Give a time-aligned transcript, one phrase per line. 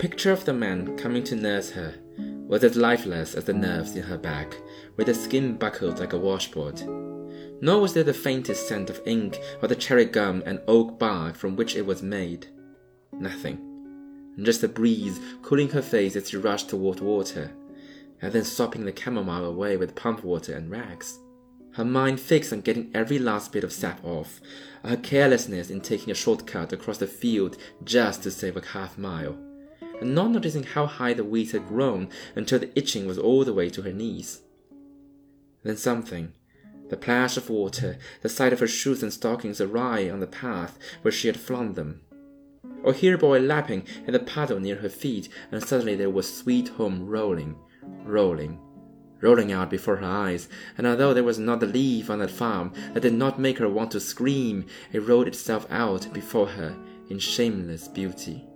[0.00, 1.94] The picture of the man coming to nurse her
[2.48, 4.56] was as lifeless as the nerves in her back,
[4.96, 6.80] with the skin buckled like a washboard.
[7.60, 11.36] Nor was there the faintest scent of ink or the cherry gum and oak bark
[11.36, 12.46] from which it was made.
[13.12, 13.58] Nothing.
[14.38, 17.52] And just a breeze cooling her face as she rushed toward water,
[18.22, 21.18] and then sopping the chamomile away with pump water and rags.
[21.74, 24.40] Her mind fixed on getting every last bit of sap off,
[24.82, 28.96] her carelessness in taking a short cut across the field just to save a half
[28.96, 29.38] mile
[30.00, 33.54] and not noticing how high the weeds had grown until the itching was all the
[33.54, 34.42] way to her knees.
[35.62, 36.32] Then something,
[36.88, 40.78] the plash of water, the sight of her shoes and stockings awry on the path
[41.02, 42.00] where she had flung them,
[42.82, 46.34] or hear a boy lapping in the puddle near her feet, and suddenly there was
[46.34, 47.56] Sweet Home rolling,
[48.04, 48.58] rolling,
[49.20, 50.48] rolling out before her eyes,
[50.78, 53.68] and although there was not a leaf on that farm that did not make her
[53.68, 56.74] want to scream, it rolled itself out before her
[57.08, 58.49] in shameless beauty.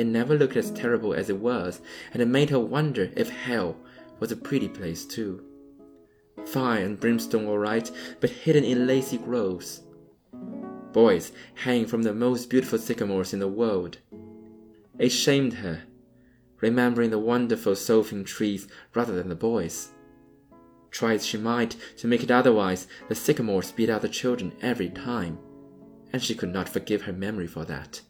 [0.00, 1.82] It never looked as terrible as it was,
[2.14, 3.76] and it made her wonder if hell
[4.18, 5.44] was a pretty place too.
[6.46, 9.82] Fire and brimstone all right, but hidden in lacy groves.
[10.94, 13.98] Boys hanging from the most beautiful sycamores in the world.
[14.98, 15.82] It shamed her,
[16.62, 19.90] remembering the wonderful solfaing trees rather than the boys.
[20.90, 24.88] Try as she might to make it otherwise, the sycamores beat out the children every
[24.88, 25.38] time,
[26.10, 28.00] and she could not forgive her memory for that.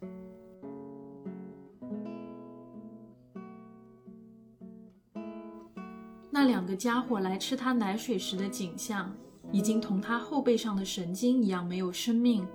[6.33, 9.13] 那两个家伙来吃他奶水时的景象，
[9.51, 12.47] 已经同他后背上的神经一样没有生命，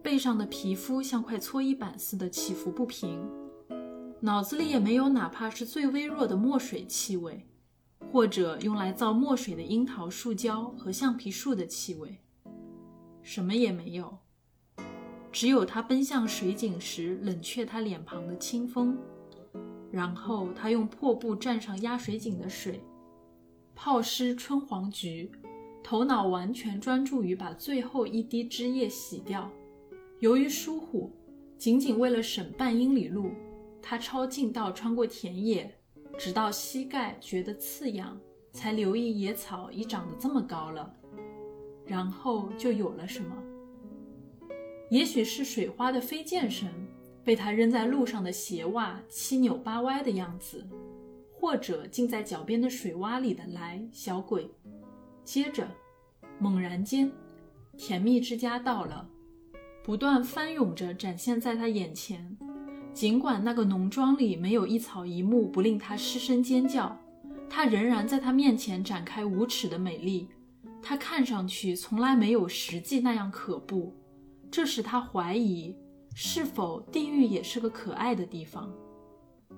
[0.00, 3.28] 背上的皮肤像块搓衣板似的起伏不平，
[4.20, 7.44] 脑子里也没有哪怕是最微弱的墨水气味，
[8.12, 12.18] 或者用来造墨水的樱桃树胶和橡皮树的气味，
[13.22, 14.18] 什么也没有，
[15.32, 18.96] 只有他奔向水井时冷却他脸庞的清风，
[19.90, 22.80] 然后他用破布蘸上压水井的水。
[23.82, 25.32] 泡湿春黄菊，
[25.82, 29.50] 头脑完全专注于把最后一滴汁液洗掉。
[30.18, 31.10] 由于疏忽，
[31.56, 33.30] 仅仅为了省半英里路，
[33.80, 35.74] 他抄近道穿过田野，
[36.18, 38.20] 直到膝盖觉得刺痒，
[38.52, 40.94] 才留意野草已长得这么高了。
[41.86, 43.34] 然后就有了什么？
[44.90, 46.68] 也许是水花的飞溅声，
[47.24, 50.68] 被他扔在路上的鞋袜七扭八歪的样子。
[51.40, 54.46] 或者浸在脚边的水洼里的来小鬼，
[55.24, 55.66] 接着，
[56.38, 57.10] 猛然间，
[57.78, 59.08] 甜蜜之家到了，
[59.82, 62.36] 不断翻涌着展现在他眼前。
[62.92, 66.94] 尽管那个农庄里没有一草一木不令他失声尖叫，
[67.48, 70.28] 他仍然在他面前展开无耻的美丽。
[70.82, 73.94] 他看上去从来没有实际那样可怖，
[74.50, 75.74] 这使他怀疑，
[76.14, 78.70] 是否地狱也是个可爱的地方。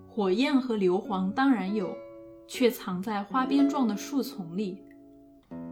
[0.06, 1.96] 火焰和硫磺当然有，
[2.46, 4.82] 却藏在花边状的树丛里。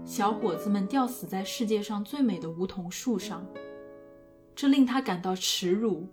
[0.04, 3.47] 小伙子们吊死在世界上最美的梧桐树上，
[4.54, 6.06] 这令他感到耻辱。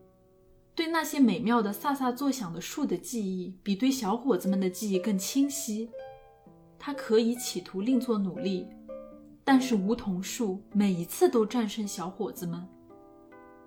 [0.75, 5.89] 对那些美妙的飒飒作响的树的记忆，比对小伙子们的记忆更清晰。
[6.77, 8.67] 他可以企图另作努力，
[9.43, 12.63] 但是梧桐树每一次都战胜小伙子们，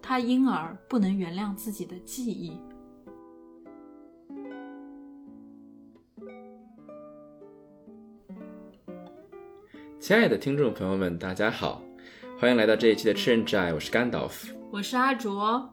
[0.01, 2.57] 他因而不能原谅自己的记忆。
[10.01, 11.85] 亲爱的听众朋友们，大家好，
[12.39, 15.71] 欢迎来到这一期的《吃人之爱》，我是甘道夫，我是阿卓。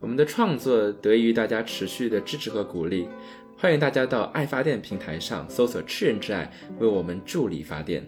[0.00, 3.08] 我们的创作得益于大家持续的支持和鼓励，
[3.56, 8.04] 欢迎大家到爱发电平台上搜索“吃人之爱”，为我们助力发电。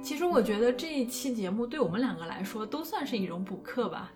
[0.00, 4.12] 其实我觉得这一期节目对我们两个来说都算是一种补课吧。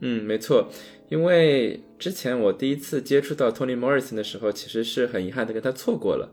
[0.00, 0.68] 嗯，没错，
[1.08, 6.32] 因为之前我第一次接触到 Tony Morrison 的时候，其实是很遗憾的跟他错过了。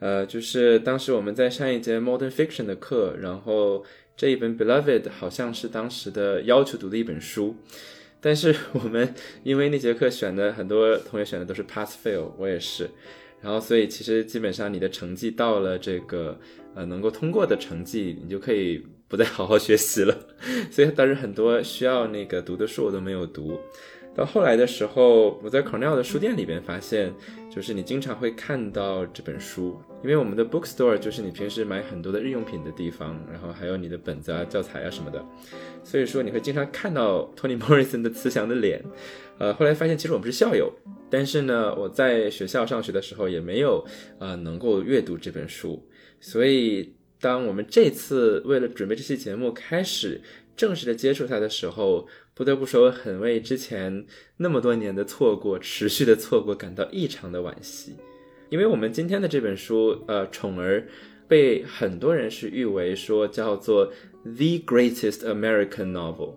[0.00, 3.84] 呃，就是当时我们在上一节 Modern Fiction 的课，然后
[4.16, 7.56] 这一本 Beloved 好像是当时的要求读的一本书，
[8.20, 12.88] 但是 我们因为那节课选的很多同学选的都是 Pass Fail，我也是，
[13.40, 16.38] 然后所以其实基本上你的成绩到了这个
[16.74, 20.16] 呃能够通过的成绩，你就可以不再好好学习了，
[20.70, 23.58] 所以当时很多需要那个读的书我都没有读。
[24.14, 27.14] 到后来的时候，我在 Cornell 的书店里边发现，
[27.58, 35.20] 就是你经常会看到这本书，因为我们的 bookstore 就是你平时买很多的日用品的地方，然后还有你的本子啊、教材啊什么的，
[35.82, 38.80] 所以说你会经常看到 Tony Morrison 的慈祥的脸。
[39.40, 40.72] 呃，后来发现其实我们是校友，
[41.10, 43.84] 但是呢，我在学校上学的时候也没有
[44.20, 45.84] 呃能够阅读这本书，
[46.20, 50.20] 所以当我们这次为了准备这期节目开始。
[50.58, 52.04] 正式的接触它的时候，
[52.38, 54.06] 不得不说我很为之前
[54.36, 57.96] 那么多年的错过、持续的错过感到异常的惋惜。
[58.48, 60.80] 因为我们今天的这本书，呃，《宠儿》
[61.26, 63.86] 被很多人是誉为说叫做
[64.22, 66.34] the greatest American novel，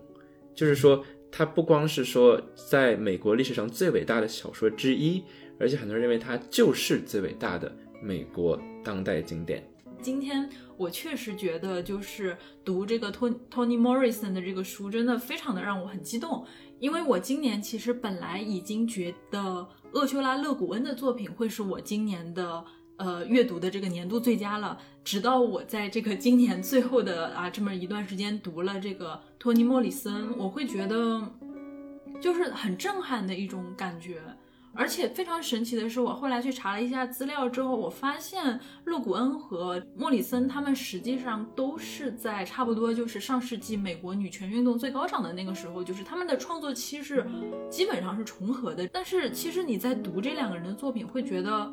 [0.56, 5.22] 就是说它不光是说在美国历史上最伟大的小说之一，
[5.60, 7.72] 而且很多人认为它就是最伟大的
[8.02, 9.64] 美国当代经典。
[10.02, 10.50] 今天
[10.82, 12.36] 我确实觉得，就是
[12.66, 16.44] 读这个托 Toni Morrison 的这个书，真的非常的让我很激动。
[16.80, 22.66] 因为我今年其实本来已经觉得厄修拉·勒古恩的作品会是我今年的
[22.98, 31.22] 呃阅读的这个年度最佳了，直到我在这个今年最后的啊这么一段时间读了这个托尼·莫里森，我会觉得
[32.20, 34.20] 就是很震撼的一种感觉。
[34.74, 47.26] 而且非常神奇的是，我后来去查了一下资料之后，我发现露古恩和莫里森他们实际上都是在差不多就是上世纪美国女权运动最高涨的那个时候，就是他们的创作期是
[47.70, 48.88] 基本上是重合的。
[48.88, 51.72] 但是其实你在读这两个人的作品，会觉得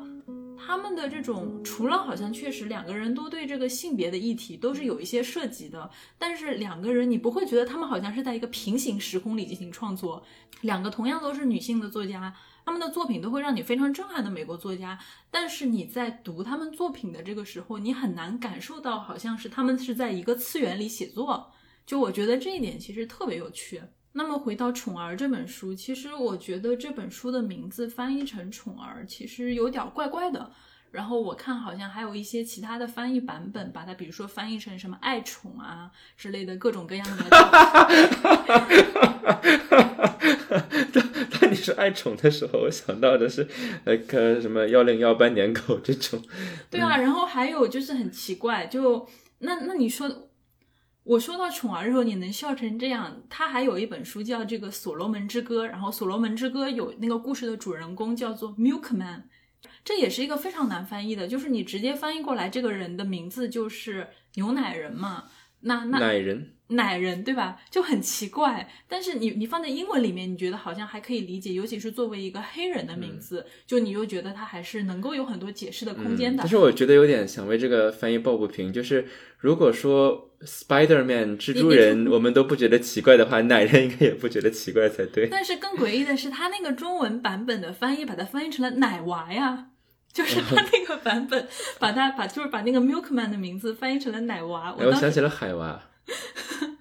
[0.59, 10.23] 他们的这种除了好像确实两个人都对这个性别的议题都是有一些涉及的，但是两个人你不会觉得他们好像是在一个平行时空里进行创作，
[10.61, 12.35] 两个同样都是女性的作家。
[12.65, 14.99] 他们的作品都会让你非常震撼的美国作家，
[15.31, 21.51] 但是你在读他们作品的这个时候，你很难感受到好像是他们是在一个次元里写作。
[21.87, 23.81] 就我觉得这一点其实特别有趣。
[24.19, 30.51] 那么回到《宠儿》这本书，其实我觉得这本书的名字翻译成《宠儿》其实有点怪怪的。
[30.91, 37.23] 然后我看好像还有一些其他的翻译版本，把它比如说翻译成什么“爱宠”啊之类的各种各样的。
[41.39, 43.47] 当你说爱宠的时候，我想到的是
[43.85, 46.21] 那个什么幺零幺斑点狗这种。
[46.69, 49.07] 对啊，然后还有就是很奇怪，就
[49.39, 50.28] 那那你说，
[51.09, 53.23] 我说到宠儿的时候，你能笑成这样？
[53.27, 59.23] 他还有一本书叫这个《所罗门之歌》，然后《所罗门之歌》有那个故事的主人公叫做 Milkman，
[59.83, 65.23] 这也是一个非常难翻译的，就是你直接翻译过来，这个人的名字就是牛奶人嘛。
[65.61, 66.53] 那那奶人。
[66.69, 67.59] 奶人对吧？
[67.69, 76.43] 就很奇怪，但是你你放在英文里面，你觉得好像还可以理解，尤其是作为一个黑人的名字，就你又觉得他还是能够有很多解释的空间的。
[76.43, 79.07] 但是我觉得有点想为这个翻译抱不平，就是
[79.39, 85.27] 如果说 Spider Man 蜘蛛人我们都不觉得奇怪的话，奶人应该也不觉得奇怪才对。
[85.27, 89.69] 但是更诡异的是，他那个中文版本的翻译把它翻译成了奶娃呀，
[90.13, 91.47] 就是他那个版本
[91.79, 94.75] 把他把就是把那个 Milkman 的名字翻译成了奶娃。
[94.77, 95.83] 我想起了海娃。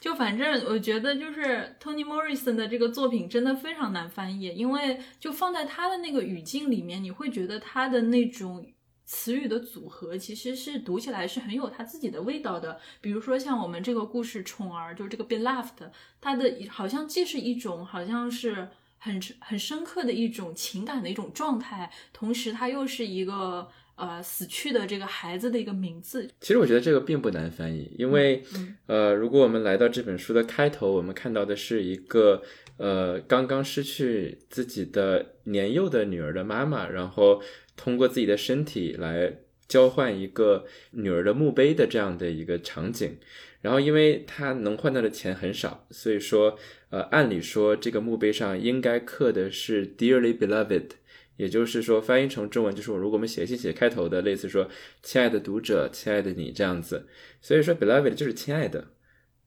[0.00, 8.64] 就反正我觉得，就是 Toni Morrison 的这个作品真的非常难翻译，因为就放在他的那个语境里面，你会觉得他的那种
[9.04, 12.78] 词语的组合其实是读起来是很有他自己的味道的。
[13.00, 18.68] 比如说像我们这个故事《宠儿》，就是这个 Beloved，它的好像既是一种好像是
[18.98, 23.68] 很很深刻的一种情感的一种状态，同时它又是一个。
[23.96, 28.42] 呃，死去的这个孩子的一个名字，其实我觉得这个并不难翻译，因为，
[28.84, 32.42] 呃，如果我们来到这本书的开头，我们看到的是一个
[32.76, 37.42] 呃刚刚失去自己的年幼的女儿的妈妈，然后
[37.74, 43.16] 通过自己的身体来交换一个女儿的墓碑的这样的一个场景，
[43.62, 46.58] 然后因为她能换到的钱很少，所以说，
[46.90, 50.90] 呃，按理说这个墓碑上应该刻的是 Dearly Beloved。
[51.36, 54.68] 也就是说，翻译成中文就是我如果我们写信写开头的，类似说
[55.02, 57.08] “亲爱的读者”“亲爱的你”这样子。
[57.40, 58.92] 所以说，beloved 就是亲爱的，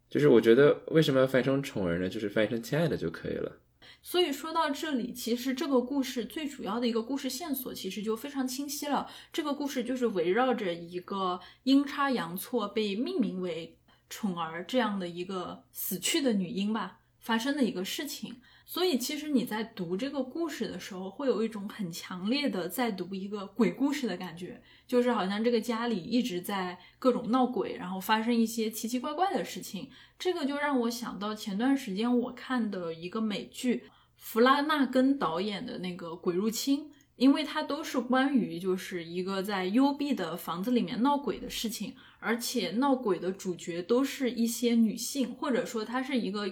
[0.09, 2.07] 就是我觉得为什么要翻译成宠儿呢？
[2.07, 3.61] 就是翻译成亲爱的就可以了。
[4.01, 9.09] 所以说到这里，其实这个故事最主要的一个故事线索其实就非常清晰了。
[9.33, 13.77] 这个故事就是围绕着一个阴差阳错被命名为
[14.09, 18.35] 宠儿这样的一个死去的女婴吧发生的一个事情。
[18.71, 29.89] 所以，其实你在读这个故事的时候，会有一种很强烈的在读一个鬼故事的感觉，就是好像这个家里一直在各种闹鬼，然后发生一些奇奇怪怪的事情。
[30.19, 33.85] 这个就让我想到前段时间我看的一个美剧，
[34.17, 36.81] 弗拉纳根导演的那个《鬼入侵》，
[37.15, 46.47] 因为它都是关于就是一个在幽闭的房子里面闹鬼的事情，而且闹鬼的主角都是一些女性，或者说它是一个。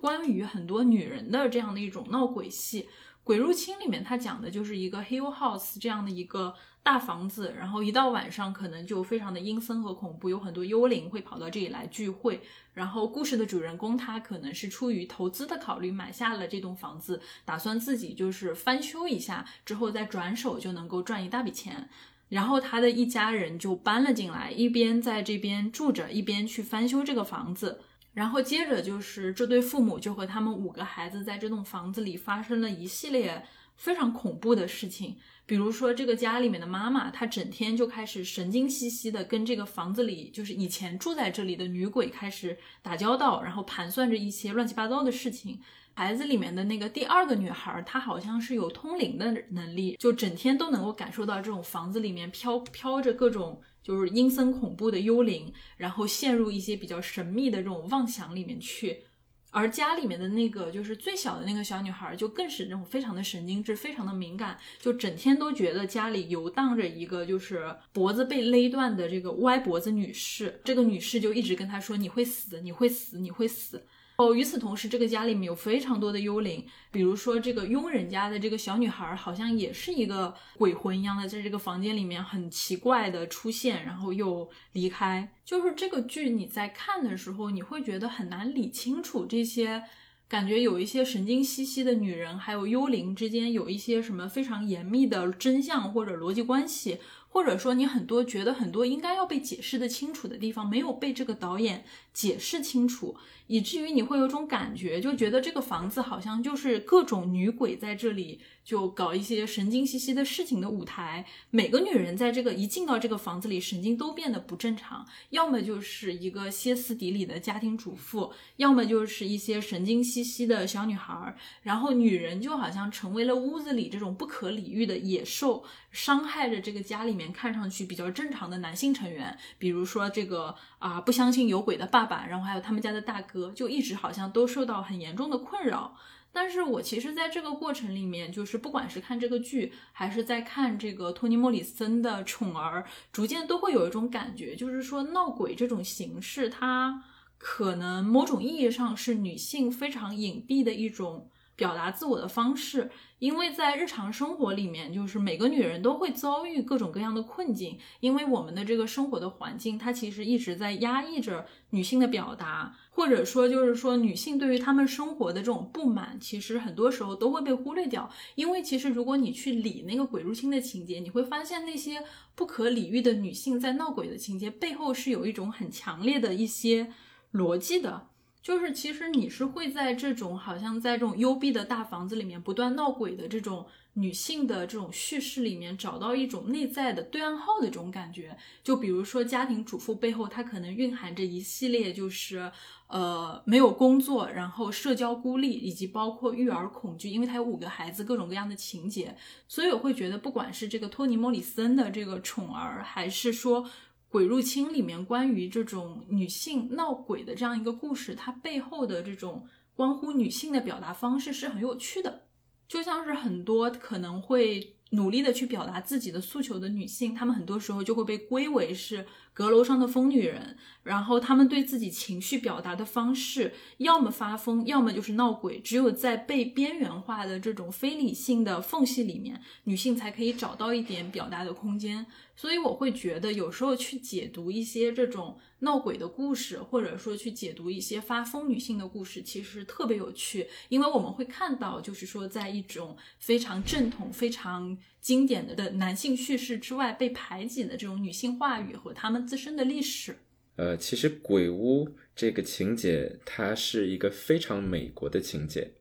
[0.00, 2.82] 关于很多女人的这样的一种闹鬼戏，
[3.22, 12.40] 《鬼入侵》里面它讲的就是一个 Hill House 这样的一个大房子，然后一到晚上可能就非常的阴森和恐怖，有很多幽灵会跑到这里来聚会。
[12.72, 21.90] 然后故事的主人公他可能是出于投资的考虑买下了这栋房子，打算自己就是翻修一下，之后再转手就能够赚一大笔钱。
[22.30, 27.82] 然后他的一家人就搬了进来，一边在这边住着，一边去翻修这个房子。
[28.20, 33.42] 然后接着就是这对父母就和他们五个孩子在这栋房子里发生了一系列
[33.76, 35.16] 非常恐怖的事情。
[35.46, 45.58] 比如说，这个家里面的妈妈，她整天就开始神经兮兮的跟这个房子里就是以前住在这里的女鬼开始打交道，然后盘算着一些乱七八糟的事情。
[45.94, 59.04] 孩子里面的那个第二个女孩，她好像是有通灵的能力，就整天都能够感受到这种房子里面飘飘着各种就是阴森恐怖的幽灵，然后陷入一些比较神秘的这种妄想里面去。
[59.52, 70.60] 而家里面的那个就是最小的那个小女孩，就更是那种非常的神经质，非常的敏感，就整天都觉得家里游荡着一个就是脖子被勒断的这个歪脖子女士。
[70.64, 73.84] 这个女士就一直跟她说：“你会死，你会死，你会死。”
[74.20, 85.32] 哦，与此同时，这个家里面有非常多的幽灵，比如说这个佣人家的这个小女孩，好像也是一个鬼魂一样的，在这个房间里面很奇怪的出现，然后又离开。
[85.42, 89.84] 就是这个剧你在看的时候，你会觉得很难理清楚这些，
[90.28, 96.98] 感觉有一些神经兮兮的女人还有幽灵之间有一些什么非常严密的真相或者逻辑关系。
[97.30, 108.40] 或者说，你很多觉得很多应该要被解释的清楚的地方，没有被这个导演解释清楚，以至于你会有种感觉，就觉得这个房子好像就是各种女鬼在这里。
[108.62, 121.36] 就搞一些神经兮兮的事情的舞台，每个女人在这个一进到这个房子里，神经都变得不正常，要么就是一个歇斯底里的家庭主妇，要么就是一些神经兮兮的小女孩。
[121.62, 135.96] 然后女人就好像成为了屋子里这种不可理喻的野兽，伤害着这个家里面看上去比较正常的男性成员，比如说这个啊不相信有鬼的爸爸，然后还有他们家的大哥，就一直好像都受到很严重的困扰。
[136.32, 147.04] 但是我其实在这个过程里面，就是不管是看这个剧，还是在看这个托尼·莫里森的《宠儿》，逐渐都会有一种感觉，就是说闹鬼这种形式，它
[147.36, 151.28] 可能某种意义上是女性非常隐蔽的一种。
[151.60, 168.10] 表达自我的方式，因为在日常生活里面，就是每个女人都会遭遇各种各样的困境，因为我们的这个生活的环境，它其实一直在压抑着女性的表达，或者说就是说女性对于她们生活的这种不满，其实很多时候都会被忽略掉。
[168.36, 172.02] 因为其实如果你去理那个鬼入侵的情节，你会发现那些
[172.34, 176.90] 不可理喻的女性在闹鬼的情节背后是有一种很强烈的一些
[177.34, 178.06] 逻辑的。
[178.42, 188.36] 就是其实你是会在这种好像在这种幽闭的大房子里面不断闹鬼的这种女性的这种叙事里面找到一种内在的对暗号的这种感觉。
[188.62, 192.50] 就比如说家庭主妇背后，她可能蕴含着一系列就是
[192.86, 199.14] 呃没有工作，然后社交孤立，以及包括育儿恐惧，因为她有五个孩子，各种各样的情节。
[199.46, 203.68] 所以我会觉得，不管是这个托尼·莫里森的这个宠儿，还是说。
[204.10, 212.24] 鬼入侵里面关于这种女性闹鬼的这样一个故事，它背后的这种关乎女性的表达方式是很有趣的，
[212.68, 214.76] 就像是很多可能会。
[214.92, 220.56] 努力的去表达自己的诉求的女性，她们很多时候就会被归为是阁楼上的疯女人。
[220.82, 225.60] 然后她们对自己情绪表达的方式，要么发疯，要么就是闹鬼。
[225.60, 232.06] 只有在被边缘化的这种非理性的缝隙里面，女性才可以找到一点表达的空间。
[232.34, 235.38] 所以我会觉得，有时候去解读一些这种。
[235.62, 250.16] 闹鬼的故事，或者说去解读一些发疯女性的故事，其实特别有趣，因为我们会看到，就是说，在一种非常正统、非常经典的的男性叙事之外，被排挤的这种女性话语和他们自身的历史。
[250.56, 255.72] 呃，其实鬼屋这个情节，它是一个非常美国的情节。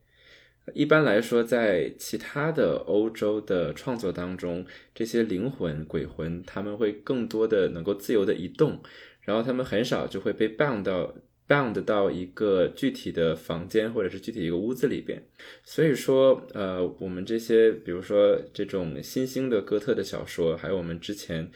[0.74, 8.82] 一般来说，在其他的欧洲的创作当中，这些灵魂、鬼魂，他们会更多的能够自由的移动。
[9.22, 11.14] 然后他们很少就会被绑到
[11.50, 15.22] bound 到一个具体的房间或者是具体一个屋子里边，
[15.64, 21.50] 所以说，呃，我们这些比如说这种新兴的哥特的小说，还有我们之前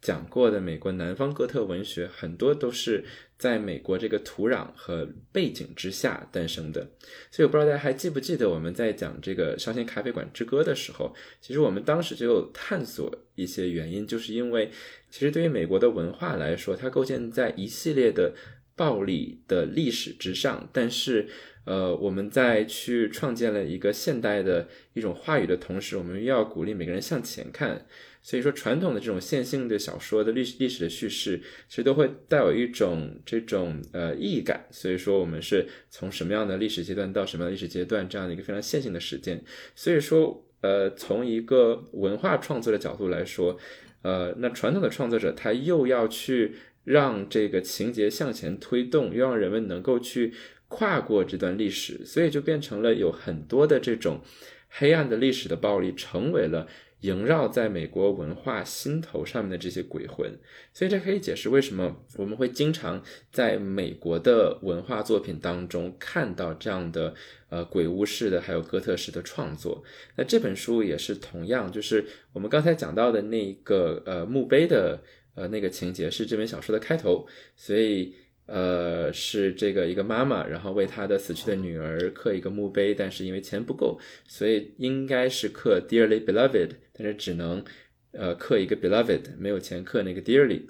[0.00, 3.04] 讲过的美国南方哥特文学，很多都是
[3.36, 6.88] 在美国这个土壤和背景之下诞生的。
[7.32, 14.70] 所以我不知道大家还记不记得我们在讲这个《伤心咖啡馆之歌》的时候，其实我们当时就有探索一些原因，就是因为。
[15.12, 18.32] 其实，对于美国的文化来说，它构建在一系列的
[18.80, 20.66] 暴力的历史之上。
[20.72, 21.28] 但是，
[21.66, 27.86] 呃，我们在去创建了一个现代的一种话语的同时，我们又要鼓励每个人向前看。
[28.22, 34.64] 所以说，传统的这种线性的小说的历史历史的叙事，其实都会带有一种这种呃意义感。
[34.70, 39.42] 所以说，我们是从什么样的历史阶段到什么样的历史阶段，这样的一个非常线性的时间。
[39.74, 43.58] 所以说，呃，从一个文化创作的角度来说。
[44.02, 50.32] 呃，那传统的创作者他又要去让这个情节向前推动，又让人们能够去
[50.68, 54.20] 跨过这段历史，所以就变成了有很多的这种
[54.68, 56.66] 黑暗的历史的暴力，成为了。
[57.02, 60.38] 萦绕在美国文化心头上面的这些鬼魂，
[60.74, 67.14] 所以这可以解释为什么我们会经常在美国的文化作品当中看到这样的
[67.48, 69.82] 呃鬼屋式的，还有哥特式的创作。
[70.16, 75.02] 那这本书也是同样，就是我们刚才讲到的那一个呃墓碑的
[75.34, 78.14] 呃那个情节是这本小说的开头，所以。
[78.46, 83.96] 呃，是这个一个妈妈，然后为她的死去的女儿刻一个墓碑，但是因为钱不够，
[84.26, 87.64] 所以应该是刻 dearly beloved，但是只能
[88.10, 90.62] 呃刻一个 beloved，没有钱刻那个 dearly。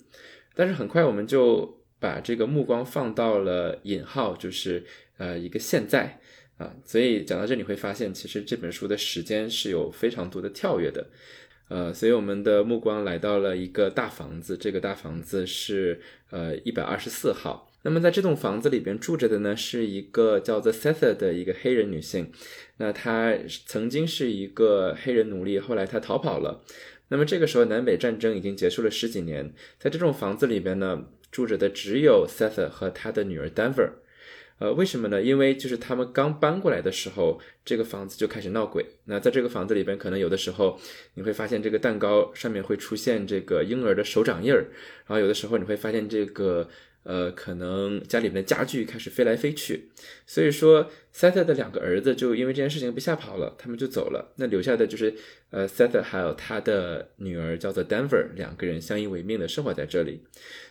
[0.55, 4.85] 但是很快我们就把这个目光放到了引号，就是
[5.17, 6.21] 呃一个现在
[6.59, 11.07] 啊，所以讲到这你会发现，其实这本书的时间是有非常多的跳跃的。
[11.71, 16.00] 呃，所以我们的目光来到了一个大房子，这个大房子是
[16.31, 17.71] 呃一百二十四号。
[17.83, 22.33] 那么在这栋房子里边住着的呢，是一个叫做 Setha 的一个黑人女性。
[22.79, 23.35] 那她
[23.67, 26.62] 曾经是一个黑人奴隶，后来她逃跑了。
[27.09, 33.91] 那么这个时候南北战争已经结束了十几年，在这种房子里边呢，住着的只有 Setha 和他的女儿 Denver。
[34.61, 35.21] 呃，为什么呢？
[35.21, 38.87] 因为就是他们刚搬过来的时候，这个房子就开始闹鬼。
[39.07, 40.79] 那在这个房子里边，可能有的时候
[41.14, 44.69] 你会发现这个蛋糕上面会出现这个婴儿的手掌印儿，
[45.07, 46.69] 然后有的时候你会发现这个。
[47.02, 49.88] 呃，可能家里面的家具开始飞来飞去，
[50.26, 54.33] 所以说 Seth 的两个儿子就因为这件事情被吓跑了，他们就走了。
[54.37, 55.14] 那留下的就是
[55.50, 60.23] 呃 Seth 还有他的女儿叫做 Denver，两个人相依为命的生活在这里。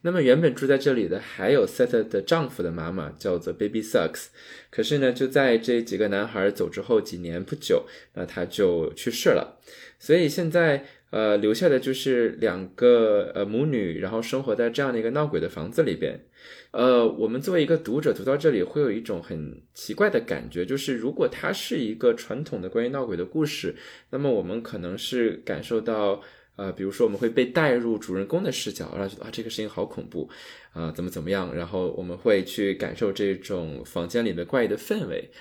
[0.04, 4.28] 那么原本住在这里的还有 Seth 的丈夫的妈妈叫做 Baby Sucks，
[4.70, 9.60] 可是呢就在这几个男孩走之后几年不久，那他就去世了。
[9.98, 10.86] 所以现在。
[11.12, 16.20] 呃，留下的就是两个呃母女，然后生活在这样的一个闹鬼的房子里边。
[16.72, 23.76] 呃，我们作为一个读者读到这里，会有一种很奇怪的感觉，就是如果它是一个传统的关于闹鬼的故事，
[24.12, 26.22] 那么我们可能是感受到，
[26.58, 30.30] 呃，比如说我们会被带入主人公的视角，然后觉得啊这个事情好恐怖，
[30.74, 35.32] 啊怎么怎么样，然后我们会去感受这种房间里的怪异的氛围。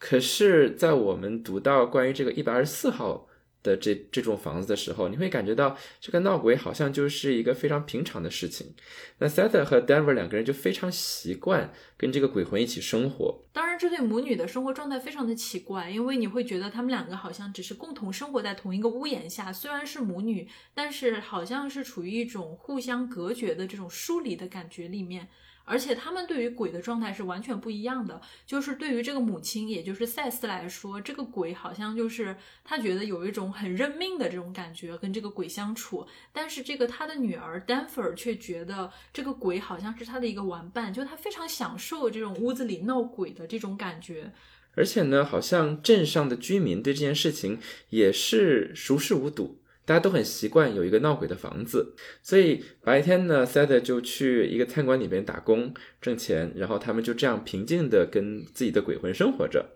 [0.00, 3.28] 可是，在我们读到关于这个一百二十四号。
[3.62, 8.74] 的这这种房子的时候，你会感觉到这个闹鬼好像就是一个非常平常的事情。
[9.18, 13.44] 那 Seth 和 Denver 两个人就非常习惯跟这个鬼魂一起生活。
[13.52, 25.28] 当然，这对母女的生活状态非常的奇怪，因为你会觉得他们两个好像只是共同生活在同一个屋檐下，虽然是母女，但是好像是处于一种互相隔绝的这种疏离的感觉里面。
[25.64, 28.20] 而且他们对于鬼的状态是完全不一样的。
[28.46, 36.06] 就是对于这个母亲，也就是赛斯来说，这个鬼好像就是他觉得有一种很认命的这种感觉，跟这个鬼相处。
[36.32, 44.32] 但是这个他的女儿丹佛尔却觉得这个鬼好像是他的一个玩伴，就他非常享受这种屋子里闹鬼的这种感觉。
[44.74, 47.58] 而且呢，好像镇上的居民对这件事情
[47.90, 49.61] 也是熟视无睹。
[49.84, 59.70] 大家都很习惯有一个闹鬼的房子，所以白天呢，Seth 就去一个餐馆里边打工挣钱，然后他们就这样平静的跟自己的鬼魂生活着。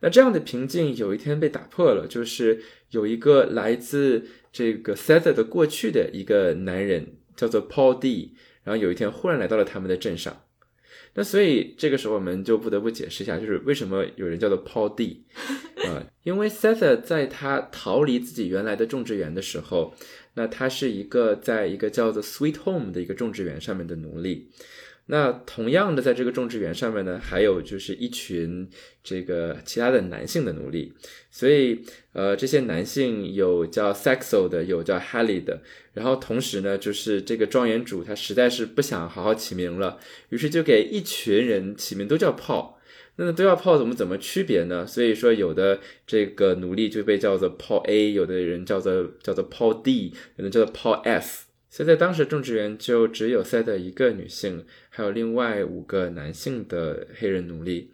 [0.00, 8.34] 那这样的平静有一天被打破了，就是有一个来自这个 Seth 的过去的一个男人，叫做 Paul D，
[8.64, 10.44] 然后有一天忽然来到了他们的镇上。
[11.14, 15.24] 那所以这个时候我们就不得不解释一下，就是为什么有人叫做 Paul D，
[15.86, 19.94] 啊，因为 Seth 在他逃离自己原来的种植园的时候，
[20.34, 24.50] 那他是一个在一个叫做 Sweet Home 的一个种植园上面的奴隶。
[25.12, 28.70] 那同样的，在这个种植园上面呢，还有就是一群
[29.02, 30.92] 这个其他的男性的奴隶，
[31.32, 31.80] 所以
[32.12, 35.62] 呃，这些男性有叫 Saxo 的，有叫 Haley 的，
[35.94, 42.74] 然后同时呢，就是这个庄园主他实在是不想好好起名了，于是就给一群人起名都叫 Paul，
[43.16, 44.86] 那都要 Paul 怎么怎么区别呢？
[44.86, 51.49] 所以说有的这个奴隶就被叫做 Paul A，有的人叫做叫做 Paul D，有的叫做 Paul F。
[51.70, 57.92] 所以在当时种植园就只有塞的一个女性，还有另外五个男性的黑人奴隶，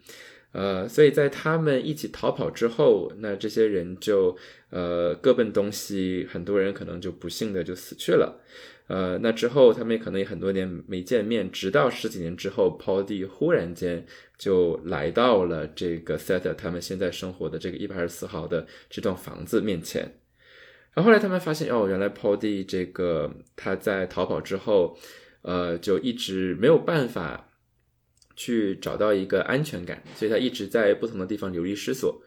[0.51, 4.35] 呃，所以在他们一起逃跑之后，那这些人就
[4.71, 8.41] 呃各奔东西，很多人可能就不幸的就死去了，
[8.87, 14.03] 呃，那之后他们也可能也很多年没见面，直到十几年之后，Paul D 忽然间
[14.39, 20.11] 就来到了这个 Seth 他们现在生活的这个一百二十四号的这幢房子面前。
[20.97, 24.97] 然后后来他们发现，哦，原来 D 这个他在逃跑之后，
[25.43, 27.51] 呃，就一直没有办法
[28.35, 32.19] 去找到一个安全感，所以他一直在不同的地方流离失所。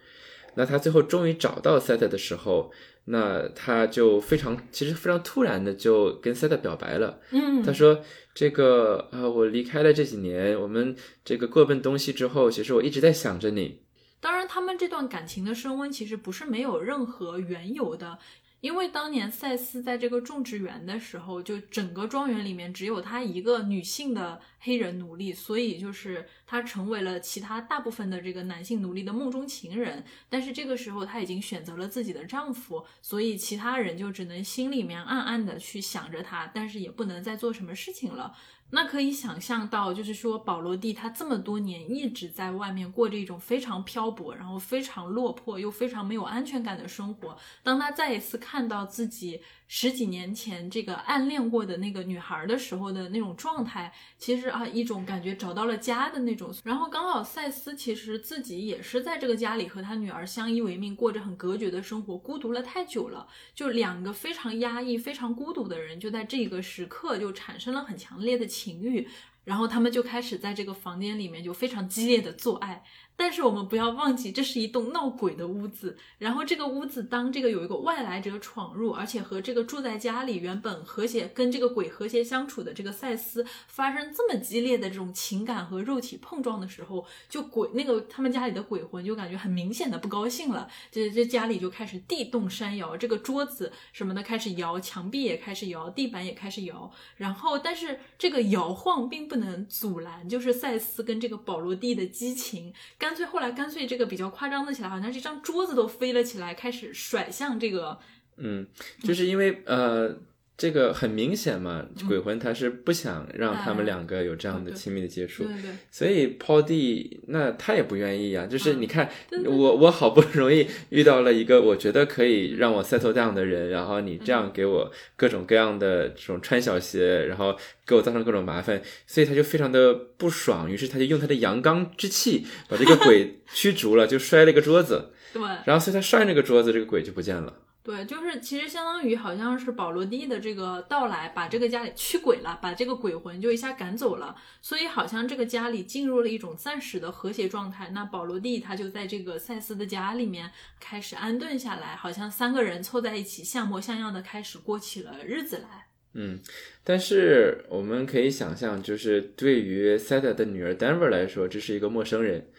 [0.54, 2.70] 那他最后终于找到 Seta 的时候，
[3.06, 7.18] 那他就非常其实非常突然的就跟 Seta 表白了。
[7.32, 8.00] 嗯，他说
[8.32, 13.80] ：“这个呃，我离开了这几年，我们这个各奔东西之后，其实我一直在想着你。
[14.22, 18.18] 当然，他们这段感情的升温其实不是没有任何缘由的。
[18.60, 30.04] 因为当年赛斯在这个种植园的时候，就整个庄园里面只有他一个女性的黑人奴隶，所以就是他成为了其他大部分的这个男性奴隶的梦中情人。
[30.28, 38.36] 但是这个时候他已经选择了自己的丈夫，所以其他人就只能心里面暗暗的去想着他，但是也不能再做什么事情了。
[38.72, 47.36] 那可以想象到，就是说保罗蒂他这么多年一直在外面过着一种非常漂泊，然后非常落魄又非常没有安全感的生活。
[47.62, 49.40] 当他再一次看到自己
[49.72, 56.52] 十几年前这个暗恋过的那个女孩的时候的那种状态，其实啊，一种感觉找到了家的那种。
[56.64, 63.28] 然后刚好赛斯其实自己也是在这个家里和他女儿相依为命，过着很隔绝的生活，孤独了太久了。
[63.54, 69.06] 就两个非常压抑、非常孤独的人，就在这个时刻就产生了很强烈的情欲，
[69.44, 72.82] 然后他们就开始在这个房间里面就非常激烈的做爱。
[73.20, 75.98] 但是我们不要忘记，这是一栋闹鬼的屋子。
[76.16, 90.66] 然后这个屋子，当这个有一个外来者闯入，而且和这个住在家里原本和谐跟这个鬼和谐相处的这个赛斯发生这么激烈的这种情感和肉体碰撞的时候，就鬼那个他们家里的鬼魂就感觉很明显的不高兴了。
[90.90, 96.90] 这这家里就开始地动山摇，这个桌子什么的开始摇，墙壁也开始摇，地板也开始摇。
[97.18, 102.72] 然后，但是这个摇晃并不能阻拦，就是赛斯跟这个保罗蒂的激情。
[102.96, 107.98] 干脆后来干脆这个比较夸张的起来，好像这张桌子都飞了起来，开始甩向这个。
[108.36, 108.66] 嗯，
[109.02, 110.16] 就是因为呃，
[110.60, 115.54] 这个很明显嘛，鬼魂他是不想让他们两个有这样的亲密的接触，对
[115.90, 118.44] 所以抛地那他也不愿意啊。
[118.44, 118.82] 就是嗯。
[118.82, 119.08] 你看，
[119.46, 124.34] 我我好不容易遇到了一个我觉得可以让我 settle down 的人，然后你这嗯。
[124.34, 135.40] 样给我各种各样的这种穿小鞋，然后给我造成各种麻烦，所以他就非常的不爽，于是他就用他的阳刚之气把这个鬼 驱逐了，就摔了一个桌子，对。
[135.64, 137.54] 然后所以他摔那个桌子，这个鬼就不见了。
[137.82, 147.88] 对，就是其实相当于好像是保罗蒂的这个到来，把这个家里驱鬼了，把这个鬼魂就一下赶走了，所以好像这个家里进入了一种暂时的和谐状态。
[147.94, 155.86] 那保罗蒂他就在这个赛斯的家里面开始安顿下来，好像三个人凑在一起，像模像样的开始过起了日子来。
[156.12, 156.40] 嗯，
[156.84, 162.50] 但是我们可以想象，就是对于 Seta 的女儿 Denver 来说，这是一个陌生人，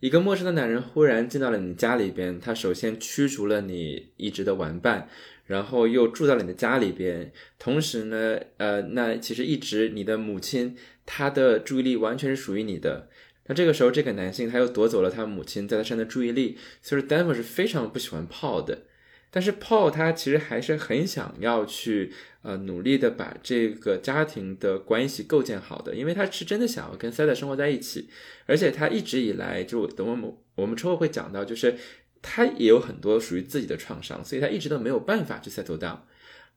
[0.00, 5.08] 一个陌生的男人忽然进到了你家里边，他首先驱逐了你一直的玩伴，
[5.44, 13.10] 然后又住到了你的家里边，同时呢，呃，那其实一直你的母亲她的注意力完全是属于你的。
[13.46, 18.84] 那这个时候，这个男性他又夺走了他母亲在他身上的注意力，所以说 Denver 是非常不喜欢泡的。
[19.30, 22.12] 但是 Paul 他其实还是很想要去
[22.42, 28.08] 呃努力的把这个家庭的关系构建好的，因为他是真的想要跟 Seta 生活在一起，
[28.46, 31.76] 而且他一直以来就等我们我们之后会讲到，就是
[32.20, 35.98] 他也有很多属于自己的创伤，所以他一直都没有办法去 settle down。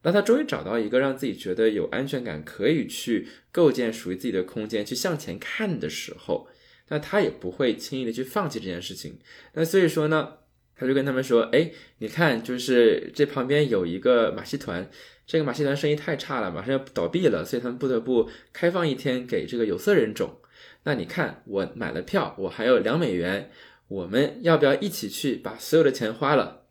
[0.02, 6.50] 那他终于找到一个让自己觉得有安全感，可以去构建属于自己的空间，去向前看的时候，
[6.90, 9.18] 那他也不会轻易的去放弃这件事情。
[9.54, 10.40] 那所以说呢，
[10.76, 14.90] 他就跟他们说：“哎，你看，就是这旁边有一个马戏团，
[15.26, 20.40] 这个马戏团生意太差了，马上要倒闭了，所以他们不得不开放一天给这个有色人种。
[20.84, 23.50] 那你看，我买了票，我还有两美元，
[23.88, 26.64] 我们要不要一起去把所有的钱花了？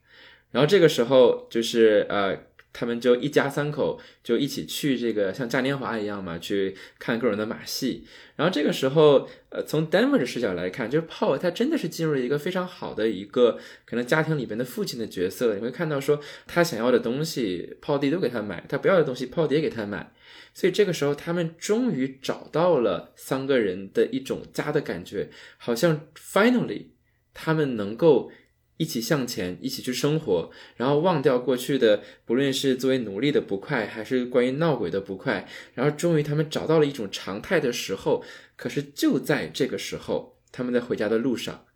[0.51, 2.39] 然后这个时候就是呃。”
[2.73, 8.07] 他们就一家三口就一起去这个像嘉年华一样嘛，去看各种的马戏。
[8.37, 15.55] 然后这个时候，呃，从 Denver 的视角来看，就是 Paul 他真的是进入了一个非常好的一个可能家庭里边的父亲的角色。
[15.55, 20.13] 你会看到说，他想要的东西，Paul 弟都给他买；他不要的东西，Paul 弟给他买。
[20.55, 26.87] 所以这个时候，他们终于找到了三个人的一种家的感觉，好像 finally
[27.35, 28.33] 他们能够。
[28.77, 38.25] 一起向前，一起去生活，然后忘掉过去的，不论是作为奴隶的不快，还是关于闹鬼的不快，然后终于他们找到了一种常态的时候，
[38.57, 41.67] 可是就在这个时候，他们在回家的路上，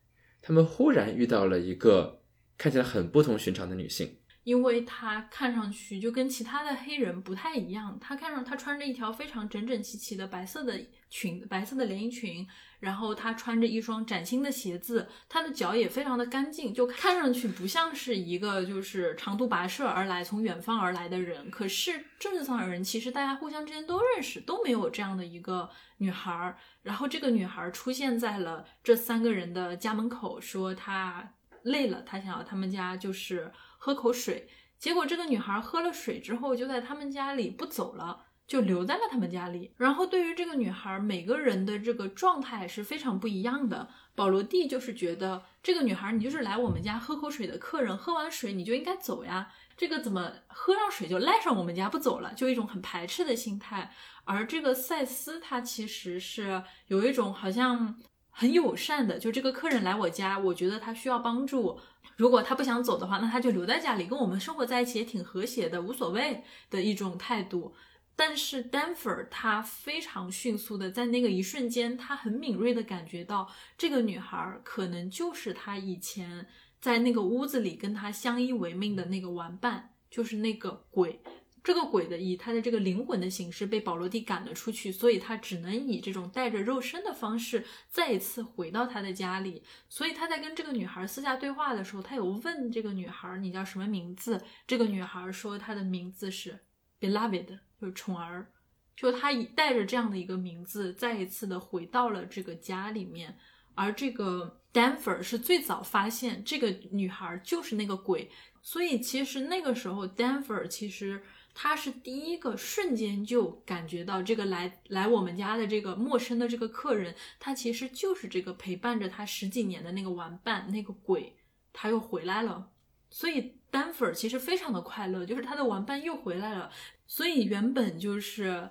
[0.42, 2.22] 他们忽然遇到了一个
[2.58, 10.80] 看起来很不同寻常的女性，因为她看上去就跟其他的黑人不太一样，她看上她穿着一条非常整整齐齐的白色的
[11.10, 12.46] 裙，白色的连衣裙。
[12.78, 21.50] 然后她穿着一双崭新的鞋子，她的脚也非常的干净，就看上去不像是一个就是长途跋涉而来、从远方而来的人。
[21.50, 26.56] 可是政治上的人其实大家互相之间都认识，都没有这样的一个女孩。
[26.82, 31.32] 然后这个女孩出现在了这三个人的家门口，说她
[31.64, 33.50] 累了，她想要他们家就是
[33.86, 34.48] 喝口水。
[34.80, 39.72] 结果这个女孩喝了水之后，就在他们家里不走了，就留在了他们家里。
[39.76, 43.88] 然后对于这个女孩，每个人的这个状态是非常不一样的。
[44.16, 49.52] 保罗蒂就是觉得这个女孩，你就是来我们家喝口水的客人，喝完水你就应该走呀。
[49.76, 53.92] 这个怎么喝上水就赖上我们家不走了，就一种很排斥的心态。
[54.24, 57.94] 而这个赛斯他其实是有一种好像
[58.30, 61.78] 很友善的，就这个客人来我家，我觉得他需要帮助。
[62.14, 67.74] 如果他不想走的话，那他就留在家里，跟我们生活在一起也挺和谐的，无所谓的一种态度。
[68.14, 76.46] 但是丹佛尔他非常迅速的在那个一瞬间，他很敏锐的感觉到这个女孩可能就是他以前
[76.80, 81.20] 在那个屋子里跟他相依为命的那个玩伴，就是那个鬼。
[81.66, 89.64] 这个鬼的以他的这个灵魂的形式被保罗蒂赶了出去，所以他只能以这种带着肉身的方式再一次回到他的家里。
[89.88, 96.56] 所以他在跟这个女孩私下对话的时候，他有问这个女孩：“你叫什么名字？”这个女孩说：“她的名字是
[97.00, 98.46] Beloved，就是宠儿。”
[98.94, 103.36] 就他以带着这样的一个名字，再一次的回到了这个家里面。
[103.74, 108.30] 而这个 Danfer 是最早发现这个女孩就是那个鬼，
[108.62, 111.24] 所以其实那个时候 Danfer 其实。
[111.58, 121.34] 他是第一个瞬间就感觉到这个来来我们家的这个陌生的这个客人，他其实就是这个陪伴着他十几年的那个玩伴，那个鬼，
[121.72, 122.68] 他又回来了。
[123.08, 126.70] 所以单粉儿其实非常的快乐，就是他的玩伴又回来了。
[127.06, 128.68] 所以原本就是。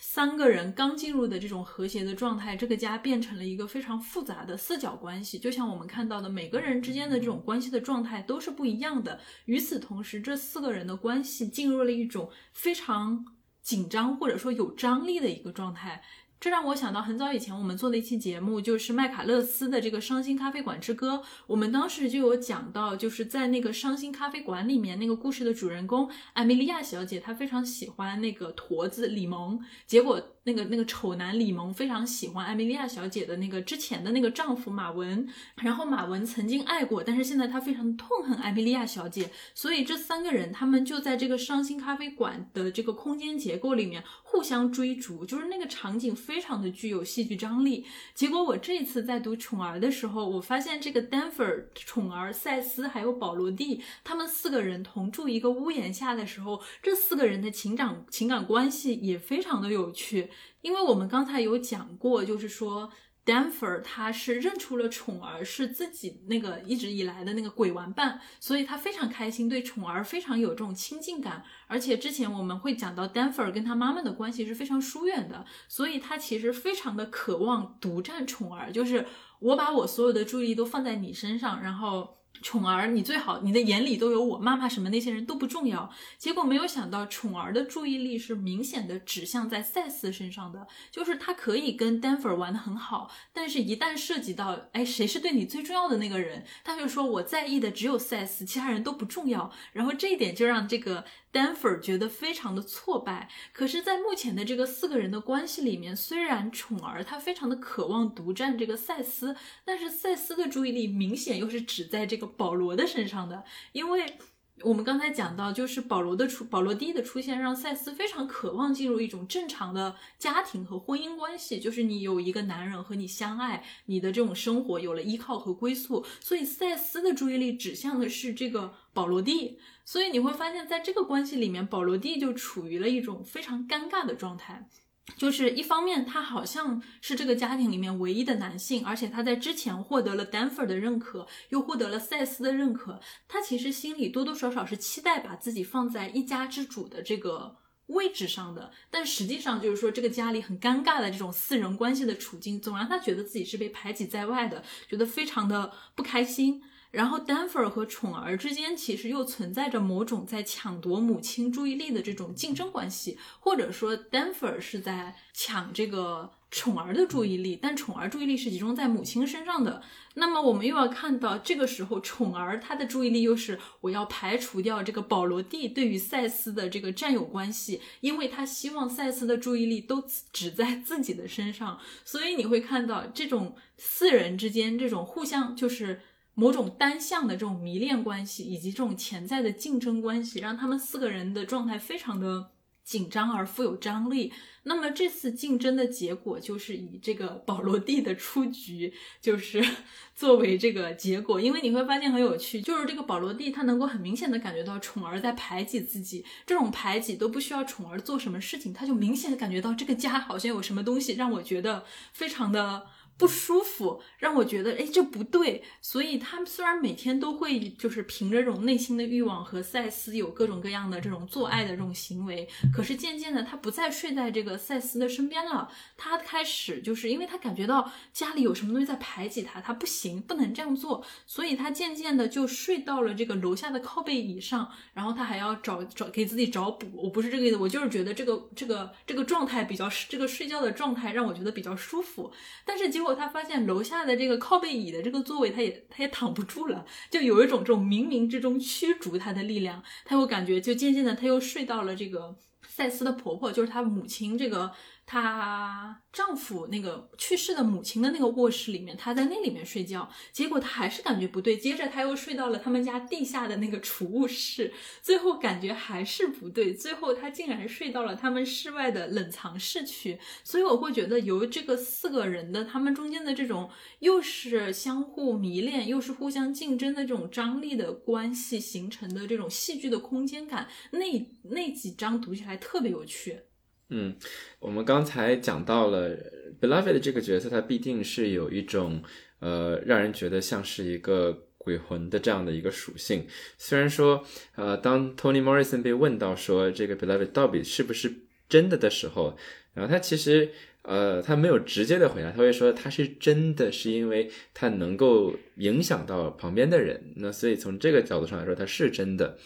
[0.00, 5.38] 三个人刚进入的这种和谐的状态，这个家变成了一个非常复杂的四角关系。
[5.38, 9.18] 就像我们看到的，每个人之间的这种关系的状态都是不一样的。
[9.46, 13.24] 与此同时，这四个人的关系进入了一种非常
[13.60, 16.00] 紧张或者说有张力的一个状态。
[16.40, 21.14] 这让我想到很早以前我们做的一期节目，就是麦卡勒斯的这个《伤心咖啡馆之歌》。
[21.46, 30.22] 我们当时就有讲到，就是在那个伤心咖啡馆里面，那个故事的主人公艾米莉亚小姐，她非常喜欢那个驼子李蒙，结果。
[30.44, 47.86] 那个那个丑男李蒙非常喜欢艾米莉亚小姐的那个之前的那个丈夫马文，然后马文曾经爱过，但是现在他非常痛恨艾米莉亚小姐，所以这三个人他们就在这个伤心咖啡馆的这个空间结构里面互相追逐，就是那个场景非常的具有戏剧张力。
[48.14, 60.30] 结果我这次在读宠儿的时候，我发现这个丹佛尔、宠儿、赛斯还有保罗蒂他们四个人同住一个屋檐下的时候，这四个人的情感情感关系也非常的有趣。
[60.60, 62.90] 因为我们刚才有讲过，就是说
[63.28, 71.44] ，Danfer 他是认出了宠儿是自己那个一直以来的那个鬼玩伴，所以他非常开心，对宠儿非常有这种亲近感。
[71.66, 79.06] 而且之前我们会讲到，Danfer 跟他妈妈的关系是非常疏远的，所以他其实非常的渴望独占宠儿，就是
[79.40, 82.17] 我把我所有的注意力都放在你身上，然后。
[82.42, 85.90] 宠儿，你最好，你的眼里都有我妈妈，什么那些人都不重要。
[86.18, 99.50] 结果没有想到，宠儿的注意力是明显的指向在赛斯身上的，就是他可以跟丹佛尔玩的很好，但是一旦涉及到，哎，谁是对你最重要的那个人，他就说我在意的只有赛斯，其他人都不重要。
[99.72, 101.04] 然后这一点就让这个。
[101.30, 114.18] 丹佛尔觉得非常的挫败，可是，在目前的这个四个人的关系里面，虽然宠儿他非常的渴望独占这个赛斯，但是赛斯的注意力明显又是只在这个保罗的身上的，因为。
[114.62, 134.68] 我们刚才讲到，就是保罗的出，保罗第一的出现，让赛斯非常渴望进入一种正常的家庭和婚姻关系，就是你有一个男人和你相爱，你的这种生活有了依靠和归宿，所以赛斯的注意力指向的是这个保罗蒂，所以你会发现在这个关系里面，保罗蒂就处于了一种非常尴尬的状态。
[135.16, 143.00] 就是一方面，他好像是这个家庭里面唯一的男性，而且他在之前获得了丹佛尔的认可，又获得了赛斯的认可。
[143.26, 156.62] 他其实心里多多少少是期待把自己放在一家之主的这个位置上的，但实际上就是说，这个家里很尴尬的这种四人关系的处境，总让他觉得自己是被排挤在外的，觉得非常的不开心。
[156.90, 169.82] 然后，丹佛尔和宠儿之间其实又存在着某种在抢夺母亲注意力的这种竞争关系，或者说，丹佛尔是在抢这个宠儿的注意力，但宠儿注意力是集中在母亲身上的。
[170.14, 181.78] 那么，我们又要看到这个时候，宠儿他的注意力又是我要排除掉这个保罗蒂对于赛斯的这个占有关系，因为他希望赛斯的注意力都只在自己的身上。
[182.02, 186.00] 所以你会看到这种四人之间这种互相就是。
[186.38, 192.52] 某种单向的这种迷恋关系，以及这种潜在的竞争关系，让他们四个人的状态非常的
[192.84, 194.32] 紧张而富有张力。
[194.62, 199.60] 那么这次竞争的结果就是以这个保罗蒂的出局，就是
[200.14, 201.40] 作为这个结果。
[201.40, 212.86] 因为你会发现很有趣，就是这个保罗蒂他能够很明显的感觉到宠儿在排挤自己，这种排挤都不需要宠儿做什么事情，他就明显的感觉到这个家好像有什么东西让我觉得非常的。
[213.18, 215.64] 不舒服，让我觉得哎，这不对。
[215.82, 225.68] 所以他们虽然每天都会就是凭着这种内心的欲望和赛斯有各种各样的这种做爱的这种行为，可是渐渐的他不再睡在这个赛斯的身边了。
[225.96, 236.86] 他开始就是因为他感觉到家里有什么东西在排挤他，他不行，不能这样做，所以他渐渐的就睡到了这个楼下的靠背椅上，然后他还要找找给自己找补。
[236.94, 242.32] 我不是这个意思，我就是觉得这个这个这个状态比较这个睡觉的状态让我觉得比较舒服，
[242.64, 243.07] 但是结果。
[243.14, 254.72] 他发现楼下的这个靠背椅的这个座位，他也他也躺不住了，就有一种这种冥冥之中驱逐他的力量，他又感觉就渐渐的他又睡到了这个赛斯的婆婆，就是他母亲这个。
[255.10, 270.18] 她丈夫那个去世的母亲的那个卧室里面，她在那里面睡觉，结果她还是感觉不对，接着她又睡到了他们家地下的那个储物室，最后感觉还是不对，最后她竟然睡到了他们室外的冷藏室去。
[270.44, 283.47] 所以我会觉得，由这个四个人的他们中间的这种又是相互迷恋，又是互相竞争的这种张力的关系形成的这种戏剧的空间感，那那几章读起来特别有趣。
[283.90, 284.14] 嗯，
[284.60, 286.14] 我们刚才讲到了
[286.60, 289.02] Beloved 这个角色，他必定是有一种
[289.40, 293.26] 呃，让人觉得像是一个鬼魂的这样的一个属性。
[293.56, 294.24] 虽然说，
[294.56, 298.12] 呃，当 Tony Morrison 被问到说这个 Beloved 到底是不是
[298.48, 299.36] 真的的时候，
[299.72, 300.50] 然后他其实
[300.82, 307.12] 呃，他没有直接的回答，他会说他是真的，是因为他能够影响到旁边的人。
[307.16, 309.38] 那所以从这个角度上来说，他是真的。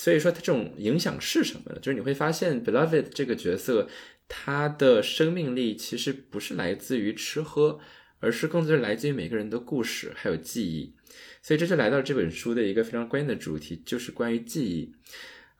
[0.00, 1.78] 所以说，他这种影响是什么呢？
[1.80, 3.88] 就是你会发现，Beloved 这个角色，
[4.28, 7.80] 他的生命力其实不是来自于吃喝，
[8.20, 10.94] 而是更多是来自于每个人的故事还有记忆。
[11.42, 14.94] 所以这就来到这本书的一个非常关键的主题，就是关于记忆。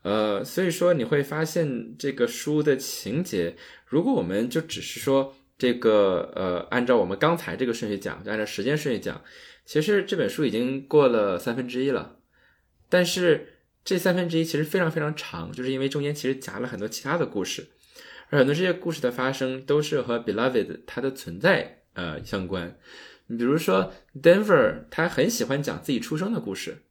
[0.03, 9.21] 呃，所以说你会发现这个书的情节，如果我们就只是说这个，呃，按照我们刚才这个顺序讲，就按照时间顺序讲，
[9.65, 12.19] 其实这本书已经过了三分之一了，
[12.87, 13.55] 但是。
[13.89, 17.69] 这三分之一其实非常非常长，就是因为中间其实夹了很多其他的故事，
[18.29, 22.77] 而很多这些故事的发生都是和 Beloved 它的存在呃相关。
[23.25, 26.83] 你比如说 Denver，他很喜欢讲自己出生的故事，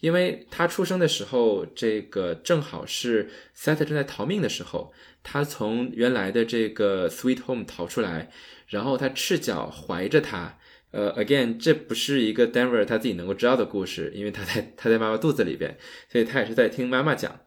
[0.00, 8.30] 因为他出生的时候，这个正好是 Seth 正在逃命的时候，他从原来的这个 Sweet Home 逃出来，
[8.66, 10.56] 然后他赤脚怀着他。
[10.92, 15.76] 呃，again，这不是一个 Denver 他自己能够知道的故事，因为他在他在妈妈肚子里边，
[16.10, 17.40] 所以他也是在听妈妈讲。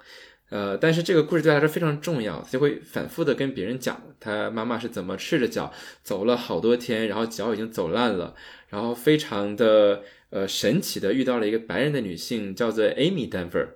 [0.49, 8.33] 呃，但是这个故事对他来说非常重要，就会反复的跟别人讲他妈妈是怎么赤着脚走了好多天，然后脚已经走烂了，
[8.69, 13.69] 然后非常的呃神奇的遇到了一个白人的女性叫做 Amy Denver，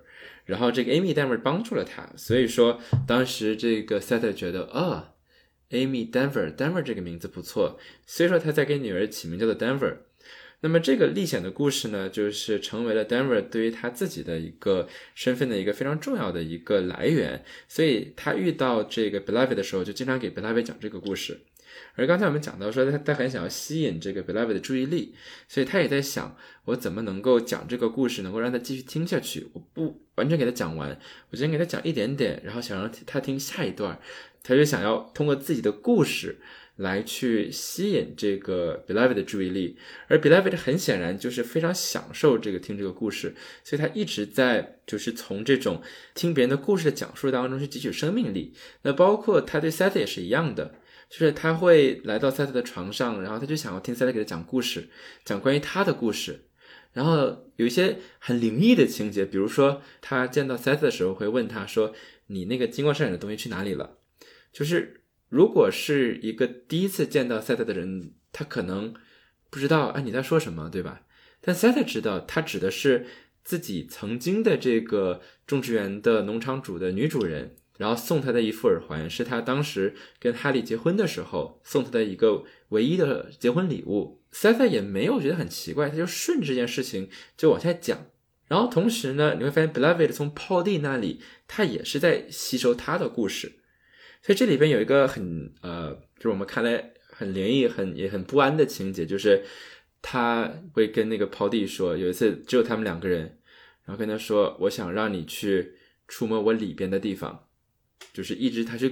[0.46, 5.14] 然后这个 Amy Denver 帮助了他，所以说当时这个 Seth 觉得啊。
[5.70, 9.96] Amy Denver，Denver 这个名字不错，所以说他在给女儿起名叫做 Denver。
[10.60, 17.44] 那么这个历险的故事呢，就是成为了 Denver 对于他自己的一个身份的一个非常重要的一个来源。
[17.68, 21.38] 所以他遇到这个 Beloved 的时候，就经常给 Beloved 讲这个故事。
[21.98, 25.14] 而刚才我们讲到说，他他很想要吸引这个 Beloved 的注意力，
[25.48, 29.48] 所以他也在想，我怎么能够讲这个故事，能够让他继续听下去？
[29.52, 30.96] 我不完全给他讲完，
[31.30, 34.00] 我先给他讲一点点，然后想让他听下一段。
[34.44, 36.38] 他就想要通过自己的故事
[36.76, 43.34] 来去吸引这个 beloved 的注意力，而 beloved 很显然就是非常享受这个听这个故事，
[43.64, 45.82] 所以他一直在就是从这种
[46.14, 48.54] 听别人的故事的讲述当中去汲取生命力。
[48.82, 50.76] 那包括他对 Set 也是一样的，
[51.08, 54.88] 就是他会来到 Seth 的床上，然后他就想要听 Seth 给他讲故事，
[55.24, 56.44] 讲关于他的故事。
[56.92, 61.94] 然后有一些很灵异的情节，比如说他见到 Seth 的时候会问他说
[62.28, 63.98] ：“你那个金光闪闪的东西去哪里了？”
[64.52, 68.94] 就是，如果是一个第一次见到赛特的人，他可能
[69.50, 71.02] 不知道啊你在说什么，对吧？
[71.40, 73.06] 但赛特知道，他指的是
[73.44, 84.20] 自己曾经的这个种植园的农场主的女主人，然后送他的一副耳环，是他当时跟哈利结婚的时候送他的一个唯一的结婚礼物。
[84.30, 87.08] 塞塞也没有觉得很奇怪，他就顺着这件事情
[87.38, 88.06] 就往下讲。
[88.46, 93.52] 然后同时呢，你会发现 Beloved 从泡蒂那里，他也是在吸收他的故事。
[94.22, 99.44] 所以这里边有一个很呃，就是我们看来很灵异、很也很不安的情节，就是
[100.02, 103.38] 他会跟那个抛弟说，有一次只有他们两个人，
[103.84, 105.74] 然后跟他说：“我想让你去
[106.06, 107.44] 触摸我里边的地方。”
[108.12, 108.90] 就是一直他就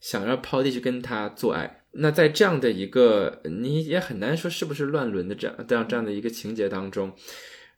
[0.00, 1.84] 想让 p 地去跟他做爱。
[1.92, 7.16] 那在这样的一个你也很难说是不是乱伦的这样这样这样的一个情节当中，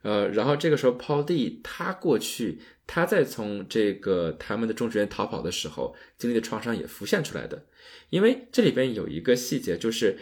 [0.02, 7.66] 呃，然后这个时候 p 地他过去他在从这个他们的种植园逃跑的时候经历的创伤也浮现出来的，
[8.10, 10.18] 因为这里边有一个细节就是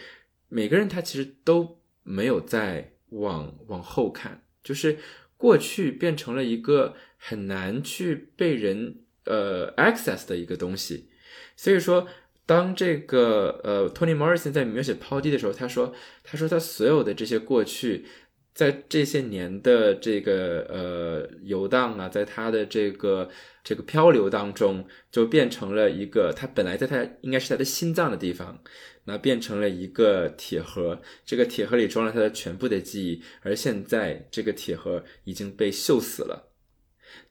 [0.47, 4.99] 每个人他其实都没有在往往后看，就是
[5.35, 11.09] 过去变成了一个很难去被人呃 access 的一个东西，
[11.55, 12.07] 所以说。
[12.45, 15.93] 当这个呃，Tony Morrison 在描写抛地的时候，他说
[16.25, 18.07] ：“他说他所有的这些过去，
[18.55, 23.29] 在这些年的这个呃游荡啊，在他的这个
[23.63, 28.59] 这个漂流当中，就变成了一个他本来在他应该是他的心脏的地方，
[29.03, 36.47] 那变成了一个铁盒，这个铁盒里装了他的全部的记忆，而现在这个铁盒已经被锈死了。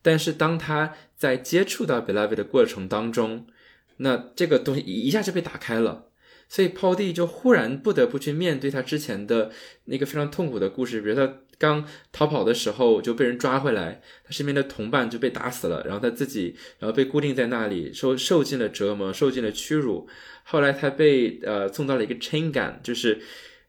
[0.01, 3.47] 但是当他在接触到 Beloved 的过程当中，
[3.99, 6.07] 那这个东西一下就被打开了，
[6.49, 9.51] 所以抛地就忽然不得不去面对他之前的
[9.87, 20.09] 那个非常痛苦的故事，比如他刚逃跑的时候就被人抓回来，他身边的同伴就被打死了，然后他自己然后被固定在那里，受受尽了折磨，受尽了屈辱。
[20.45, 23.21] 后来他被呃送到了一个 chain gang，就是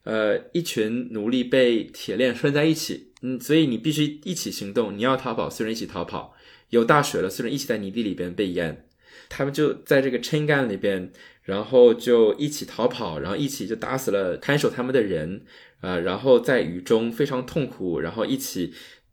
[0.04, 6.34] 呃一群奴隶被铁链拴在一起，嗯，所以你必须一起行动，你要逃跑，所有人一起逃跑，
[6.70, 8.86] 有大水了，所有人一起在泥地里边被淹。
[9.28, 11.12] 他们就在这个 chain gang 里边，
[11.44, 15.42] 然后就一起逃跑，然后一起就打死了看守他们的人，
[15.80, 18.72] 啊，然后在雨中非常痛苦，然后一起，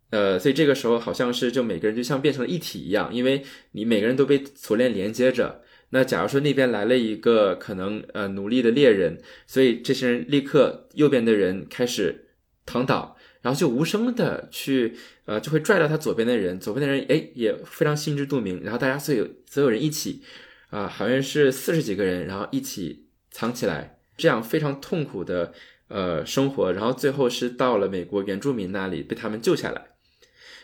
[0.10, 3.44] 呃，所以这个时候好像是就每个人就像变成了一体一样，因为
[3.74, 5.62] 你每个人都被锁链连接着。
[5.90, 12.30] 那假如说那边来了一个可能呃努力的猎人，所以这些人立刻右边的人开始
[12.66, 13.17] 躺倒。
[13.48, 14.94] 然后就无声的去，
[15.24, 18.62] 呃，就会拽到他左边的人，左边的人哎也非常心知肚明。
[18.62, 20.22] 然后大家所有所有人一起，
[20.70, 25.54] 啊，好像是四十几个人，然后一起藏起来，这样非常痛苦的
[25.88, 26.74] 呃生活。
[26.74, 29.92] 然后最后是到了美国原住民那里被他们救下来。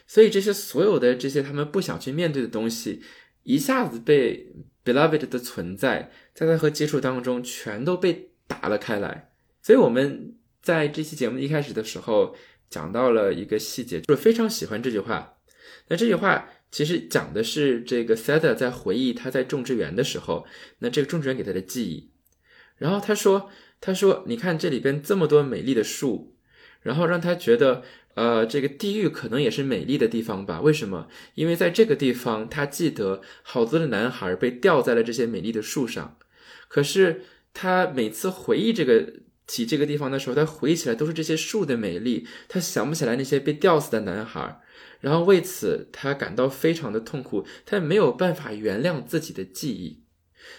[0.05, 3.01] 所以这些所有的这些他们不想去面对的东西，
[3.43, 4.51] 一下子被
[4.83, 9.29] beloved 的存在在他和接触当中全都被打了开来。
[9.61, 12.35] 所以我们在这期节目一开始的时候。
[12.69, 15.37] 讲到了一个细节，就是非常喜欢这句话。
[15.89, 20.45] 那这句话其实讲的是这个 Seth 在回忆他在种植园的时候，
[20.79, 22.11] 那这个种植园给他的记忆。
[22.77, 23.49] 然后他说
[23.79, 26.35] ：“他说，你看这里边这么多美丽的树，
[26.81, 27.83] 然后让他觉得，
[28.15, 30.61] 呃，这个地狱可能也是美丽的地方吧？
[30.61, 31.07] 为什么？
[31.35, 36.17] 因为在这个地方，他记得好多的男孩被吊在了这些美丽的树上。
[36.67, 39.13] 可是他每次回忆这个。”
[39.45, 44.61] 起这个地方的时候，他回忆起来都是这些树的美丽，他想不起来那些被吊死的男孩，
[45.01, 50.03] 然后为此他感到非常的痛苦，他没有办法原谅自己的记忆，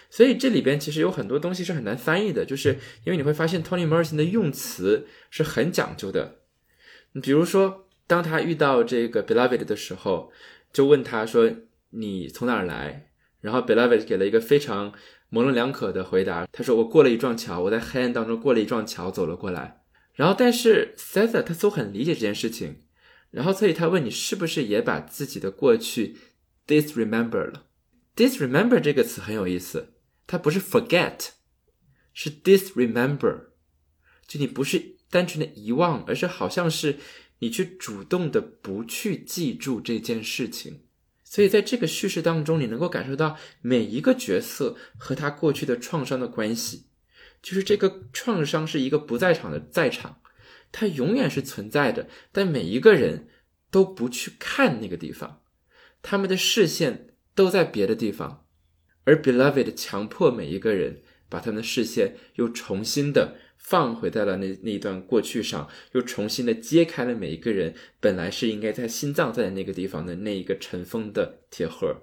[0.09, 6.41] 所以这里边其实有很多东西是很难翻译的，就是因为你会发现 Tony Morrison 的用词是很讲究的，
[7.13, 10.31] 你比如说当他遇到这个 Beloved 的时候，
[10.71, 11.51] 就问他说
[11.89, 13.09] 你从哪儿来，
[13.41, 14.93] 然后 Beloved 给了一个非常。
[15.35, 19.81] 模棱两可的回答，他说：“我过了一幢桥，我在黑暗当中过了一幢桥，走了过来。”
[20.15, 22.83] 然后，但是 Cesar 他都很理解这件事情，
[23.31, 26.15] 然后所以他问你是不是也把自己的过去
[26.65, 27.65] disremember 了
[28.15, 31.31] ？disremember 这个词很有意思，它不是 forget，
[32.13, 33.47] 是 disremember，
[34.25, 36.95] 就你不是单纯的遗忘，而是好像是
[37.39, 40.84] 你去主动的不去记住这件事情。
[41.27, 46.85] 所以，在这个叙事当中，你能够感受到每一个角色和他过去的创伤的关系，
[47.41, 50.21] 就是这个创伤是一个不在场的在场，
[50.71, 53.27] 它永远是存在的，但每一个人
[53.71, 55.41] 都不去看那个地方，
[56.03, 58.45] 他们的视线都在别的地方，
[59.03, 63.35] 而 Beloved 强迫每一个人把他们的视线又重新的。
[63.67, 71.95] 放回在了那那一段过去上，又重新的揭开了每一个人本来是应该在心脏在那个地方的那一个尘封的铁盒。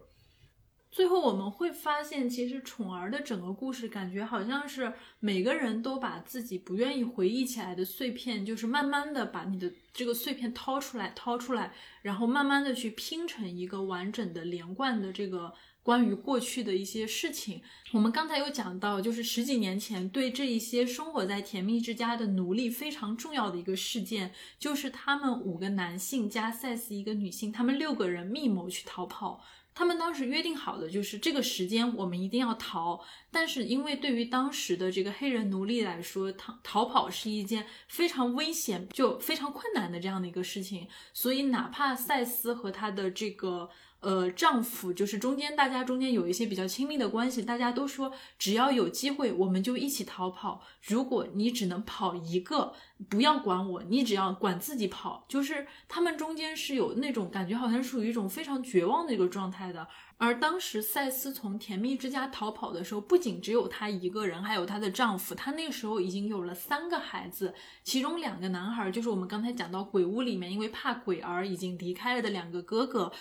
[0.90, 15.52] 最后我们会发现，其实宠儿的整个故事感觉好像是每个人都把自己不愿意回忆起来的碎片，就是慢慢的把你的这个碎片掏出来，掏出来，然后慢慢的去拼成一个完整的连贯的这个。
[15.82, 17.60] 关于过去的一些事情，
[17.92, 29.42] 我们刚才有讲到，就是十几年前对这一些生活在甜蜜之家的奴隶非常重要的一个事件，就是他们五个男性加赛斯一个女性，他们六个人密谋去逃跑。
[29.74, 43.68] 他们当时约定好的就是这个时间我们一定要逃，但是因为对于当时的这个黑人奴隶来说，逃逃跑是一件非常危险就非常困难的这样的一个事情，所以哪怕赛斯和他的这个。
[44.02, 50.60] 呃丈夫，就是中间大家中间有一些比较亲密的关系，大家都说只要有机会我们就一起逃跑。
[50.82, 52.74] 如果你只能跑一个，
[53.08, 55.24] 不要管我，你只要管自己跑。
[55.28, 59.86] 就是他们中间是有那种感觉，好像属于一种非常绝望的一个状态的。
[60.18, 65.34] 而当时赛斯从甜蜜之家逃跑的时候，不仅只有她一个人，还有她的丈夫。
[65.34, 73.12] 她那时候已经有了三个孩子，其中两个男孩就是我们刚才讲到鬼屋里面因为怕鬼而已经离开了的两个哥哥。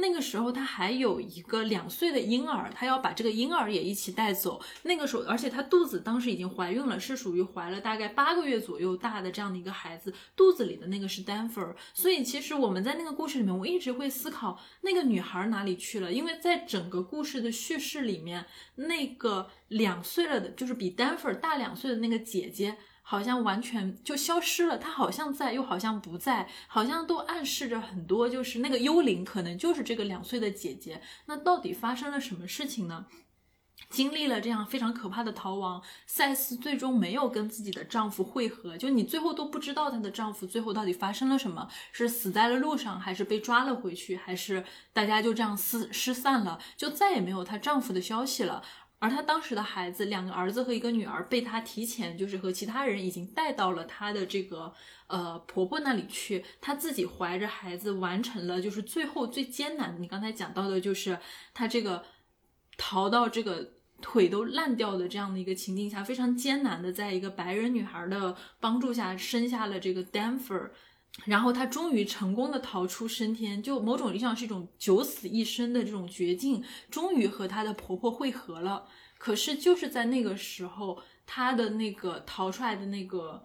[0.00, 4.60] 那个时候，她还有一个两岁的婴儿，她要把这个婴儿也一起带走。
[4.82, 11.76] 那个时候，而且她肚子当时已经怀孕了，是属于怀了大概八个月左右大的这样的一个孩子，肚子里的那个是丹佛尔。
[11.94, 18.46] 所以，其实我们在那个故事里面，我一直会思考那个女孩哪里去了，因为在整个故事的叙事里面，
[18.76, 22.76] 那个两岁了的，就是比丹佛尔大两岁的那个姐姐。
[23.10, 31.02] 好像完全就消失了，他好像在，又好像不在，好像都暗示着很多，就是那个幽灵可能就是这个两岁的姐姐。
[31.26, 33.06] 那到底发生了什么事情呢？
[33.88, 48.62] 经历了这样非常可怕的逃亡，赛斯最终没有跟自己的丈夫会合，就你最后都不知道她的丈夫最后到底发生了什么，是死在了路上，还是被抓了回去，还是大家就这样失失散了，就再也没有她丈夫的消息了。
[49.00, 54.72] 而她当时的孩子，两个儿子和一个女儿，被她提前就是和其他人已经带到了她的这个
[55.08, 56.44] 呃婆婆那里去。
[56.60, 59.98] 她自己怀着孩子，完成了就是最后最艰难的。
[59.98, 61.18] 你刚才讲到的就是
[61.52, 62.04] 她这个
[62.76, 63.72] 逃到这个
[64.02, 70.70] 腿都烂掉的这样的一个情境下，非常艰难的，在一个白人女孩的帮助下生下了这个 Danfer。
[71.24, 78.86] 然后她终于成功的逃出升天，就某种意义上是一种九死一生的这种绝境，终于和她的婆婆会合了。
[79.18, 83.44] 可是就是在那个时候，她的那个逃出来的那个。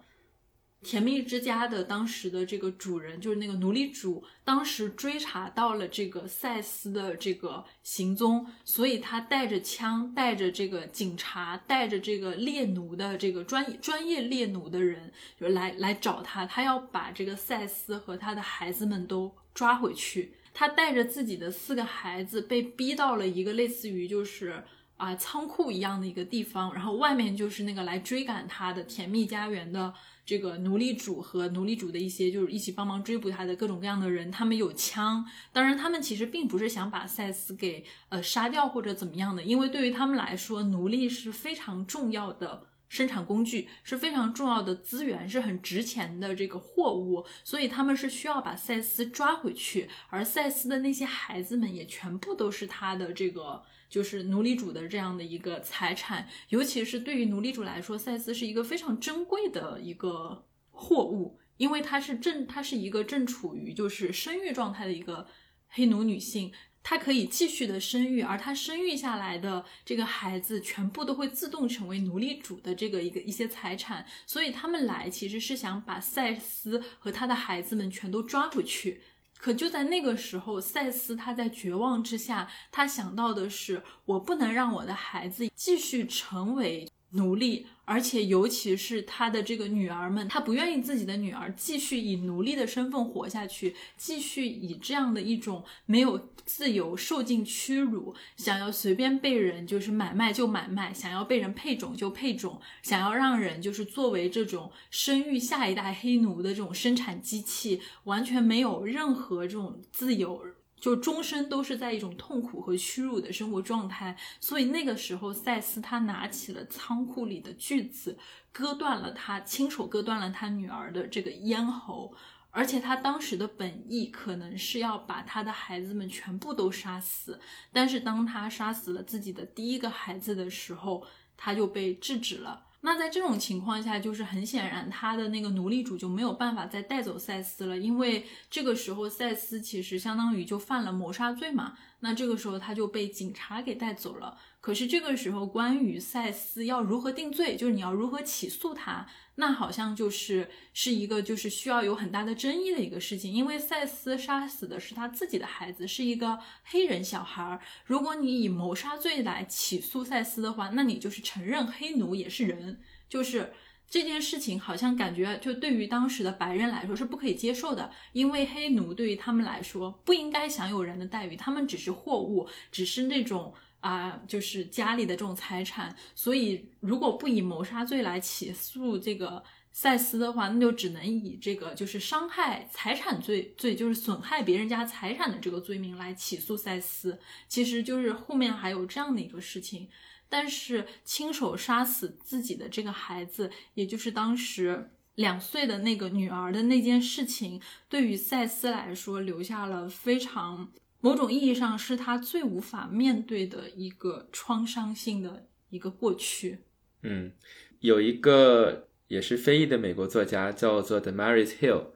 [0.86, 20.34] 甜蜜之家的当时的这个主人，就是那个奴隶主，当时追查到了这个赛斯的这个行踪，所以他带着枪，带着这个警察，带着这个猎奴的这个专专业猎奴的人，就来来找他，他要把这个赛斯和他的孩子们都抓回去。
[20.54, 24.62] 他带着自己的四个孩子，被逼到了一个类似于就是
[24.96, 29.92] 啊仓库一样的一个地方，然后外面就是那个来追赶他的甜蜜家园的。
[30.26, 35.24] 这个奴隶主和奴隶主的一些就是一起帮忙追捕他的各种各样的人，他们有枪。
[35.52, 49.88] 当然，他们其实并不是想把赛斯给呃杀掉或者怎么样的，因为对于他们来说，奴隶是非常重要的生产工具，是非常重要的资源，是很值钱的这个货物，所以他们是需要把赛斯抓回去。
[50.10, 53.62] 而赛斯的那些孩子们也全部都是他的这个。
[53.88, 65.26] 就是奴隶主的这样的一个财产，尤其是对于奴隶主来说，赛斯是一个非常珍贵的一个货物，因为她是正，她是一个正处于就是生育状态的一个
[65.68, 79.02] 黑奴女性，她可以继续的生育，而她生育下来的这个孩子全部都会自动成为奴隶主的这个一个一些财产，所以他们来其实是想把赛斯和他的孩子们全都抓回去。
[79.38, 87.66] 可就在那个时候，赛斯他在绝望之下，他想到的是，我不能让我的孩子继续成为奴隶。
[87.88, 110.42] 而且，尤其是他的这个女儿们，他不愿意自己的女儿继续以奴隶的身份活下去，继续以这样的一种没有自由、受尽屈辱，想要随便被人就是买卖就买卖，想要被人配种就配种，想要让人就是作为这种生育下一代黑奴的这种生产机器，完全没有任何这种自由。
[110.78, 118.18] 就终身都是在一种痛苦和屈辱的生活状态，所以那个时候，赛斯他拿起了仓库里的锯子，
[118.52, 122.14] 割断了他，亲手割断了他女儿的这个咽喉，
[122.50, 127.40] 而且他当时的本意可能是要把他的孩子们全部都杀死，
[127.72, 131.04] 但是当他杀死了自己的第一个孩子的时候，
[131.36, 132.64] 他就被制止了。
[132.86, 141.76] 那在这种情况下，就是很显然，他的那个奴隶主就没有办法再带走赛斯了，因为这个时候赛斯其实相当于就犯了谋杀罪嘛。
[141.98, 144.38] 那这个时候他就被警察给带走了。
[144.60, 149.04] 可是这个时候，关于赛斯要如何定罪，就是你要如何起诉他，
[149.36, 153.32] 那好像就是是一个就是需要有很大的争议的一个事情。
[153.32, 157.60] 因为赛斯杀死的是他自己的孩子，是一个黑人小孩。
[157.84, 163.52] 如果你以谋杀罪来起诉赛斯的话，那你就是承认黑奴也是人，就是
[163.88, 173.54] 这件事情好像感觉就对于当时的白人来说是不可以接受的，因为黑奴对于他们来说不应该享有人的待遇，他们只是货物，只是那种。
[173.80, 187.20] 啊，就是家里的这种财产，所以如果不以谋杀罪来起诉这个塞斯的话，那就只能以这个就是伤害财产罪罪，就是损害别人家财产的这个罪名来起诉塞斯。
[187.46, 189.88] 其实就是后面还有这样的一个事情，
[190.28, 206.58] 但是亲手杀死自己的这个孩子，也就是当时两岁的那个女儿的那件事情，对于塞斯来说留下了非常某种意义上是他最无法面对的一个创伤性的一个过去。
[207.02, 207.32] 嗯，
[207.80, 208.84] 有一个。
[209.08, 211.90] 也是非裔的美国作家，叫做 The Maris Hill，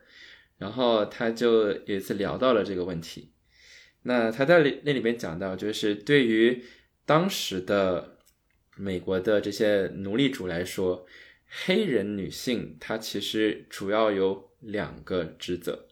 [0.59, 3.33] 然后他就有一次聊到了这个问题。
[4.03, 6.63] 那他在那里面讲到，就是对于
[7.05, 8.19] 当时的
[8.77, 11.05] 美国的这些奴隶主来说，
[11.49, 15.89] 黑人女性她其实主要有两个职责。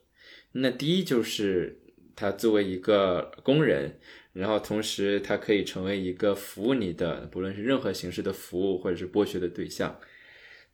[0.53, 1.78] 那第一就是
[2.19, 3.97] 他作为一个工人，
[4.33, 10.01] 然后同时他可以成为一个服务你的，不论是任何形式的服务或者是剥削的对象。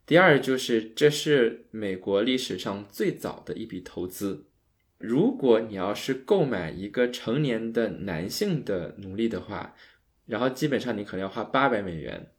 [0.07, 4.47] 第二就是，这是美国历史上最早的一笔投资。
[4.97, 9.77] 如果你要是购买一个成年的男性的奴隶的话，
[10.25, 12.31] 然后基本上你可能要花八百美元。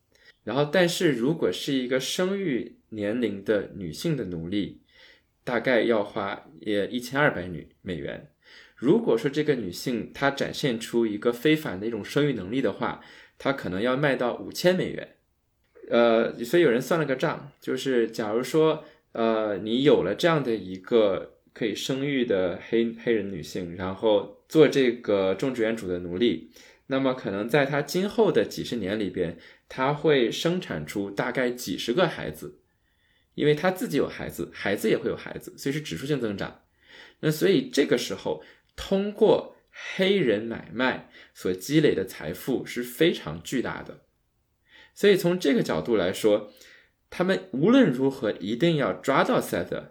[0.43, 4.81] 然后，但是如果是一个生育年龄的女性的奴隶，
[5.43, 8.31] 大概要花也一千二百女美元。
[8.75, 13.01] 如果说这个女性她展现出一个非凡的一种生育能力的话，
[13.37, 15.15] 她可能要卖到五千美元。
[15.89, 26.51] 呃，所以有人算了个账，就是假如说，呃，你有了这样的一个可以生育的黑黑人女性，然后做这个种植园主的奴隶，
[26.87, 29.37] 那么可能在她今后的几十年里边，
[29.69, 32.59] 她会生产出大概几十个孩子，
[33.35, 36.63] 因为她自己有孩子，孩子也会有孩子，所以是指数性增长。
[37.19, 38.43] 那所以这个时候，
[38.75, 44.01] 通过黑人买卖所积累的财富是非常巨大的。
[44.93, 46.51] 所以从这个角度来说，
[47.09, 49.89] 他们无论如何一定要抓到 Seth，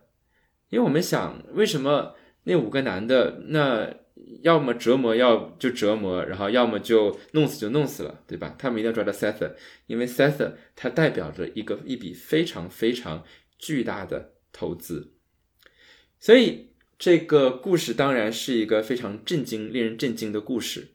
[0.71, 2.15] 因为我们想，为什么
[2.45, 3.95] 那五个男的，那
[4.43, 8.55] 要么折磨要就折磨，然后要么就弄死就弄死了，对吧？
[8.59, 9.55] 他们一定要抓到 Seth，
[9.87, 13.25] 因为 Seth 它代表着一个一笔非常非常
[13.59, 15.15] 巨大的投资。
[16.19, 20.89] 所以这个故事当然是一个非常震惊、令人震惊的故事。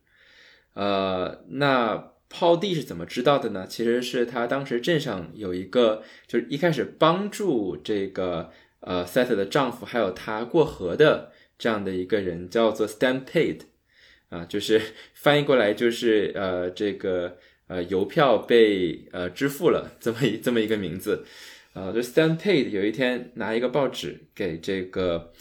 [0.74, 2.14] 呃，那。
[2.32, 3.66] 泡弟是怎么知道的呢？
[3.68, 13.62] 其实是他当时镇上有一个，就是一开始帮助这个呃 Seth 的丈夫还有他过河的这样的一个人，叫做 Stampede，
[14.30, 14.80] 啊，就是
[15.16, 17.36] 翻译过来就是呃这个
[17.66, 21.26] 呃邮票被呃支付了这么一这么一个名字，
[21.74, 25.34] 啊，就 Stampede 有一天拿一个报纸给这个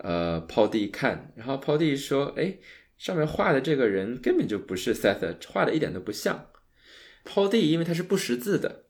[0.00, 2.58] 呃泡蒂看，然后泡蒂说，哎。
[3.00, 6.50] 上面画的这个人根本就不是 Seth，画的一点都不像。
[7.24, 8.84] Paul D，因为他是不识字的，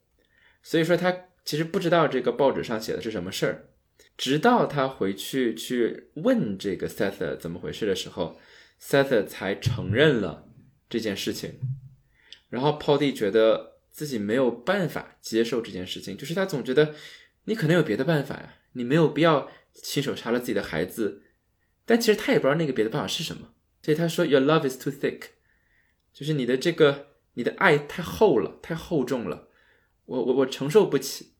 [0.61, 3.69] 所以说他其实不知道这个报纸上写的是什么事儿。
[4.17, 8.37] 直到他回去去问这个 Seth 怎么回事的时候
[8.81, 10.49] ，Seth 才承认了
[10.89, 11.61] 这件事情。
[12.49, 16.93] 然后 Paul D 觉得自己没有办法接受这件事情，就是他总觉得
[17.45, 21.23] 你可能有别的办法呀，你没有必要亲手杀了自己的孩子。
[21.85, 23.53] 但其实他也不知道那个别的办法是什么。
[23.81, 25.21] 所以他说，Your love is too thick，
[26.13, 29.49] 就是你的这个你的爱太厚了，太厚重了，
[30.05, 31.33] 我我我承受不起。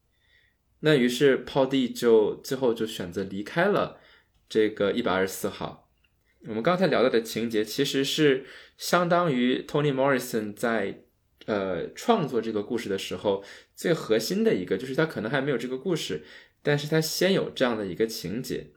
[0.80, 4.00] 那于是 Paul D 就最后就选择离开了
[4.50, 5.92] 这个一百二十四号。
[6.48, 11.04] 我们刚才聊到的情节其实是相当于 Tony Morrison 在
[11.46, 13.44] 呃创作这个故事的时候
[13.76, 16.26] 最核心的一个，就是他可能还没有这个故事，
[16.64, 18.68] 但是他先有这样的一个情节。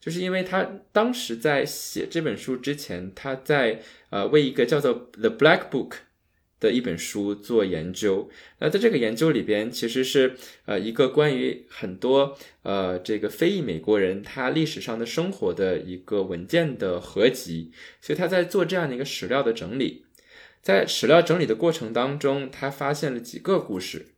[0.00, 5.88] 就是因为他当时在写这本书之前，他在呃为一个叫做《The Black Book》
[6.60, 8.28] 的一本书做研究。
[8.58, 17.72] 那在这个研究里边，其实是呃一个关于很多呃这个非裔美国人他历史上的生活的一个文件的合集。
[18.02, 20.04] 所以他在做这样的一个史料的整理。
[20.60, 24.13] 在史料整理的过程当中，他发现了几个故事。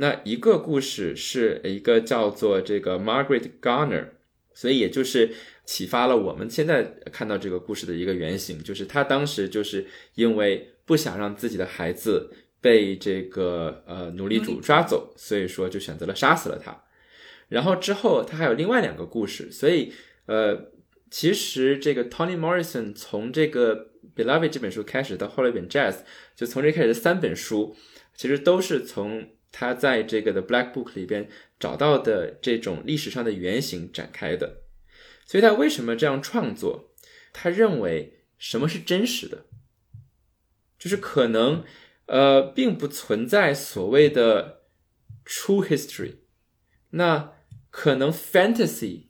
[0.00, 4.06] 那一个故事是一个叫做这个 Margaret Garner。
[4.52, 5.30] 所以也就是
[5.64, 6.82] 启发了我们现在
[7.12, 9.86] 看到这个故事的一个原型，就是他当时就是
[10.16, 12.30] 因为不想让自己的孩子
[12.60, 16.82] 被这个呃奴隶主抓走，所以说就选择了杀死了他。
[17.48, 19.92] 然后之后他还有另外两个故事，所以
[20.26, 20.72] 呃
[21.10, 25.98] 其实这个 Tony Morrison 从这个 Beloved 这本书开始到后来一本 Jazz，
[26.34, 27.76] 就从这开始的三本书，
[28.14, 31.28] 其实都是从他在这个的 Black Book 里边。
[31.60, 34.62] 找到的这种历史上的原型展开的，
[35.26, 36.94] 所以他为什么这样创作？
[37.34, 39.44] 他认为什么是真实的，
[40.78, 41.62] 就是可能
[42.06, 44.62] 呃并不存在所谓的
[45.26, 46.14] true history。
[46.92, 47.34] 那
[47.70, 49.08] 可能 fantasy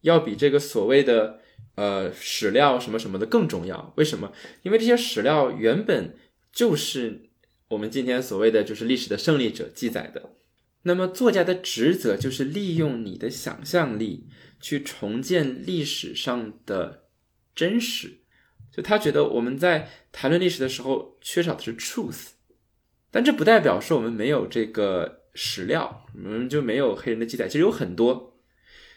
[0.00, 1.40] 要比这个所谓的
[1.74, 3.92] 呃史料什么什么的更重要。
[3.98, 4.32] 为什么？
[4.62, 6.16] 因为这些史料原本
[6.50, 7.28] 就是
[7.72, 10.34] 我们今天所谓的就是历史的胜利者记载的。
[10.82, 14.28] 那么作家的职责就是利用你的想象力
[14.60, 17.04] 去重建历史上的
[17.54, 18.18] 真实。
[18.70, 22.28] 就他觉得我们在谈论历史的时候缺少的是 truth，
[23.10, 28.38] 但这不代表说我们没有这个史料，我们就没有黑人的记载，其实有很多。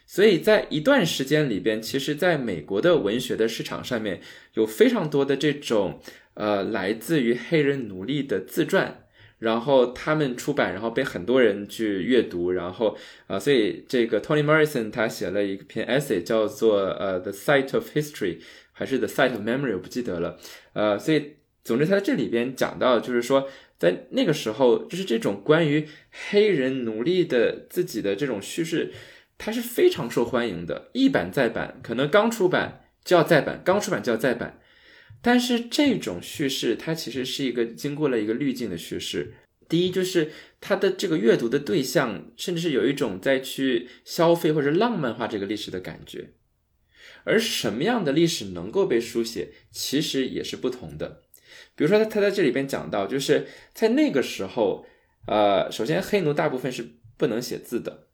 [0.08, 4.22] 所以在一段时间里边，其实在美国的文学的市场上面
[4.54, 6.00] 有非常多的这种
[6.36, 9.02] 呃来自于黑人奴隶的自传。
[9.38, 18.40] 然后他们出版，然后被很多人去阅读，然后啊，所以这个 Tony Morrison 他写了一篇 essay，叫做呃 The Site of History，
[18.72, 20.40] 还是 The Site of Memory，我不记得了。
[20.72, 21.34] 呃，所以
[21.66, 25.86] 总之他在这里边讲到，就是说在那个时候，就是这种关于
[26.30, 28.94] 黑人奴隶的自己的这种叙事，
[29.38, 34.60] 它是非常受欢迎的，一版再版，可能刚出版就要再版，刚出版就要再版。
[35.26, 39.34] 但是这种叙事，它其实是一个经过了一个滤镜的叙事。
[39.68, 40.30] 第一，就是
[40.62, 46.30] 它的这个阅读的对象，甚至是有一种在去消费或者浪漫化这个历史的感觉。
[47.24, 51.24] 而什么样的历史能够被书写，其实也是不同的。
[51.76, 54.86] 比如说，他他在这里边讲到，就是在那个时候，
[55.26, 58.05] 呃，首先黑奴大部分是不能写字的。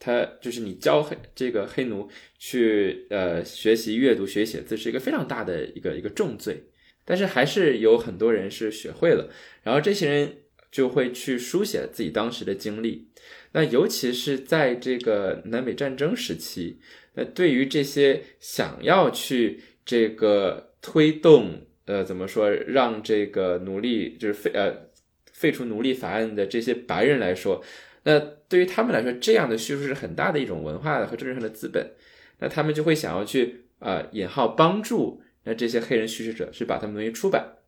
[0.00, 6.62] 他就是你教黑这个黑奴去呃学习阅读学写字是一个非常大的一个一个重罪，
[7.04, 9.28] 但是还是有很多人是学会了，
[9.64, 10.36] 然后这些人
[10.70, 13.08] 就会去书写自己当时的经历。
[13.52, 16.78] 那尤其是在这个南北战争时期，
[17.14, 24.90] 那对于这些想要去这个推动呃怎么说让这个奴隶就是废呃
[25.32, 27.64] 废除奴隶法案的这些白人来说。
[28.08, 31.92] 那对于他们来说，这样的叙述是很大的一种文化和政治上的资本。
[32.38, 37.58] 那他们就会想要去啊引号帮助那这些黑人叙事者去把他们东西出版。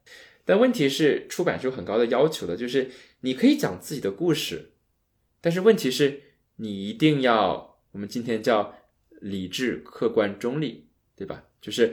[0.47, 4.71] 但问题是，出版是有很高的要求的，就是你可以讲自己的故事，
[5.43, 6.23] 但是问题是，
[6.57, 8.75] 你一定要我们今天叫
[9.21, 11.45] 理智、客观、中立，对吧？
[11.61, 11.93] 就是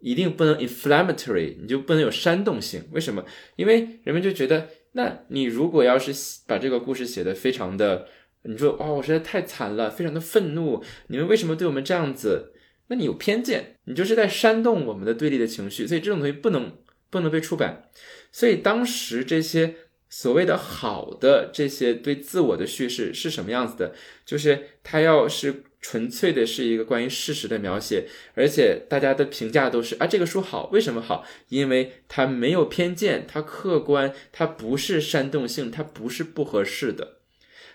[0.00, 2.82] 一定不能 inflammatory，你就不能有煽动性。
[2.90, 3.24] 为什么？
[3.56, 4.68] 因为人们就觉得。
[4.96, 6.10] 那你如果要是
[6.46, 8.08] 把这个故事写的非常的，
[8.44, 12.54] 你说哦，我实在太惨了，非常的愤怒，你们为什么对我们这样子？
[12.88, 16.78] 那你有偏见，你就是在煽动我们的对立的情绪，所以这种东西不能
[17.10, 17.90] 不能被出版。
[18.32, 19.74] 所以当时这些
[20.08, 23.94] 所谓的好的这些对自我的叙事是什么样子的？
[24.24, 25.64] 就是他要是。
[25.78, 31.24] 纯粹的是一个关于事实的描写，而且大家的评价都是啊，这个书好，为什么好？
[31.48, 37.18] 因为它没有偏见，它客观，它不是煽动性，它不是不合适的，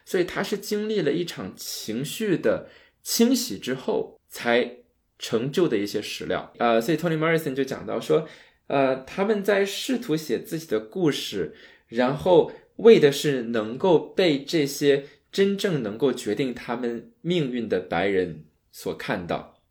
[0.03, 2.67] 所以它是经历了一场情绪的
[3.01, 4.79] 清洗之后才
[5.17, 6.51] 成就的一些史料。
[6.57, 8.27] 呃，所以 Tony Morrison 就讲到说，
[8.67, 11.55] 呃，他们在试图写自己的故事，
[11.91, 15.05] 然后为的是能够被这些。
[15.31, 19.61] 真正能够决定他们命运的白人所看到，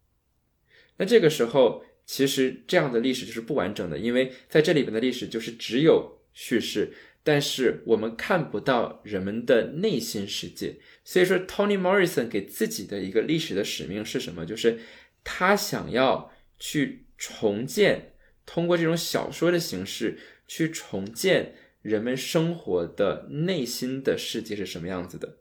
[0.97, 10.79] 那这个时候其实这样的历史就是不完整的，因为在这里边的历史就是只有叙事，但是我们看不到人们的内心世界。
[11.05, 14.47] 所以说，Tony Morrison 给自己的一个历史的使命是什么？
[14.47, 14.79] 就是
[15.23, 18.15] 他想要去重建，
[18.47, 20.19] 通过这种小说的形式
[20.49, 25.39] 去重建人们生活的内心的世界是什么样子的。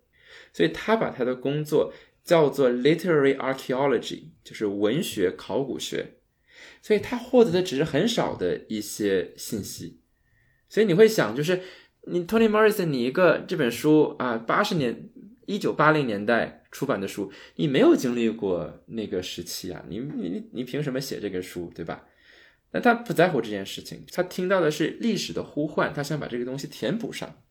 [0.54, 6.16] 所以他把他的工作叫做 literary archaeology，就是文学考古学。
[6.82, 10.02] 所以他获得的只是很少的一些信息。
[10.68, 11.62] 所以你会想，就是
[12.08, 15.10] 你 Tony Morrison，你一个这本书啊，八十年
[15.46, 22.06] 一九八零年代出版的书，你没有经历过那个时期啊，你你你凭什么写这个书，对吧？
[22.72, 27.42] 那他不在乎这件事情，他听到的是历史的呼唤，他想把这个东西填补上，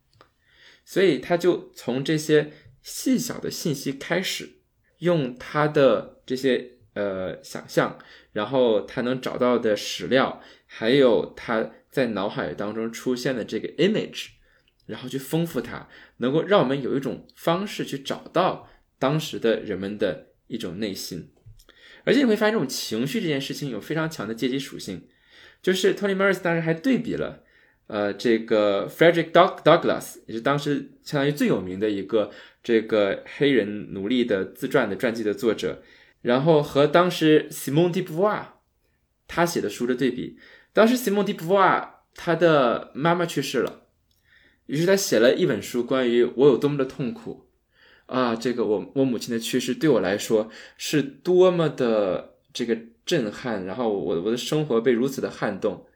[0.85, 2.53] 所以他就从这些。
[2.81, 4.61] 细小的信息开始，
[4.99, 7.99] 用他的这些呃想象，
[8.33, 14.29] 然后他能找到的史料，还有他在脑海当中出现的这个 image，
[14.87, 15.89] 然后去丰富它，
[16.19, 21.33] 能够让我们有一种方式去找到当时的人们的一种内心。
[22.09, 25.07] 而且你会发现，这种情绪这件事情有非常强的阶级属性。
[25.63, 27.45] 就是 Tony Morris 当时还对比了，
[27.89, 32.31] 呃，这个 Frederick Douglass 也是当时相当于最有名的一个。
[32.61, 35.81] 这个黑人奴隶的自传的传记的作者，
[36.21, 38.43] 然后和当时 Simone de Beauvoir
[39.27, 40.39] 他写的书的对比，
[40.75, 43.87] 当时 Simone de Beauvoir 他的妈妈去世了，
[44.67, 47.48] 于是他写了一本书，关于我有多么的痛苦
[48.09, 55.87] 啊，这个我我母亲的去世对我来说是多么的这个震撼，然后我我的生活被如此的撼动。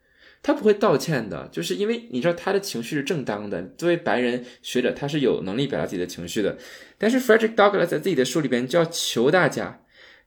[0.42, 3.62] 他不会道歉的，就是因为你知道他的情绪是正当的。
[3.78, 6.58] 作为白人学者，他是有能力表达自己的情绪的。
[6.98, 9.82] 但是 Frederick Douglass 在自己的书里边就要求大家，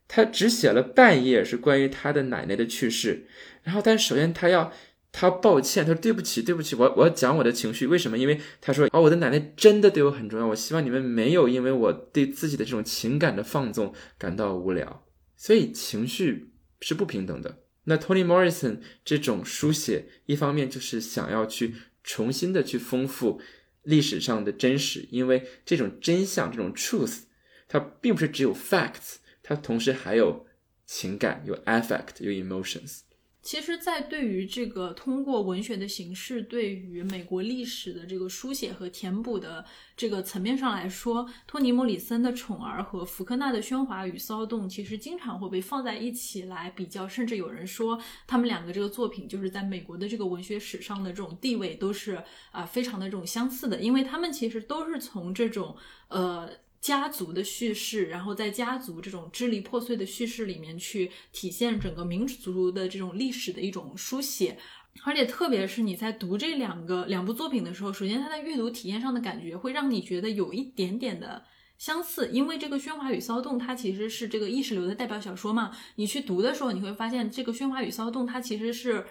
[0.07, 3.27] 他只写了半页是关于他的奶奶的去世。
[3.63, 4.71] 然后，但首先他要
[5.17, 7.87] 他抱歉，他说对不起，对不起，我我要讲我的情绪。
[7.87, 8.17] 为什么？
[8.17, 10.47] 因为他说哦，我的奶奶真的对我很重要。
[10.47, 15.05] 我希望你们没有因为我对自己的这种情感的放纵感到无聊。
[15.37, 16.51] 所以情绪
[16.81, 17.59] 是不平等的。
[17.85, 23.39] 那 Toni Morrison 这种书写，一方面就是想要去重新的去丰富
[23.83, 27.19] 历史上的真实，因为这种真相，这种 truth，
[27.69, 30.45] 它并不是只有 facts，它同时还有
[30.85, 32.99] 情感，有 affect，有 emotions。
[33.45, 39.63] 其实，在对于这个通过文学的形式，对于美国历史的这个书写和填补的
[39.95, 55.77] 这个层面上来说，托尼·莫里森的《宠儿》和福克纳的《喧哗与骚动》其实经常会被放在一起来比较，甚至有人说他们两个这个作品就是在美国的这个文学史上的这种地位都是啊非常的这种相似的，因为他们其实都是从这种
[56.07, 56.49] 呃。
[56.85, 64.55] 家族的叙事，然后在家族这种支离破碎的叙事里面去体现整个民族的这种历史的一种书写，
[65.03, 71.43] 而且特别是你在读这两个两部作品的时候，首先它在阅读体验上的感觉会让你觉得有一点点的
[71.79, 79.07] 相似，因为这个《喧哗与骚动》它其实是这个意识流的代表小说嘛，你去读的时候你会发现这个《喧哗与骚动》它其实是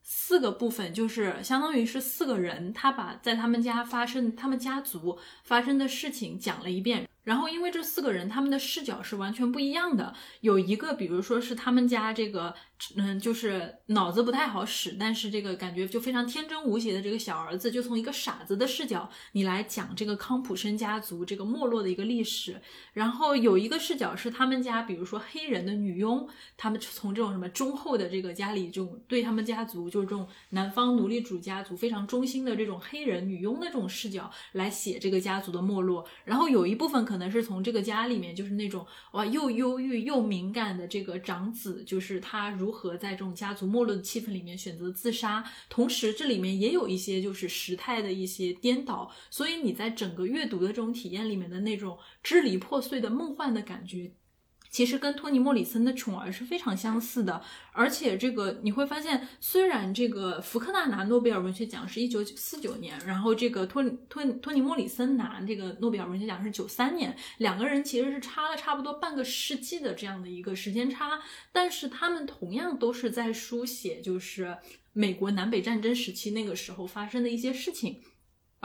[0.00, 7.08] 四个部分，就是相当于是四个人，他把在他们家发生他们家族发生的事情讲了一遍。
[7.26, 10.14] 然后，因为这四个人他们的视角是完全不一样的。
[10.42, 12.54] 有一个，比如说是他们家这个，
[12.94, 22.60] 嗯，就是脑子不太好使，但是这个感觉就非常天真无邪的这个小儿子，就从一个傻子的视角，你来讲这个康普森家族这个没落的一个历史。
[22.92, 36.06] 然后有一个视角是他们家，比如说黑人的女佣，他们从这种什么忠厚的这个家里，这种对他们家族就是这种南方奴隶主家族非常忠心的这种黑人女佣的这种视角来写这个家族的没落。
[36.24, 37.15] 然后有一部分可。
[37.16, 45.42] 可能是从这个家里面，就是那种哇，又忧郁又敏感的这个长子，就是他如何在这种家族没落的气氛里面选择自杀。
[45.70, 54.12] 同时，这里面也有一些就是时态的一些颠倒，所以你在整个阅读的这种体验里面的那种支离破碎的梦幻的感觉。
[54.76, 57.40] 其实跟托尼·莫里森的《宠儿》是非常相似的，
[57.72, 74.58] 而且这个你会发现，虽然这个福克纳拿诺贝尔文学奖是一九四九年，然后这个托托托尼·莫里森拿这个诺贝尔文学奖是九三年，两个人其实是差了差不多半个世纪的这样的一个时间差，但是他们同样都是在书写就是
[74.92, 78.02] 美国南北战争时期那个时候发生的一些事情。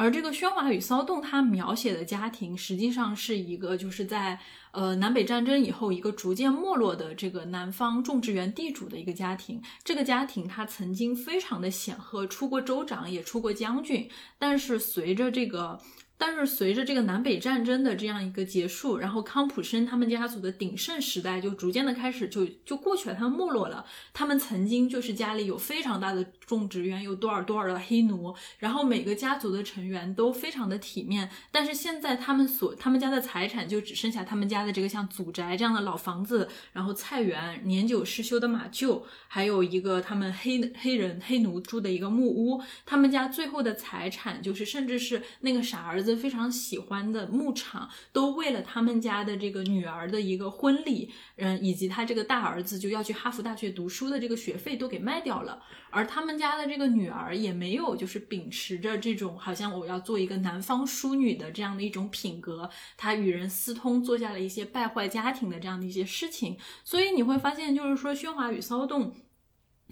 [0.02, 4.40] 而这个喧哗与骚动，它描写的家庭实际上是一个，就是在
[4.72, 9.62] 呃南北战争以后，一个逐渐没落的这个南方种植园地主的一个家庭。
[9.84, 15.80] 这个家庭他曾经非常的显赫，出过州长，也出过将军，但是随着这个。
[16.22, 23.84] 但是随着这个南北战争的这样一个结束，然后康普森他们家族的鼎盛时代就逐渐的开始就就过去了，他们没落了。
[24.14, 31.28] 他们曾经就是家里有非常大的种植园，有多少多少的黑奴，然后每个家族的成员都非常的体面。
[31.50, 42.62] 但是现在他们所他们家的财产就只剩下他们家的这个像祖宅这样的老房子，然后菜园、年久失修的马厩，还有一个他们黑黑人黑奴住的一个木屋。
[42.86, 46.11] 他们家最后的财产就是甚至是那个傻儿子。
[46.16, 55.62] 非常喜欢的牧场，都为了他们家的这个女儿的一个婚礼，嗯，以及他这个大儿子就要去哈佛大学读书的这个学费都给卖掉了。
[55.90, 66.58] 而他们家的这个女儿也没有就是秉持着这种好像我要做一个南方淑女的这样的一种品格，她与人私通，做下了一些败坏家庭的这样的一些事情。
[66.86, 69.12] 所以你会发现，就是说《喧哗与骚动》，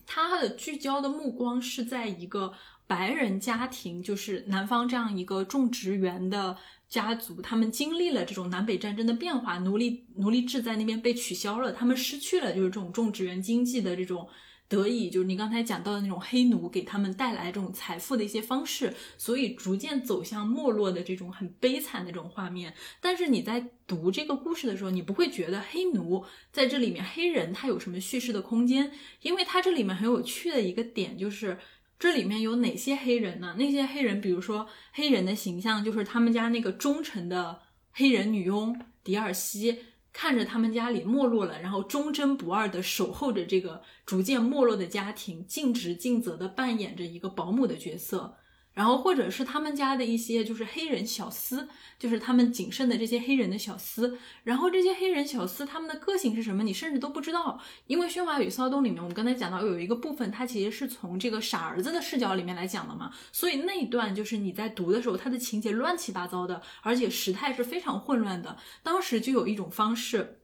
[0.10, 2.52] 他的聚焦的目光是在一个。
[2.90, 6.58] 白人家庭就是南方这样一个种植园的
[6.88, 14.28] 家族，他们经历了这种南北战争的变化，奴隶奴隶制在那边被取消了，他们失去了就是这种种植园经济的这种
[14.70, 22.74] 得以，就是你刚才讲到的那种黑奴给他们带来这种财富的一些方式，所以逐渐走向没落的这种很悲惨的这种画面。
[23.02, 28.92] 但是你在读这个故事的时候，你不会觉得黑奴在这里面黑人他有什么叙事的空间，
[29.24, 31.58] 因为他这里面很有趣的一个点就是。
[32.02, 33.58] 这里面有哪些黑人呢？
[33.60, 37.60] 那些黑人，比如说黑人的形象，就是他们家那个忠诚的
[37.92, 39.80] 黑人女佣迪尔西，
[40.12, 48.38] 看着他们家里没落了，然后忠贞不二的守候着这个逐渐没落的家庭，尽职尽责的扮演着一个保姆的角色。
[48.74, 51.68] 然后或者是他们家的一些就是黑人小厮，
[51.98, 54.16] 就是他们仅剩的这些黑人的小厮。
[54.44, 57.60] 然后这些黑人小厮他们的个性是什么，你甚至都不知道。
[57.88, 68.58] 因为《喧哗与骚动》里面，我们刚才讲到有一个部分，它其实是从这个傻儿子的视角里面来讲的嘛，所以那一段就是你在读的时候，它的情节乱七八糟的，而且时态是非常混乱的。
[68.82, 70.39] 当时就有一种方式。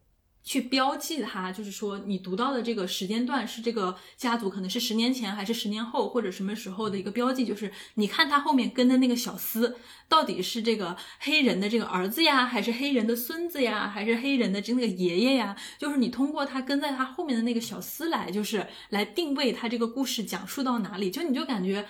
[0.46, 9.74] 去标记它，就是说你读到的这个时间段是这个家族可能是十年前还是十年后或者什么时候的一个标记，就是你看他后面跟的那个小厮
[10.08, 15.58] 到底是这个黑人的这个儿子呀，还是黑人的孙子呀，还是黑人的这个爷爷呀？
[15.80, 21.88] 就是你通过他跟在他后面的那个小厮来，就是来定位他这个故事讲述到哪里，就你就感觉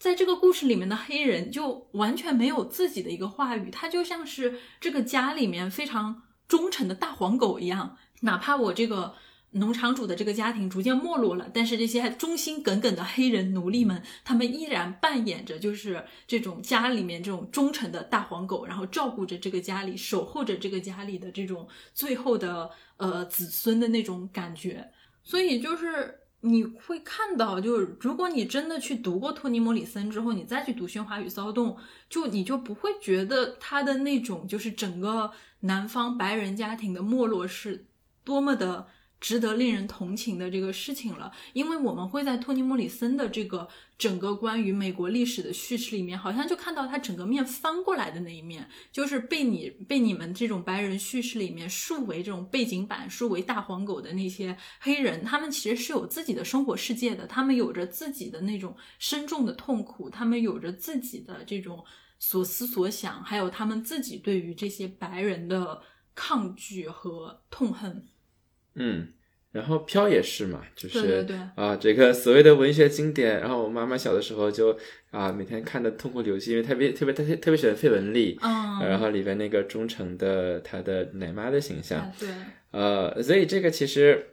[0.00, 6.22] 在这个故事里面的黑人就完全没有自己的一个话语，他就像是这个家里面非常。
[6.52, 9.14] 忠诚的大黄狗一样，哪怕我这个
[9.52, 24.86] 农场主的这个家庭逐渐没落了，但是这些忠心耿耿的黑人奴隶们，他们依然扮演着就是这种家里面这种忠诚的大黄狗，然后照顾着这个家里，守候着这个家里的这种最后的呃子孙的那种感觉。
[25.24, 31.70] 所以就是你会看到，就是如果你真的去读过托尼·莫里森之后，你再去读《喧哗与骚动》，
[32.08, 35.32] 就你就不会觉得他的那种就是整个。
[35.64, 37.86] 南方白人家庭的没落是
[38.24, 38.88] 多么的
[39.22, 61.84] 值得令人同情的这个事情了，因为我们会在托尼·莫里森的这个整个关于美国历史的叙事里面，好像就看到他整个面翻过来的那一面，就是被你被你们这种白人叙事里面树为这种背景板、树为大黄狗的那些黑人，他们其实是有自己的生活世界的，他们有着自己的那种深重的痛苦，他们有着自己的这种。
[62.24, 65.82] 所思所想，还有他们自己对于这些白人的
[66.14, 68.06] 抗拒和痛恨。
[68.74, 69.08] 嗯，
[69.52, 73.40] 然后飘也是嘛，就是对啊，这个所谓的文学经典。
[73.40, 74.76] 然后我妈妈小的时候就
[75.10, 78.38] 啊，每天看的痛哭流涕，因为特别特别特别特别喜欢费雯丽。
[78.42, 82.10] 嗯，然后里边那个忠诚的她的奶妈的形象。
[82.18, 82.28] 对，
[82.70, 84.26] 呃，所以这个其实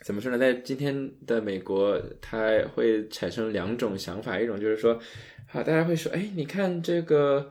[0.00, 5.00] 怎么说呢，在今天的美国，它会产生两种想法，一种就是说。
[5.48, 7.50] 好，大家会说，哎，你看这个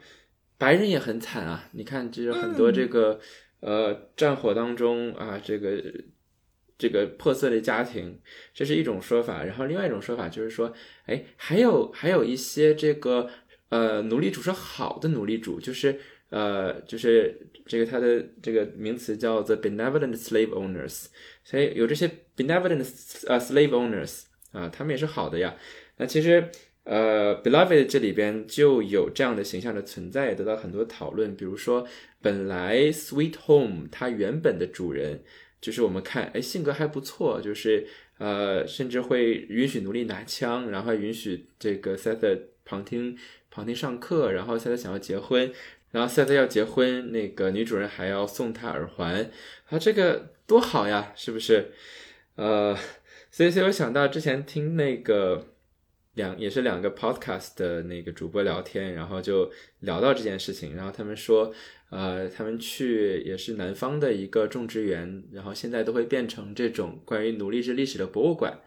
[0.58, 1.70] 白人也很惨啊！
[1.74, 3.20] 你看，就是很多这个
[3.60, 5.80] 呃战火当中啊，这个
[6.82, 8.18] 这个破碎的家庭，
[8.52, 9.44] 这是一种说法。
[9.44, 10.74] 然后另外一种说法就是说，
[11.06, 13.30] 哎，还有还有一些这个
[13.70, 21.06] 呃奴隶主是好的奴隶主，就是呃就是这个它的这个名词叫 the benevolent slave owners，
[21.44, 22.84] 所以有这些 benevolent
[23.28, 25.56] 呃 slave owners 啊，他们也是好的呀。
[25.98, 26.50] 那其实。
[26.84, 31.36] 呃，Beloved 这里边就有这样的形象的存在，也得到很多讨论。
[31.36, 31.88] 比如说，
[32.24, 35.24] 本来 Sweet Home 它原本的主人，
[35.62, 37.88] 就是我们看，哎，性格还不错，就是
[38.18, 43.16] 呃，甚至会允许奴隶拿枪，然后允许这个塞特旁听
[43.50, 45.54] 旁听上课，然后塞特想要结婚，
[45.92, 49.30] 然后塞特要结婚，那个女主人还要送他耳环，
[49.70, 51.72] 啊，这个多好呀，是不是？
[52.36, 52.76] 呃，
[53.30, 55.48] 所以，所以我想到之前听那个。
[56.16, 59.50] 两也是两个 podcast 的那个主播聊天，然后就
[59.80, 61.54] 聊到这件事情，然后他们说，
[61.92, 68.60] 呃，他们去也是南方的一个种植园，然后现在都会变成这种关于奴隶制历史的博物馆，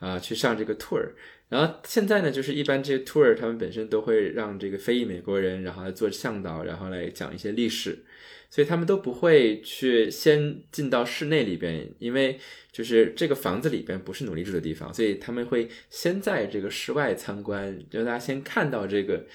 [0.00, 1.12] 啊，去上这个 tour，
[1.48, 8.04] 然后现在呢，就是一般这些 tour 他们本身都会让这个非裔美国人，然后来做向导，然后来讲一些历史。
[8.48, 12.38] 所以他们都不会去先进到室内里边，因为
[12.70, 19.26] 就是这个房子里边不是奴隶住的地方，所以他们会先在这个室外参观，让大家先看到这个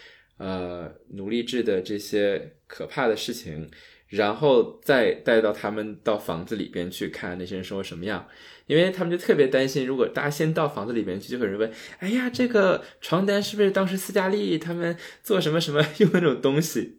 [0.42, 3.70] 呃奴隶制的这些可怕的事情，
[4.08, 8.28] 然后再带到他们到房子里边去看那些人生活什么样，
[8.66, 16.98] 因为他们就特别担心，如果大家先到房子里边去，就有人问，哎呀，这个床单是不是当时斯嘉丽他们做什么什么 用那种东西？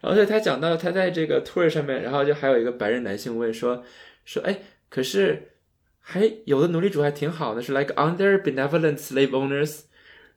[0.00, 3.84] 而且他讲到他在这个 tour 上面，然后就还有一个白人男性问说
[4.24, 4.58] 说，哎，
[4.90, 5.52] 可是
[6.00, 9.82] 还有的奴隶主还挺好的，是 like under benevolent slave owners。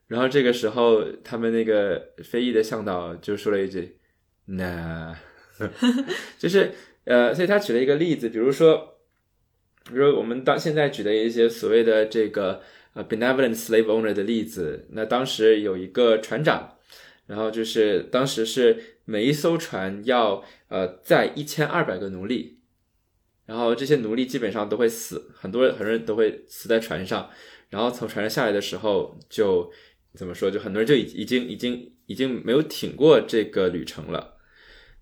[0.08, 3.98] 然后这个时候，他们那个非裔的向导就说了一句
[4.48, 5.16] ，nah，
[6.38, 6.72] 就是
[7.06, 9.00] 呃，所以他举了一个例子，比如说，
[9.86, 12.62] 比如我们当现在举的一些所谓的这个
[12.94, 16.78] 呃 benevolent slave owner 的例子，那当时有一个船长，
[17.28, 18.96] 然后就是当时是。
[19.10, 22.60] 每一艘船要呃载一千二百个奴隶，
[23.46, 27.30] 然后这些奴隶基本上都会死，很多很多人都会死在船上，
[27.70, 29.72] 然后从船上下来的时候就
[30.18, 34.38] 怎么说，就很多人就已已经已经已经没有挺过这个旅程了。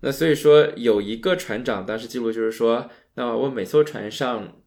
[0.02, 4.62] 那所以说有一个船长当时记录就是说，那我每艘船上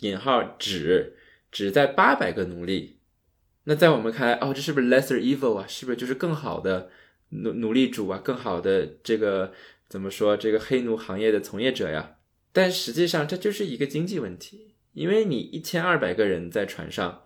[0.00, 1.16] 引号只
[1.52, 3.00] 只在八百个奴隶，
[3.64, 5.66] 那在我们看来，哦，这是不是 lesser evil 啊？
[5.68, 6.90] 是不是就是更好的
[7.28, 8.18] 奴奴隶主啊？
[8.18, 9.52] 更好的这个
[9.86, 10.36] 怎么说？
[10.36, 12.16] 这个黑奴行业的从业者呀？
[12.52, 17.22] 但实际上，这就是一个经济问题，因为你一千二百个人在船上，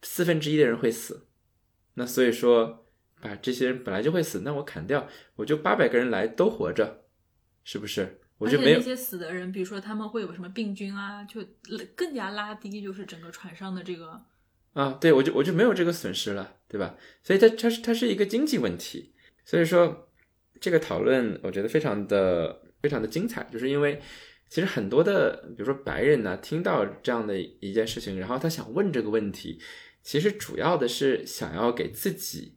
[0.00, 1.25] 四分之一的人会死，
[1.98, 2.86] 那所以说，
[3.20, 7.04] 把这些人本来就会死，那我砍掉，我就八百个人来都活着，
[7.64, 8.20] 是不是？
[8.38, 11.40] 我就没有那些死的人，比如说他们会有什么病菌啊，就
[11.94, 14.22] 更加拉低就是整个船上的这个
[14.74, 16.96] 啊，对我就我就没有这个损失了，对吧？
[17.22, 19.14] 所以它它是它是一个经济问题，
[19.46, 20.10] 所以说
[20.60, 24.02] 这个讨论我觉得非常的非常的精彩，就是因为
[24.50, 29.58] 其实很多的比如说白人呢，听到这样的一件事情，然后他想问这个问题，
[30.06, 32.54] 其实主要的是想要给自己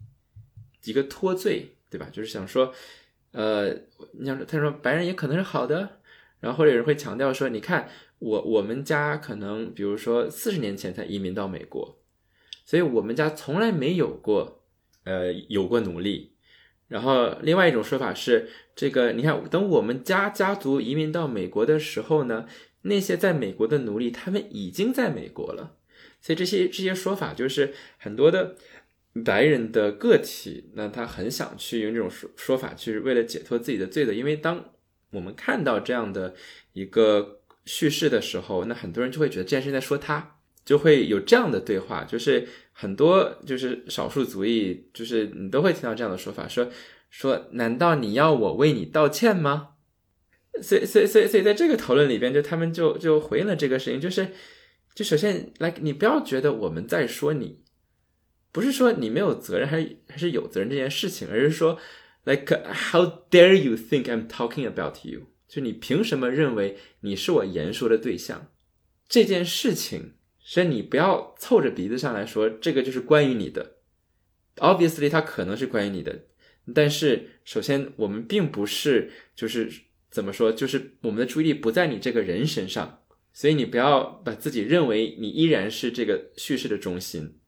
[0.84, 2.08] 一个脱罪，对吧？
[2.12, 2.72] 就是想说。
[3.32, 3.70] 呃，
[4.14, 6.00] 你想他说白人也可能是好的，
[6.40, 7.88] 然后或者有人会强调说，你看
[8.18, 12.00] 我我们家可能比如说四十年前才移民到美国，
[12.66, 14.64] 所以我们家从来没有过
[15.04, 16.34] 呃有过奴隶。
[16.88, 22.48] 然后另外一种说法是，这个你看等我们家家族移民到美国的时候呢，
[22.82, 25.76] 那些在美国的奴隶他们已经在美国了，
[26.22, 28.56] 所以这些这些说法就是很多的。
[29.26, 34.14] 白人的个体，那他很想去用这种说说法，去为了解脱自己的罪的。
[34.14, 34.64] 因为当
[35.10, 36.36] 我们看到这样的
[36.74, 46.70] 一个叙事的时候，那很多人就会觉得这件事在说他，就会有这样的对话，就是很多就是少数族裔，就是你都会听到这样的说法，说
[47.10, 49.70] 说难道你要我为你道歉吗？
[50.62, 54.28] 所以所以所以所以在这个讨论里边，就他们就就回应了这个事情，就是
[55.00, 57.64] 就首先来，你不要觉得我们在说你。
[58.52, 61.80] 不是说你没有责任，还是还是有责任这件事情，而是说
[62.26, 65.28] ，like how dare you think I'm talking about you？
[65.48, 68.52] 就你凭什么认为你是我言说的对象？
[69.08, 73.78] 这件事情，所以你不要凑着鼻子上来说这个就是关于你的。
[74.58, 76.26] Obviously，它可能是关于你的，
[76.76, 79.72] 但是首先我们并不是就是
[80.12, 82.99] 怎么说，就是我们的注意力不在你这个人身上，
[83.34, 87.40] 所以你不要把自己认为你依然是这个叙事的中心。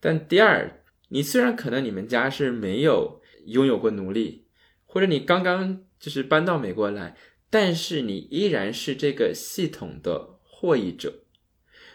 [0.00, 4.44] 但第二，你虽然可能你们家是没有拥有过奴隶，
[4.86, 7.16] 或者你刚刚就是搬到美国来，
[7.50, 11.24] 但是你依然是这个系统的获益者。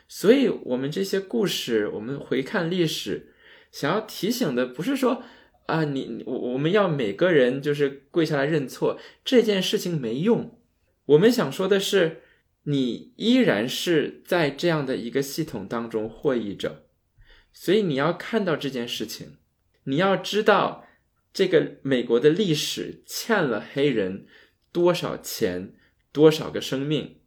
[0.07, 3.33] 所以，我们这些故事，我们回看历史，
[3.71, 5.23] 想要提醒的不是说
[5.65, 10.59] 啊，你我我们要每个人就是跪下来认错，这件事情没用。
[11.05, 12.22] 我们想说的是，
[12.63, 16.87] 你依然是在这样的一个系统当中获益者。
[17.51, 19.37] 所以你要看到这件事情，
[19.83, 20.87] 你要知道
[21.33, 24.25] 这个美国的历史欠了黑人
[24.71, 25.75] 多少钱，
[26.11, 27.19] 多少个生命。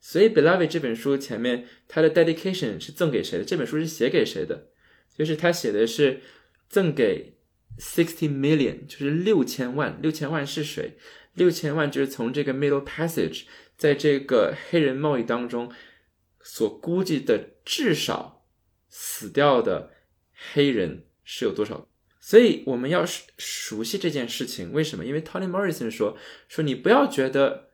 [0.00, 3.44] 所以《Beloved》这本书前面它的 dedication 是赠给谁的？
[3.44, 4.68] 这本书是写给谁的？
[5.16, 6.20] 就是他写的是
[6.68, 7.38] 赠给
[7.78, 9.98] sixty million，就是六千万。
[10.02, 10.96] 六千万是谁？
[11.34, 13.44] 六千万就是从这个 Middle Passage，
[13.76, 15.72] 在这个黑人贸易当中
[16.42, 18.34] 所估计的至少。
[18.98, 19.90] 死掉的
[20.54, 21.86] 黑人是有多少？
[22.18, 24.72] 所以我们要熟熟悉这件事情。
[24.72, 25.04] 为什么？
[25.04, 26.16] 因为 Toni Morrison 说
[26.48, 27.68] ：“说你不要觉得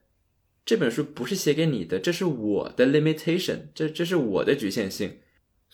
[0.65, 5.21] 这本书不是写给你的，这是我的 limitation，这这是我的局限性。”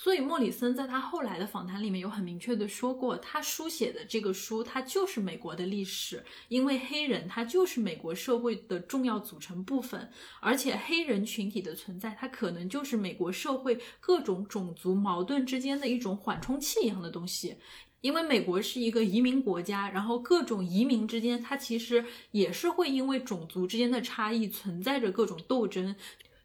[0.00, 10.08] 所以莫里森在他后来的访谈里面有很明确的说过，他书写的这个书，它就是美国的历史，因为黑人他就是美国社会的重要组成部分，
[10.40, 17.56] 而且黑人群体的存在，它可能就是美国社会各种种族矛盾之间的一种缓冲器一样的东西。
[18.00, 25.96] 因为美国是一个移民国家，然后各种移民之间，它其实也是会因为种族之间的差异存在着各种斗争。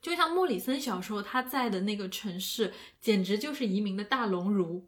[0.04, 4.86] 就像莫里森小时候他在的那个城市，简直就是移民的大熔炉。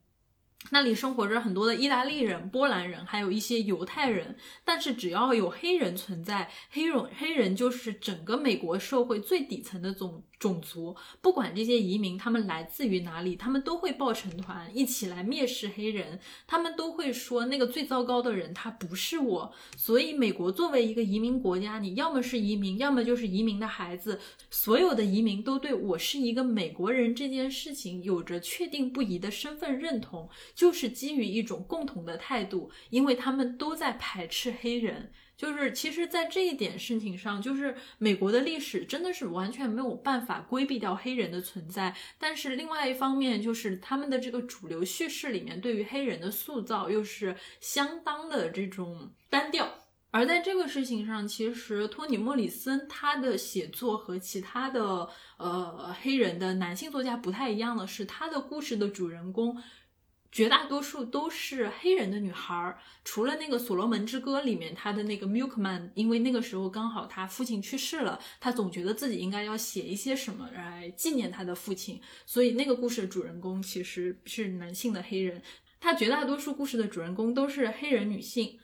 [0.72, 4.36] 那里生活着很多的意大利人、波兰人，还有一些犹太人。
[4.64, 10.96] 但是只要有黑人存在，黑人黑人就是整个美国社会最底层的种种族。
[11.22, 16.20] 不管这些移民他们来自于哪里，他们都会抱成团一起来蔑视黑人。
[16.48, 19.54] 他们都会说那个最糟糕的人他不是我。
[19.78, 24.20] 所以美国作为一个移民国家，你要么是移民，要么就是移民的孩子。
[24.50, 30.28] 所有的移民都对我是一个美国人这件事情有着确定不移的身份认同。
[30.56, 35.12] 就是基于一种共同的态度，因为他们都在排斥黑人。
[35.38, 41.94] 就是其实，在这一点事情上，就是美国的历史真的是完全没有办法规避掉黑人的存在。
[42.18, 49.70] 但是另外一方面，就是他们的这个主流叙事里面对于黑人的塑造又是相当的这种单调。
[50.10, 59.62] 而在这个事情上，其实托尼·莫里森他的写作和其他的呃黑人的男性作家不太一样的是，他的故事的主人公。
[60.36, 75.42] 绝大多数都是黑人的女孩儿，除了那个《所罗门之歌》里面他的那个 Milkman，因为那个时候刚好他父亲去世了，他总觉得自己应该要写一些什么来纪念他的父亲，所以那个故事的主人公其实是男性的黑人。
[75.80, 78.60] 他绝大多数故事的主人公都是黑人女性。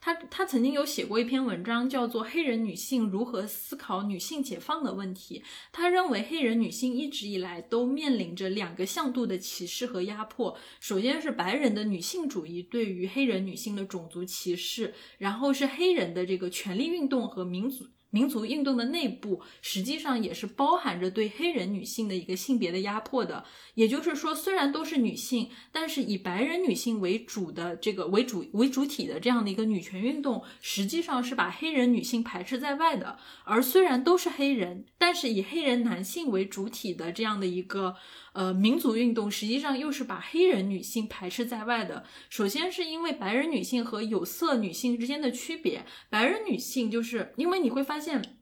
[0.00, 5.40] 他他曾经有写过一篇文章，叫做《黑人女性如何思考女性解放的问题》。
[5.70, 17.84] 他认为黑人女性一直以来都面临着两个向度的歧视和压迫，首先是白人的女性主义对于黑人女性的种族歧视，然后是黑人的这个权利运动和民族。
[18.10, 23.44] 民族运动的内部实际上也是包含着对黑人女性的一个性别的压迫的。
[23.74, 33.18] 也就是说，虽然都是女性，但是以白人女性为主的这个为主为主体的这样的一个女权运动，实际上是把黑人女性排斥在外的。
[33.44, 37.96] 而虽然都是黑人，但是以黑人男性为主体的这样的一个。
[38.32, 42.04] 呃，民族运动实际上又是把黑人女性排斥在外的。
[42.28, 48.38] 首先是因为白人女性和有色女性之间的区别，白人女性就是因为你会发现，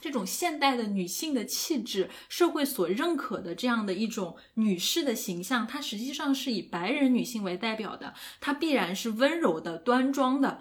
[0.00, 10.60] 这种现代的女性的气质，社会所认可的这样的一种女士的形象，它实际上是以白人女性为代表的，它必然是温柔的、端庄的。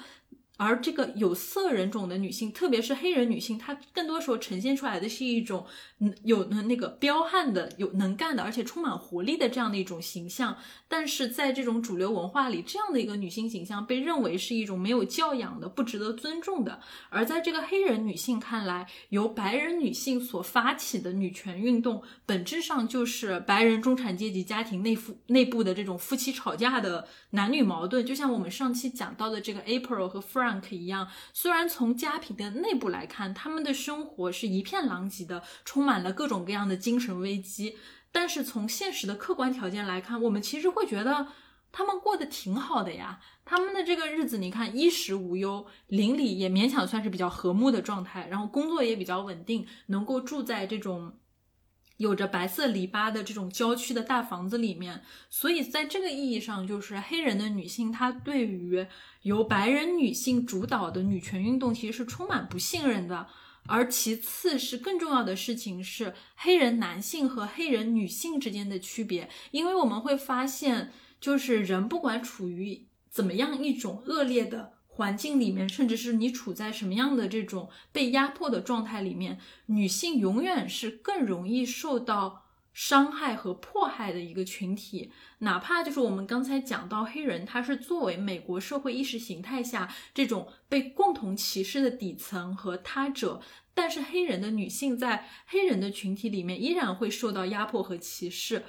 [0.64, 5.66] 而这个有色人种的女性，特别是黑人女性，她更多时候呈现出来的是一种，
[6.00, 10.58] 嗯，有那个彪悍的、有能干的，而且充满活力的这样的一种形象。
[10.88, 16.80] 但是在这种主流文化里，这样的一个女性形象被认为是一种没有教养的、不值得尊重的。
[17.10, 28.06] 而在这个黑人女性看来，由白人女性所发起的女权运动，本质上就是白人中产阶级家庭内夫内部的这种夫妻吵架的男女矛盾。
[28.06, 37.78] 就像我们上期讲到的这个 April 和 Frank 一样，虽然从家庭的内部来看，他们的生活是一片狼藉的，充满了各种各样的精神危机。
[38.12, 41.28] 但是从现实的客观条件来看，我们其实会觉得
[41.72, 43.20] 他们过得挺好的呀。
[43.46, 51.18] 他们的这个日子，你看衣食无忧，邻里也勉强算是比较和睦的状态，然后工作也比较稳定，能够住在这种
[51.98, 55.04] 有着白色篱笆的这种郊区的大房子里面。
[55.30, 58.86] 所以在这个意义上，就是黑人的女性，她对于
[59.22, 63.28] 由白人女性主导的女权运动，其实是充满不信任的。
[63.66, 70.92] 而其次是更重要的事情是黑人男性和黑人女性之间的区别，因为我们会发现，
[71.22, 82.42] 就是人不管处于怎么样一种恶劣的环境里面，甚至是你处在什么样的这种被压迫的状态里面，女性永远是更容易受到。
[82.76, 93.40] 伤害和迫害的一个群体，哪怕就是我们刚才讲到黑人，他是作为美国社会意识形态下这种被共同歧视的底层和他者，
[93.76, 98.64] 但是黑人的女性在黑人的群体里面依然会受到压迫和歧视。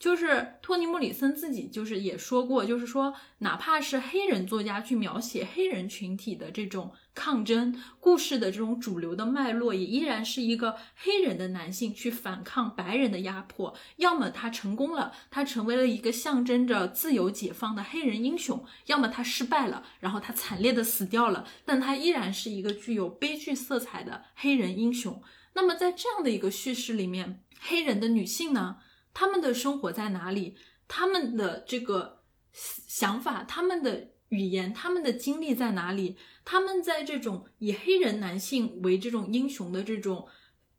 [0.00, 13.74] 就是托尼·莫里森自己就是也说过，就是说，哪怕是黑人作家去描写黑人群体的这种抗争故事的这种主流的脉络，也依然是一个黑人的男性去反抗白人的压迫。
[13.96, 25.22] 要么他成功了，他成为了一个象征着自由解放的黑人英雄；要么他失败了，然后他惨烈的死掉了，但他依然是一个具有悲剧色彩的黑人英雄。
[25.52, 28.78] 那么在这样的一个叙事里面，黑人的女性呢？
[29.12, 30.56] 他们的生活在哪里？
[30.88, 32.22] 他们的这个
[32.52, 36.16] 想法、他们的语言、他们的经历在哪里？
[36.44, 40.26] 他们在这种以黑人男性为这种英雄的这种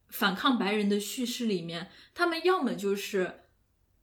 [0.09, 3.41] 反抗白人的叙事里面，他们要么就是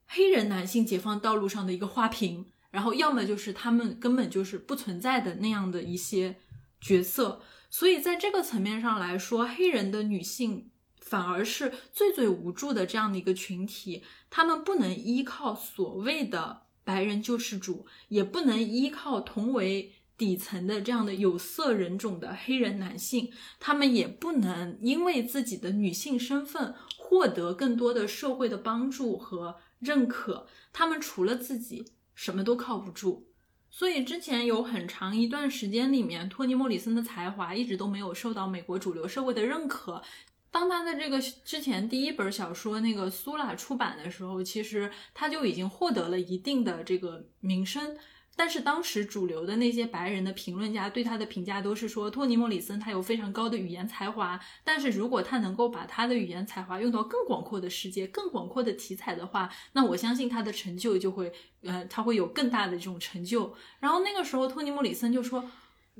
[0.07, 6.37] 黑人男性解放道路上的一个花瓶，然后要么就是他们根本就是不存在的那样的一些
[6.81, 7.41] 角色。
[7.69, 10.71] 所以在这个层面上来说，黑人的女性。
[11.09, 33.25] 反而是最最无助的这样的一个群体，他们不能依靠所谓的白人救世主，也不能依靠同为底层的这样的有色人种的黑人男性，他们也不能因为自己的女性身份获得更多的社会的帮助和认可，他们除了自己什么都靠不住。
[33.71, 40.01] 所以之前有很长一段时间里面，托尼·莫里森的才华一直都没有受到美国主流社会的认可。
[40.51, 47.95] 当他的这个之前第一本小说那个苏拉出版的时候，其实他就已经获得了一定的这个名声。
[48.35, 61.31] 但是当时主流的那些白人的评论家对他的评价都是说，托尼·莫里森他有非常高的语言才华，但是如果他能够把他的语言才华用到更广阔的世界、更广阔的题材的话，那我相信他的成就就会，
[61.63, 63.53] 呃，他会有更大的这种成就。
[63.81, 65.51] 然后那个时候，托尼·莫里森就说。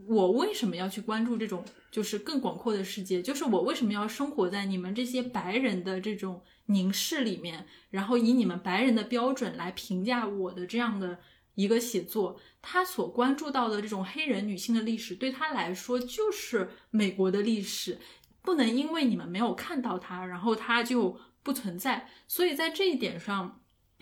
[0.07, 3.21] 我为什么要去关注这种就是更广阔的世界？
[3.21, 11.19] 就是我为什么要生活在你们这些白人的这种凝视里面，然后以你们白人的标准来评价我的这样的
[11.55, 12.39] 一个写作？
[12.61, 17.99] 他所关注到的这种黑人女性的历史，对他来说就是美国的历史，
[18.41, 22.09] 不能因为你们没有看到它，然后它就不存在。
[22.27, 23.59] 所以在这一点上。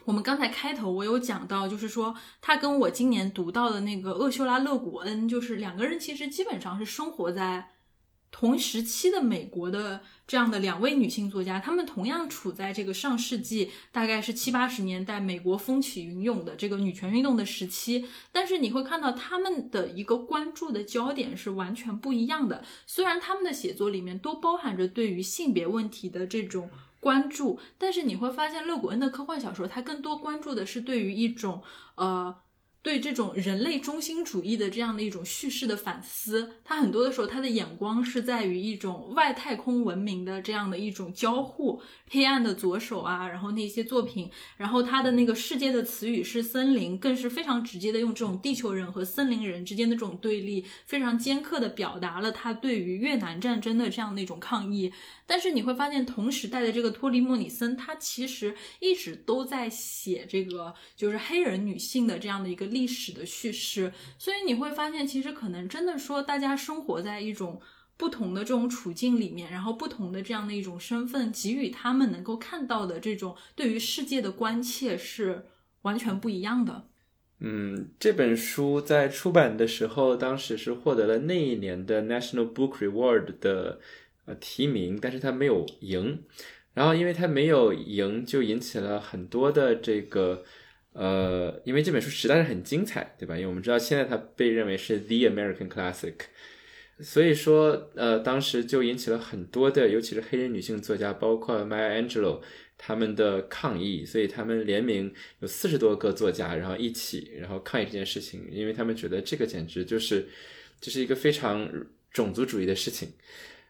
[0.07, 7.71] 我们刚才开头我有讲到，就是说他跟我今年读到的那个厄修拉·勒古恩，就是两个人其实基本上是生活在
[8.31, 22.63] 同时期的美国的这样的两位女性作家，她们同样处在这个上世纪大概是七八十年代美国风起云涌的这个女权运动的时期，但是你会看到她们的一个关注的焦点是完全不一样的。
[22.85, 26.69] 虽然她们的写作里面都包含着对于性别问题的这种。
[26.99, 31.61] 关注，但是你会发现，勒古恩的科幻小说，它更多关注的是对于一种，
[31.95, 32.35] 呃。
[32.87, 54.93] 对这种人类中心主义的这样的一种叙事的反思，他很多的时候他的眼光是在于一种外太空文明的这样的一种交互，黑暗的左手啊，然后那些作品，然后他的那个世界的词语是森林，更是非常直接的用这种地球人和森林人之间的这种对立，非常尖刻的表达了他对于越南战争的这样的一种抗议。
[55.29, 62.76] 但是你会发现，同时代的这个托利莫里森，他其实一直都在写这个就是黑人女性的这样的一个。
[62.77, 67.59] 历史的叙事，所以你会发现，其实可能真的说，大家生活在一种
[67.97, 75.47] 不同的这种处境里面，然后不同的这样的一种身份，给予他们能够看到的这种对于世界的关切是
[75.81, 76.85] 完全不一样的。
[77.39, 83.79] 嗯，这本书在出版的时候，当时是获得了那一年的 National Book Reward 的
[84.25, 86.23] 呃提名，但是他没有赢。
[86.75, 90.43] 然后因为他没有赢，就引起了很多的这个。
[90.99, 93.35] 呃，因为这本书实在是很精彩，对吧？
[93.35, 96.15] 因为我们知道现在它被认为是 The American Classic，
[96.99, 102.41] 所以说，呃，当时就引起了很多的，尤其是黑人女性作家，包括 Maya Angelou
[102.79, 110.27] 他们的抗议，所以他们联名有四十多个作家，然后一起，然后抗议这件事情，因为他们觉得这个简直就是，
[110.81, 111.69] 这是一个非常
[112.11, 113.09] 种族主义的事情。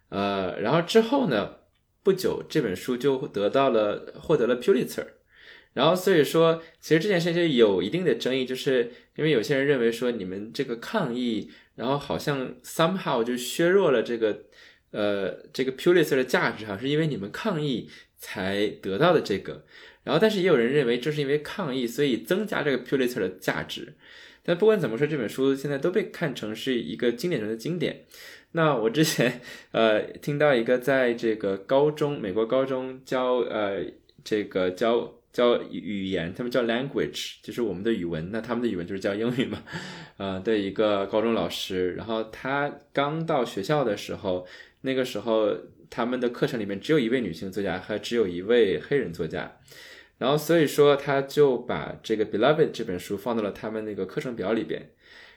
[0.07, 1.57] 呃，然后之后呢，
[2.03, 5.07] 不久这本书就得到了获得了 Pulitzer。
[5.77, 14.45] 然后所以说，其实这件事情有一定的争议，就是因为有些人认为说你们这个抗议，然后好像 somehow 就削弱了这个，
[14.89, 19.65] 呃，这个 Pulitzer 的价值哈，是因为你们抗议才得到的这个。
[20.03, 23.93] 然后但是也有人认为，正是因为抗议，所以增加这个 Pulitzer 的价值。
[24.41, 28.05] 但不管怎么说，这本书现在都被看成是一个经典中的经典。
[28.53, 29.41] 那我之前
[29.73, 33.85] 呃听到一个在这个高中美国高中教呃
[34.23, 35.13] 这个教。
[35.37, 38.31] 教语言，他们叫 language，就是我们的语文。
[38.31, 39.61] 那他们的语文就是叫英语嘛，
[40.17, 41.93] 呃，的一个高中老师。
[41.93, 44.47] 然后他刚到学校的时候，
[44.81, 45.55] 那个时候
[45.91, 49.59] 他们的课程里面只有一位女性作家，还只有一位黑人作家。
[50.17, 54.89] 然后所以说他就把这个 Beloved 这本书放到了他们那个课程表里边。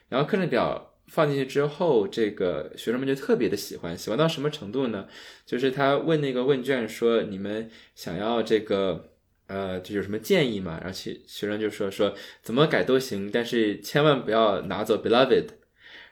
[0.09, 5.07] 然后课程表放进去之后，这个学生们就特别的喜欢，喜欢到什么程度呢？
[5.45, 9.09] 就是他问那个问卷说：“你们想要这个？”
[9.51, 10.77] 呃，就有什么建议嘛？
[10.79, 15.47] 然后学学生就说说怎么改都行，但是千万不要拿走 beloved。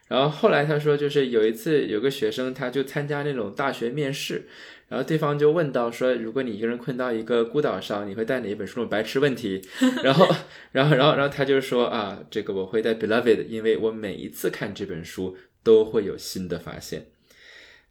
[0.08, 4.46] 然后后来他说，就是有一次有个学生，他就参加那种大学面试，
[4.88, 8.84] 然后对方就问到说，如果你一个人困到一个孤岛上，你会带哪一本书？
[8.86, 9.62] 白痴问题。
[10.02, 10.28] 然后，
[10.72, 17.06] 然后，然后，然后他就说啊，这个我会带 beloved，因为我每一次看这本书都会有新的发现。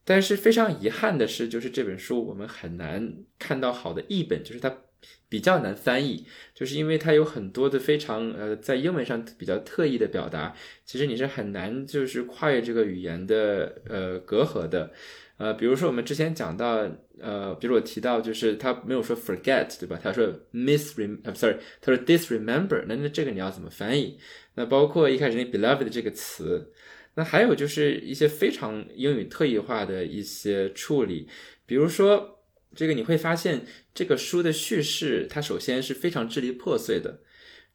[0.04, 4.70] 但是非常遗憾的是，就是这本书我们很难看到好的译本，就是它。
[5.30, 6.26] 比较难翻译，
[6.56, 14.92] 就是因为它有很多的非常呃，在英文上比较特意的表达，其实你是很难就是跨越这个语言的呃隔阂的，
[15.38, 16.90] 呃，比如说我们之前讲到
[17.20, 20.00] 呃，比如我提到就是他没有说 forget 对吧？
[20.02, 24.18] 他说 misrem，呃，sorry，他说 disremember，那那这个你要怎么翻译？
[24.56, 26.74] 那包括一开始那 beloved 这个词，
[27.14, 31.28] 那还有就是一些非常英语特异化的一些处理，
[31.68, 32.39] 比如说。
[32.76, 37.22] 这个你会发现，这个书的叙事它首先是非常支离破碎的。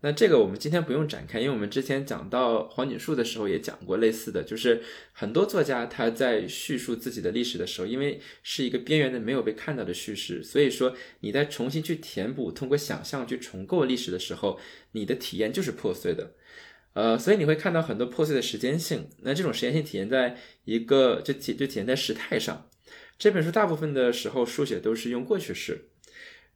[0.00, 14.60] 那这个我们今天不用展开，因为我们之前讲到黄锦树的时候也讲过类似的，就是很多作家他在叙述自己的历史的时候，因为是一个边缘的没有被看到的叙事，所以说你在重新去填补，通过想象去重构历史的时候，
[14.92, 16.34] 你的体验就是破碎的。
[16.92, 19.08] 呃，所以你会看到很多破碎的时间性。
[19.22, 22.68] 那这种时间性体现在一个就体就体现在时态上。
[23.16, 25.86] 这本书大部分的时候书写都是用过去式，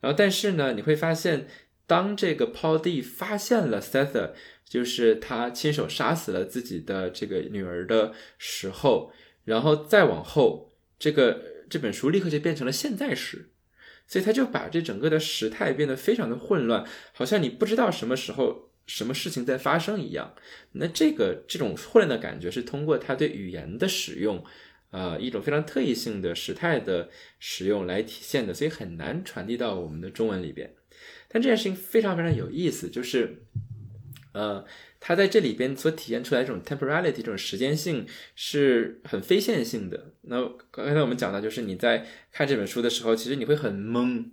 [0.00, 1.46] 然后但是呢，你会发现
[1.86, 4.32] 当这个 Paul D 发现了 Sether，
[4.68, 9.12] 就是他亲手杀死了自己的这个女儿的时候，
[9.44, 13.50] 然后再往后，这个这本书立刻就变成了现在时，
[14.06, 20.34] 所以他就把这整个的时态变得非常的混乱，好像你不知道什么时候什么事情在发生一样。
[20.72, 24.44] 那这个这种混乱的感觉是通过他对语言的使用。
[24.90, 30.74] 呃，一种非常特异性的时态的使用来体现的，所以很难传递到我们的中文里边。
[31.28, 33.42] 但这件事情非常非常有意思，就是，
[34.32, 34.64] 呃，
[34.98, 40.12] 它在这里边所体现出来这种 temporality 这种时间性是很非线性的。
[40.22, 44.24] 那刚才我们讲到，就是你在看这本书的时候，其实你会很懵、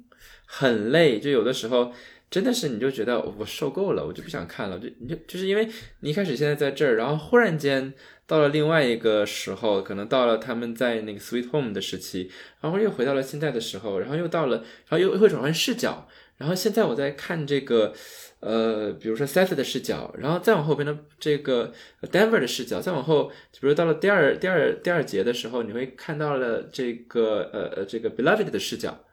[0.46, 1.94] 很累，就有的时候。
[2.30, 4.78] 真的是，你就觉得我受够了，我就不想看了。
[4.78, 5.70] 就你就就是因为
[6.02, 7.94] 你一开始现在在这儿，然后忽然间
[8.28, 12.30] 到了另外一个时候，可能到了他们在那个 Sweet Home 的时期，
[12.60, 16.10] 然后又回到了现在的时候，然后又到了，然后又会转换视角。
[16.38, 17.94] 然后现在我在看这个，
[18.42, 21.72] 呃，比如说 Seth 的视角，然后再往后变成这个
[22.12, 23.32] Denver 的视角，再往后，
[23.62, 29.05] 比如到了第二第二第二节的时候，你会看到了这个呃呃这个 Beloved 的视角。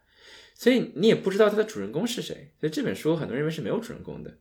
[0.63, 4.39] 所以你也不知道它的主人公是谁，所以这本书很多人认为是没有主人公的，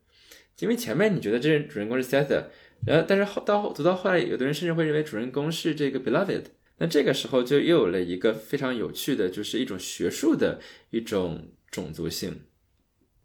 [0.59, 2.43] 因为前面你觉得这主人公是 Seth，
[2.85, 6.43] 然后但是后到读到后来，有的人甚至会认为主人公是这个 Beloved，
[6.77, 10.59] 那这个时候就又有了一个非常有趣的，就是一种学术的
[10.91, 12.41] 一种种族性，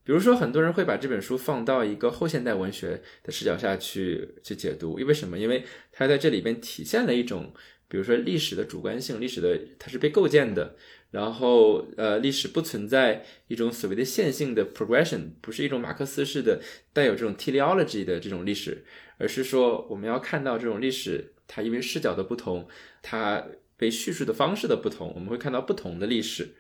[0.02, 5.39] 比如说很多人会把这本书放到一个后现代文学的视角下去去解读，因为什么？
[5.39, 7.52] 因为它在这里边体现了一种，
[7.89, 10.77] 比如说历史的主观性，历史的它是被构建的。
[11.12, 16.61] 然后，呃，历史不存在一种所谓的线性的 progression，不是一种马克思式的
[16.93, 18.85] 带有这种 teleology 的这种历史，
[19.16, 22.69] 而是说我们要看到这种历史，它因为视角的不同，
[23.03, 23.47] 它
[23.77, 26.57] 被叙述的方式的不同，我们会看到不同的历史。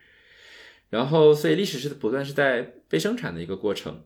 [0.90, 4.04] 然后，所以历史是不断是在被生产的一个过程。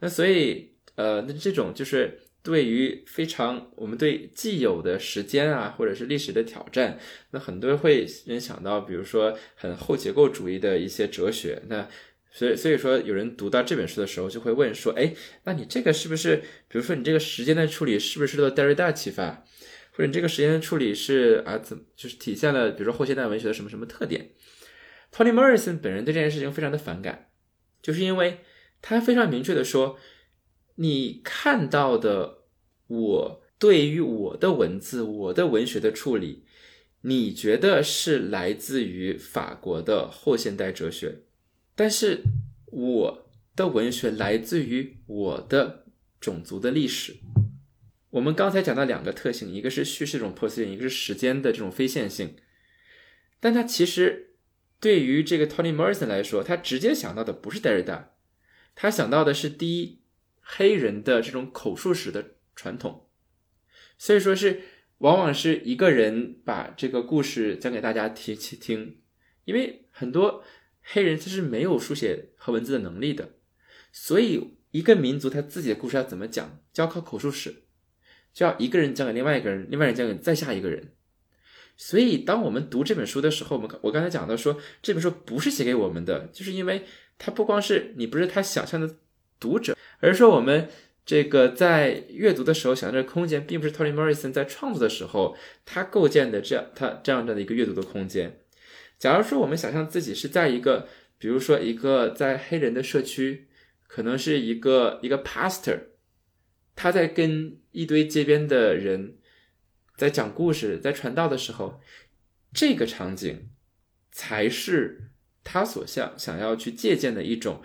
[0.00, 2.22] 那所以，呃，那这种就是。
[2.46, 6.96] 对于非常我们对既有的时间啊，或者是历史的挑战，
[7.32, 11.60] 那很多人会联想到，比如说很后结构主义的一些哲学。
[11.66, 11.88] 那
[12.30, 15.12] 所以所以说，有人读到这本书的时候，就会问说：“哎，
[15.42, 16.36] 那你这个是不是，
[16.68, 19.44] 比如说你这个时间的处理，是不是受到 Derrida 启发？
[19.90, 24.30] 或者你这个时间的处理是啊，怎就是体现了，比如说后现代文学的什么什么特点
[25.12, 27.28] ？”Toni Morrison 本人对这件事情非常的反感，
[27.82, 28.38] 就是因为
[28.80, 29.98] 他非常明确的说。
[30.78, 32.35] 你看到的，
[32.88, 36.44] 我对于我的文字、我的文学的处理，
[37.00, 41.22] 你觉得是来自于法国的后现代哲学，
[41.74, 42.22] 但是
[42.66, 45.86] 我的文学来自于我的
[46.20, 47.16] 种族的历史。
[48.10, 52.36] 我们刚才讲到两个特性，一个是叙事这种破碎性，一个是时间的这种非线性。
[53.40, 54.36] 但他其实
[54.78, 58.04] 对于这个 Tony Morrison 来说，他直接想到的不是 Derrida，
[58.74, 60.00] 他想到的是第一。
[60.48, 63.08] 黑人的这种口述史的传统，
[63.98, 64.62] 所以说是
[64.98, 69.02] 往往是一个人把这个故事讲给大家听去听，
[69.44, 70.42] 因为很多
[70.82, 73.34] 黑人他是没有书写和文字的能力的，
[73.92, 77.64] 所以一个民族他自己的故事要怎么讲，就要靠口述史，
[78.32, 80.94] 就要一个人讲给另外一个人，另外人讲给再下一个人。
[81.76, 86.86] 所以当我们读这本书的时候，我们我刚才讲到说这本书不是写给我们的，就是因为
[87.18, 88.96] 它不光是你不是他想象的
[89.38, 89.76] 读者。
[89.98, 90.68] 而是说，我们
[91.06, 98.40] 这个在阅读的时候，想这个空间，并不是 Toni Morrison 在创作的时候他构建的这样他这样的一个阅读的空间。
[98.98, 103.46] 假如说我们想象自己是在一个，比如说一个在黑人的社区，
[103.86, 105.78] 可能是一个一个 pastor，
[106.74, 109.18] 他在跟一堆街边的人
[109.96, 111.80] 在讲故事、在传道的时候，
[112.52, 113.50] 这个场景
[114.10, 115.12] 才是
[115.44, 117.62] 他所想想要去借鉴的一种。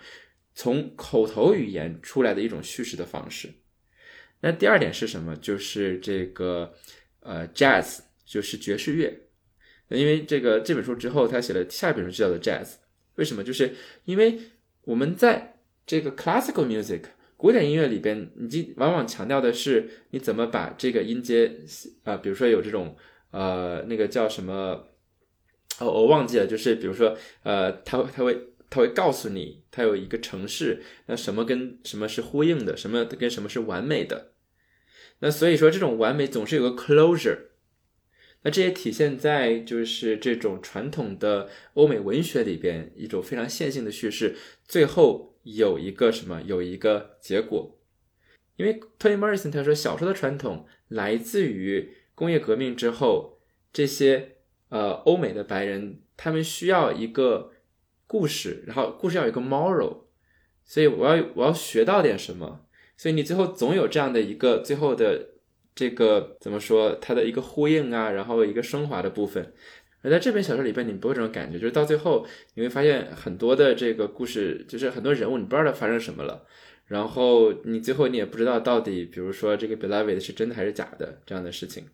[0.54, 3.48] 从口头语言出来的一种叙事的方式。
[4.40, 5.36] 那第二点是什么？
[5.36, 6.74] 就是这个
[7.20, 9.28] 呃，jazz，就是爵士乐。
[9.88, 12.74] 因为这个这本书之后，他写了下一本书就叫做 jazz。
[13.14, 13.44] 为什么？
[13.44, 13.74] 就是
[14.04, 14.38] 因为
[14.82, 17.02] 我们在这个 classical music
[17.36, 21.58] 古典音乐里边，你往往强调的是你怎么把这个音阶
[22.04, 22.96] 啊，比如说有这种
[23.30, 24.88] 呃那个叫什么，
[25.78, 28.48] 哦，我忘记了，就是比如说呃，他他会。
[28.72, 34.32] 他会告诉你，他有一个城市，那什么跟什么是呼应的，什么跟什么是完美的。
[35.18, 37.48] 那所以说，这种完美总是有个 closure。
[38.44, 44.34] 那这也体现在就是这种传统的欧美文学里边一种非常线性的叙事，
[44.66, 47.78] 最后有一个什么，有一个结果。
[48.56, 53.38] 因为 Toni Morrison 他说，小说的传统来自于工业革命之后，
[53.70, 54.36] 这些
[54.70, 57.50] 呃欧美的白人，他们需要一个。
[58.12, 60.02] 故事，然后故事要有一个 moral，
[60.66, 62.66] 所以我要我要学到点什么，
[62.98, 65.30] 所以你最后总有这样的一个最后的
[65.74, 69.54] 这个怎么说，它的一个呼应啊，然后一个升华的部分。
[70.02, 76.44] 而在这本小说里边，你不会这种感觉，就是到最后你会发现很多的这个故事，就是很多人物你不知道他发生什么了，
[76.88, 81.86] 然后你最后你也不知道到底，比如说这个 beloved 是真的还是假的这样的事情。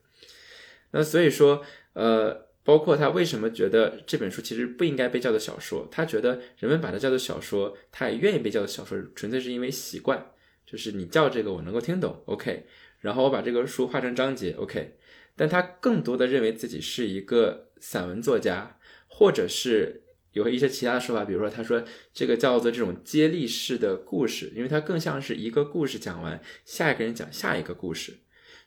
[0.91, 1.63] 那所以说，
[1.93, 10.33] 呃，包括他为什么觉得这本书其实不应该被叫做小说，他觉得人们把它叫做小说，他也愿意被叫做小说，纯粹是因为习惯，
[10.67, 12.67] 就是你叫这个我能够听懂，OK，
[13.01, 14.99] 然后我把这个书画成章节，OK。
[15.35, 21.83] 但他更多的认为自己是一个散文作家，或者是有一些其他的说法，比如说他说
[22.13, 28.19] 这个叫做这种接力式的故事，因为它更像是一个故事讲完，下一个人讲下一个故事，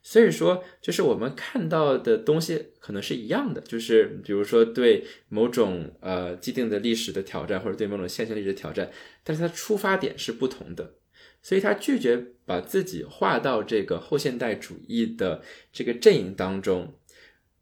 [0.03, 8.91] 所以说就是我们看到的东西可能是一样的，就是比如说对某种呃既定的历史的挑战，或者对某种现象历史的挑战，
[9.23, 10.95] 但是它出发点是不同的。
[11.43, 16.99] 所以他拒绝把自己划到这个后现代主义的这个阵营当中，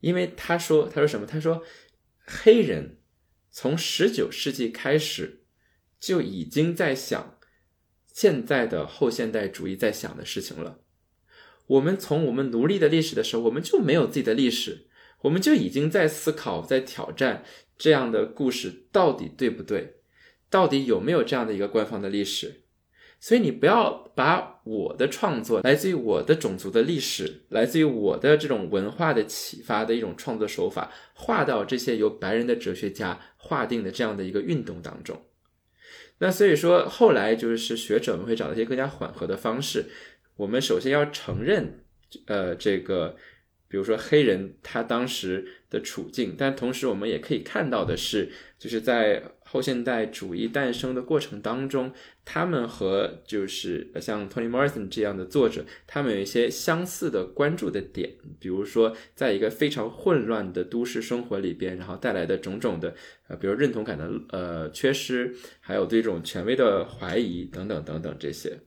[0.02, 1.26] 因为他说，他说什么？
[1.26, 1.64] 他说，
[2.26, 2.98] 黑人
[3.49, 5.44] 从十九世纪开始
[5.98, 7.40] 就已经在想
[8.11, 10.82] 现在的后现代主义在想的事情了。
[11.70, 14.88] 我们从我们奴隶的历史的时候，我们就没有自己的历史，
[15.22, 17.44] 我们就已经在思考、在挑战
[17.78, 19.98] 这样的故事到底对不对，
[20.50, 22.64] 到底有没有这样的一个官方的历史。
[23.22, 35.22] 所以你不要把我的创作来自于我的种族的历史，来自于我的这种文化的启发的一种创作手法，画到这些由白人的哲学家划定的这样的一个运动当中。
[36.22, 39.86] 那所以说，后来就是学者们会找到一些更加缓和的方式。
[40.40, 41.84] 我们首先要承认，
[42.26, 43.18] 呃，这个。
[43.72, 51.94] 比如说黑人他当时的处境，但同时我们也可以看到的是，就是在后现代主义诞生的过程当中，
[52.26, 58.16] 他们和就是像 Toni Morrison 这样的作者，他们有一些相似的关注的点。
[58.40, 62.95] 比如说，在一个非常混乱的都市生活里边，然后带来的种种的
[63.28, 68.60] 呃，比如认同感的呃缺失，还有对这种权威的怀疑等等等等这些。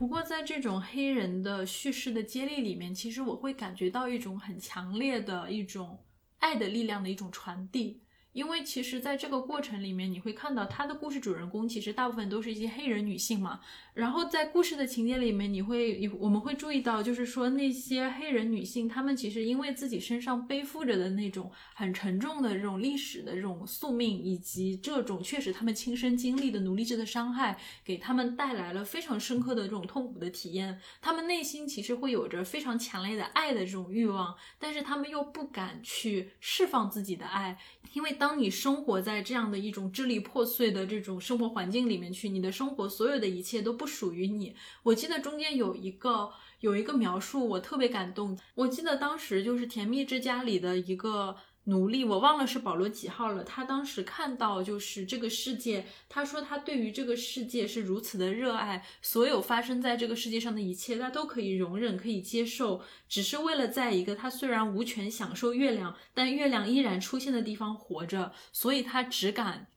[0.00, 6.02] 不过，在这种黑人的叙事的接力里面，其实我会感觉到一种很强烈的一种
[6.38, 8.00] 爱的力量的一种传递。
[8.32, 13.60] 因为其实，在这个过程里面，你会看到他的故事主人公其实大部分都是一些黑人女性嘛。
[13.92, 30.80] 然后在故事的情节里面，你会我们会注意到，就是说那些黑人女性，她们其实因为自己身上背负着的那种很沉重的这种历史的这种宿命，以及这种确实她们亲身经历的奴隶制的伤害，给她们带来了非常深刻的这种痛苦的体验。
[31.02, 37.58] 她们内心其实会有着非常强烈的爱的这种欲望，但是她们又不敢去释放自己的爱，
[37.92, 38.16] 因为。
[38.20, 44.54] 当你生活在这样的一种支离破碎的这种生活环境里面去，你的生活所有的一切都不属于你。
[44.82, 46.30] 我记得中间有一个
[46.60, 48.38] 有一个描述，我特别感动。
[48.54, 51.34] 我记得当时就是《甜蜜之家》里的一个。
[51.64, 53.44] 奴隶，我忘了是保罗几号了。
[53.44, 69.68] 他当时看到就是这个世界，他说他对于这个世界是如此的热爱，所有发生在这个世界上的一切，他都可以容忍，可以接受，只是为了在一个他虽然无权享受月亮，但月亮依然出现的地方活着，所以他只敢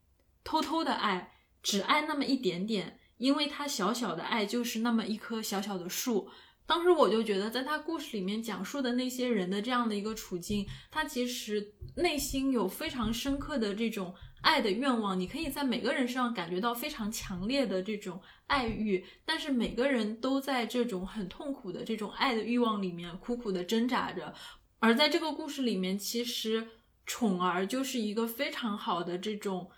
[0.44, 6.30] 偷偷的爱，只爱那么一点点，因为他小小的爱就是那么一棵小小的树。
[6.66, 15.20] 当时我就觉得，在他故事里面讲述的那些人的这样的一个处境，他其实内心有非常深刻的这种爱的愿望。
[15.20, 24.34] 你可以在每个人身上感觉到非常强烈的这种爱欲，但是每个人都在这种很痛苦的这种爱的欲望里面苦苦的挣扎着。
[24.80, 26.66] 而在这个故事里面，其实
[27.06, 29.70] 宠儿就是一个非常好的这种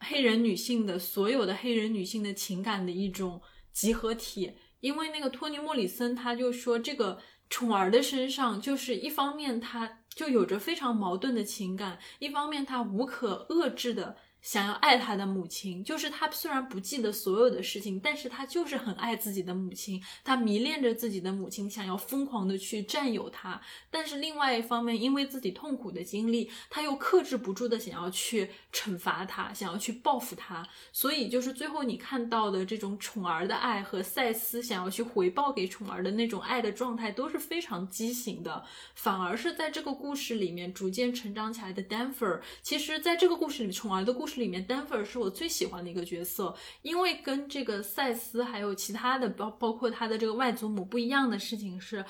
[0.00, 3.42] 黑人女性的所有的黑人女性的情感的一种
[3.72, 4.54] 集合体。
[4.84, 14.14] 因为那个托尼·莫里森，他就说这个宠儿的身上，就是一方面他就有着非常矛盾的情感，一方面他无可遏制的。
[14.44, 23.58] 想要爱他的母亲，就是他虽然不记得所有的事情，但是他就是很爱自己的母亲，他迷恋着自己的母亲，想要疯狂的去占有她。
[23.90, 30.68] 但是另外一方面，因为自己痛苦的经历，他又克制不住的想要去惩罚他，想要去报复他。
[30.92, 38.62] 所以就是最后你看到的这种宠儿的爱和赛斯想要去回报给宠儿的那种爱的状态都是非常畸形的。
[38.94, 44.33] 反而是在这个故事里面逐渐成长起来的丹佛尔，其实在这个故事里，宠儿的故事。
[44.40, 52.04] 里面丹佛尔是我最喜欢的一个角色，因为跟这个赛斯还有其他的包包括他的这个外祖母不一样的事情是，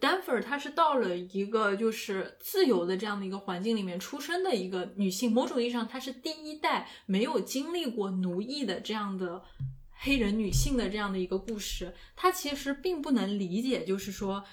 [0.00, 9.42] 丹佛尔她是到了一个就是自由的这样的一个环境里面出生的一个女性，某种意义上她是第一代没有经历过奴役的这样的
[9.96, 14.44] 黑人女性的这样的一个故事，她其实并不能理解，就是说。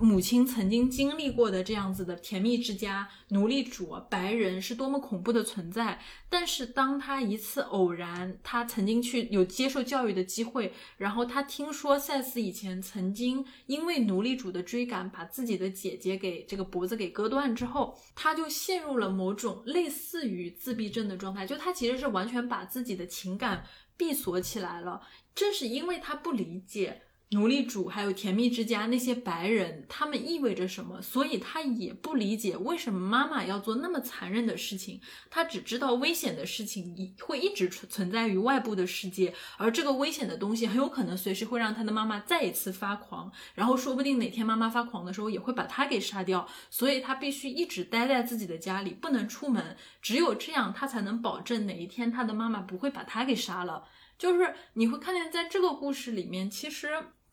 [0.00, 6.00] 母亲曾经经历过的这样子的甜蜜之家、奴隶主、白人是多么恐怖的存在。
[6.28, 21.46] 但是，当他一次偶然，他曾经去有接受教育的机会，然后他听说赛斯以前曾经因为奴隶主的追赶，把自己的姐姐给这个脖子给割断之后，他就陷入了某种类似于自闭症的状态。
[21.46, 23.64] 就他其实是完全把自己的情感
[23.96, 25.02] 闭锁起来了。
[25.34, 27.02] 正是因为他不理解。
[27.30, 31.02] 奴隶主还有甜蜜之家那些白人，他们意味着什么？
[31.02, 34.98] 所以他也不理解为什么妈妈要做那么残忍的事情。
[35.28, 46.48] 他只知道危险的事情一会一直存存在于外部的世界，而这个危险的东西很有可能随时会让他的妈妈再一次发狂，然后说不定哪天妈妈发狂的时候也会把他给杀掉。
[46.70, 49.76] 所以他必须一直待在自己的家里，不能出门。
[50.00, 53.84] 只有这样，他才能保证哪一天他的妈妈不会把他给杀了。
[54.16, 56.88] 就是你会看见，在这个故事里面，其实。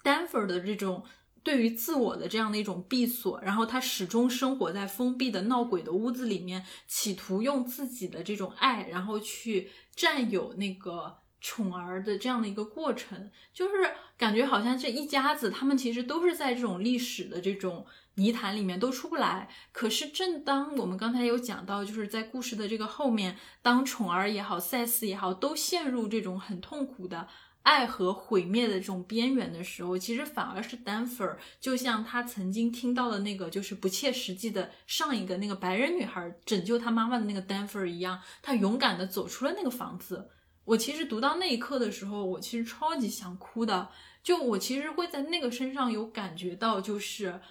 [0.05, 1.03] 丹佛的这种
[1.43, 13.73] 对于自我的这样的一种闭锁，然后他始终生活在封闭的闹鬼的屋子里面，企图用自己的这种爱，然后去占有那个宠儿的这样的一个过程，就是
[14.15, 19.49] 感觉好像这一家子他们其实都是在这种历史的这种泥潭里面都出不来。
[19.71, 27.27] 可是正当我们刚才有讲到，就是在故事的这个后面，当宠儿也好，赛斯也好，都陷入这种很痛苦的。
[27.65, 40.29] 爱和毁灭的这种边缘的时候，其实反而是丹佛尔，就像他曾经听到的那个就是不切实际的上一个那个白人女孩拯救他妈妈的那个丹佛尔一样，他勇敢的走出了那个房子。
[40.63, 43.89] 我其实读到那一刻的时候，我其实超级想哭的。
[44.21, 47.41] 就我其实会在那个身上有感觉到，就是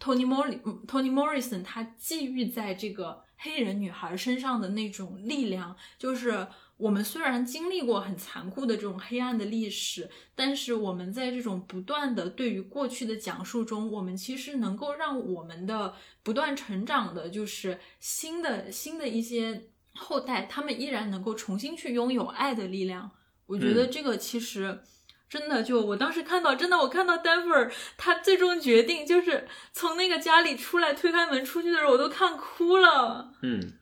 [0.00, 6.48] Tony Mori Tony Morrison 他寄寓在这个黑人女孩身上的那种力量，就是。
[6.78, 23.10] 我们虽然经历过很残酷的这种黑暗的历史，但是我们在这种不断的对于过去的讲述中，我们其实能够让我们的不断成长的，就是新的新的一些后代，他们依然能够重新去拥有爱的力量。
[23.46, 24.80] 我觉得这个其实
[25.28, 33.32] 真的，就我当时看到，真的我看到丹佛尔他最终决定就是从那个家里出来，推开门出去的时候，我都看哭了。
[33.42, 33.72] 嗯。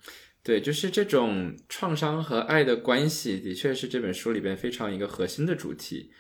[0.47, 6.13] 对，就是这种创伤和爱的关系，的确是这本书里边非常一个核心的主题。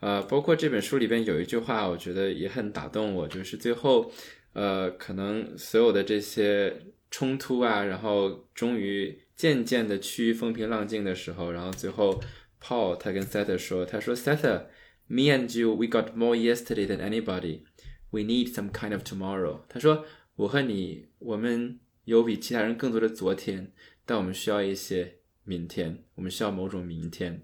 [0.00, 4.10] 呃，包括这本书里边有一句话，我觉得也很打动我，就是最后，
[4.52, 6.76] 呃，可能所有的这些
[7.08, 12.20] 冲突啊，然后终于渐渐的趋于风平浪静的时候，然后最后
[12.60, 19.60] ，Paul 他跟 Seth 说，他说，Seth，me and you，we got more yesterday than anybody，we need some kind of tomorrow。
[19.68, 21.78] 他说，我和你，我们。
[22.08, 23.70] 有比其他人更多的昨天，
[24.06, 27.42] 但我们需要一些明天，我们需要某种明天，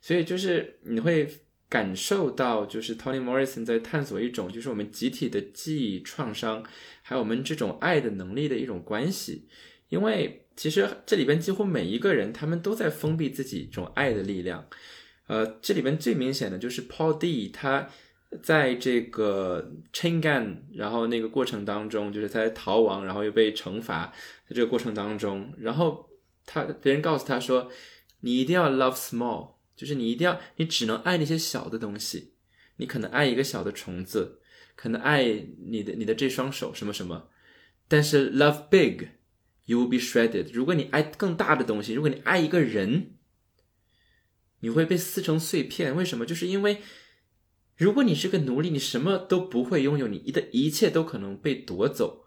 [0.00, 1.28] 所以就是你会
[1.68, 6.64] 感受到，就是 Toni Morrison 在探索一种，就是我们集体的记忆创伤，
[7.02, 9.46] 还有我们这种爱的能力的一种关系，
[9.88, 14.66] 因为其实这里边几乎每一个人，他们都在封闭自己这种爱的力量，
[15.28, 17.88] 呃，这里边最明显的就是 Paul D 他。
[18.42, 24.06] 在这个 chain gun，然后那个过程当中，就是他逃亡，然后又被惩罚，
[24.48, 26.08] 在这个过程当中，然后
[26.46, 27.70] 他别人告诉他说，
[28.20, 32.32] 你一定要 love small，就是你一定要，你只能爱那些小的东西，
[32.76, 34.40] 你可能爱一个小的虫子，
[34.76, 35.24] 可能爱
[35.68, 37.28] 你的你的这双手什么什么，
[37.86, 40.50] 但是 love big，you will be shredded。
[40.54, 43.16] 如果你爱更大的东西，如果你爱一个人，
[44.60, 45.94] 你会被撕成碎片。
[45.94, 46.24] 为什么？
[46.24, 46.78] 就是因为。
[47.76, 52.26] 如果你是个奴隶，你什么都不会拥有，你的一切都可能被夺走。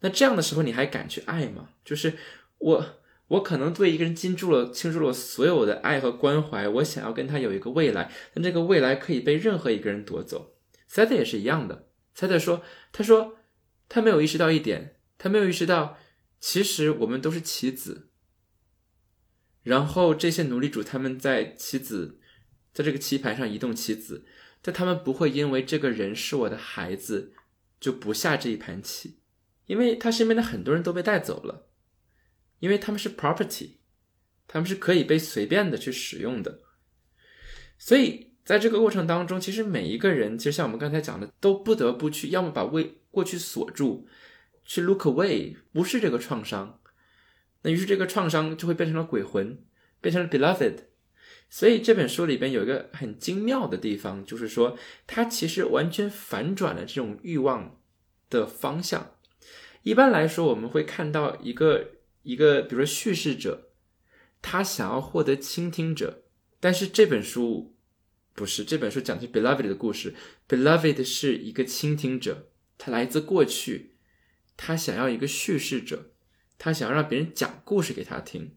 [0.00, 1.70] 那这样的时候，你还敢去爱吗？
[1.84, 2.12] 就是
[2.58, 2.86] 我，
[3.28, 10.56] 我可能对一个人倾注了倾注了所有的爱和关怀，我想要跟他有一个未来，但这个未来可以被任何一个人夺走。
[10.86, 11.88] 塞特也是一样的。
[12.14, 12.62] 塞特说
[12.92, 13.38] ：“他说
[13.88, 15.96] 他没有意识到一点，他没有意识到，
[16.38, 18.10] 其实我们都是棋子。
[19.62, 22.20] 然后这些奴隶主他们在棋子，
[22.74, 24.26] 在这个棋盘上移动棋子。”
[24.66, 27.34] 但他们不会因为这个人是我的孩子
[27.78, 29.18] 就不下这一盘棋，
[29.66, 31.68] 因为他身边的很多人都被带走了，
[32.60, 33.72] 因为他们是 property，
[34.48, 36.60] 他们是可以被随便的去使用的。
[37.76, 44.06] 所以在这个过程当中，其实每一个人，其实像我们刚才讲的，都不得不去要么把未过去锁住，
[44.64, 46.80] 去 look away，不是这个创伤，
[47.60, 49.62] 那于是这个创伤就会变成了鬼魂，
[50.00, 50.93] 变成了 beloved。
[51.54, 54.76] 所以这本书里边有一个很精妙的地方，就是说
[55.06, 57.80] 它其实完全反转了这种欲望
[58.28, 59.14] 的方向。
[59.84, 61.92] 一般来说，我们会看到一个
[62.24, 63.70] 一个，比如说叙事者，
[64.42, 66.24] 他想要获得倾听者
[66.58, 67.76] 但是这本书
[68.34, 70.12] 不是，这本书讲的是 Beloved 的故事。
[70.48, 73.94] Beloved 是一个倾听者，他来自过去，
[74.56, 76.10] 他想要一个叙事者，
[76.58, 78.56] 他想要让别人讲故事给他听。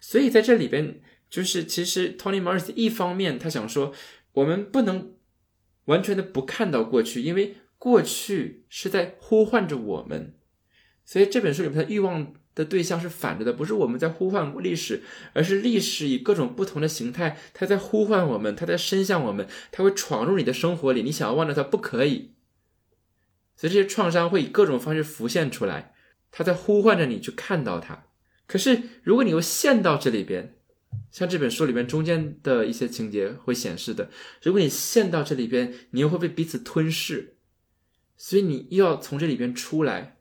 [0.00, 1.00] 所以在这里边，
[1.30, 3.94] 就是其实 Tony Morris 一方面他想说，
[4.32, 5.14] 我们不能
[5.86, 10.34] 完全的不看到过去，因为过去是在呼唤着我们。
[11.04, 12.34] 所以这本书里面的欲望。
[12.52, 15.02] 的对象是反着的，不是我们在呼唤历史，
[15.32, 21.04] 而是历史以各种不同的形态，它在呼唤我们，它在伸向我们，它会闯入你的生活里。
[21.04, 22.34] 你想要忘掉它不可以，
[23.56, 25.94] 所以这些创伤会以各种方式浮现出来，
[26.32, 28.06] 它在呼唤着你去看到它。
[28.48, 30.56] 可是如果你又陷到这里边，
[31.10, 34.10] 像这本书里边中间的一些情节会显示的，
[34.42, 37.36] 如果你陷到这里边，你又会被彼此吞噬，
[38.16, 40.18] 所以你又要从这里边出来。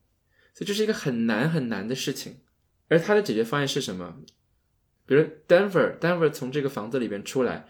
[0.53, 2.39] 所以这是一个很难很难的事情，
[2.89, 4.17] 而他的解决方案是什么？
[5.05, 7.67] 比如 Denver，Denver 从这个房子里边出来，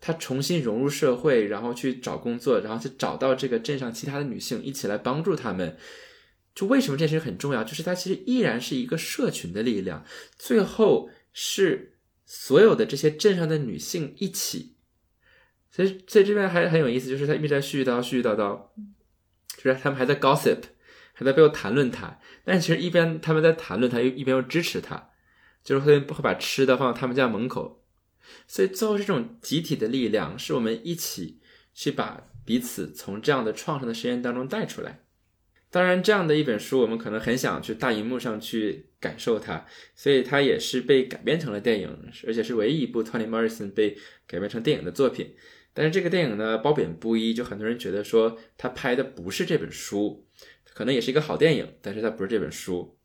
[0.00, 5.78] 他重新融入社会，然后去找工作，然后去找到这个镇上其他的女性，一起来帮助他们。
[6.54, 7.64] 就为什么这件事很重要？
[7.64, 10.04] 就是它其实依然是一个社群的力量，
[10.36, 11.95] 最后是
[12.26, 14.76] 所有的这些镇上的女性一起。
[15.70, 18.60] 所以在这边还很有意思，就是他一直在絮絮叨絮絮叨叨，
[19.56, 20.58] 就是他们还在 gossip。
[21.18, 25.08] 还在背后谈论他，但其实一边他们在谈论他，又一边又支持他，
[25.64, 27.82] 就是会会把吃的放到他们家门口，
[28.46, 31.40] 所以最后这种集体的力量，是我们一起
[31.72, 35.05] 去把彼此从这样的创伤的实验当中带出来。
[35.70, 45.34] 当然，这样的一本书，我们可能很想去大荧幕上去感受它，所以它也是被改编成了电影，而且是唯一一部 Tony Morrison 被改编成电影的作品。
[45.74, 50.26] 但是这个电影呢，褒贬不一，就很多人觉得说他拍的不是这本书。
[50.72, 52.98] 可能也是一个好电影，但是它不是这本书。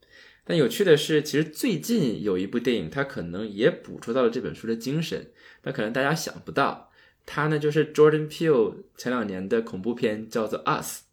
[0.44, 5.32] 但有趣的是，其实最近有一部电影，它可能也捕捉到了这本书的精神。
[5.64, 6.92] 那可能大家想不到，
[7.26, 11.04] 它呢就是 Jordan Peele 前两年的恐怖片，叫做《Us》。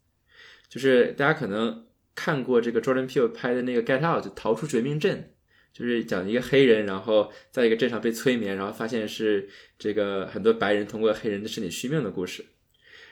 [0.69, 5.33] 就是大家可能看过这个 Jordan Peele 拍的那个《Get Out》，就逃出绝命镇，
[5.73, 12.45] 就是讲一个黑人，然后在一个镇上被催眠，然后发现是这个很多白人通过黑人的身体续命的故事。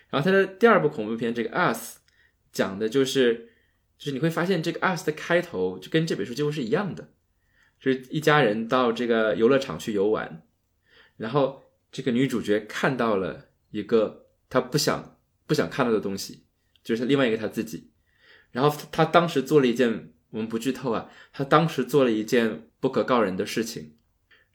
[0.09, 1.95] 然后他的第二部恐怖片，这个《Us》。
[2.53, 3.49] 讲的就是，
[3.99, 7.09] 就是你会发现这个《Us》的开头就跟这本书几乎是一样的，
[7.79, 10.41] 就是一家人到这个游乐场去游玩，
[11.17, 16.46] 然后这个女主角看到了一个她不想不想看到的东西，
[16.87, 17.91] 就是另外一个他自己，
[18.51, 23.97] 然后他当时做了一件我们不剧透啊，他当时做了一件不可告人的事情，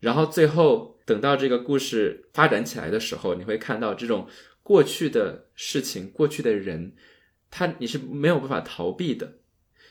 [0.01, 4.27] 然后最后等到这个故事发展起来的时候，你会看到这种
[4.63, 6.95] 过去的事情，过去的人。
[7.55, 9.41] 他你是没有办法逃避的，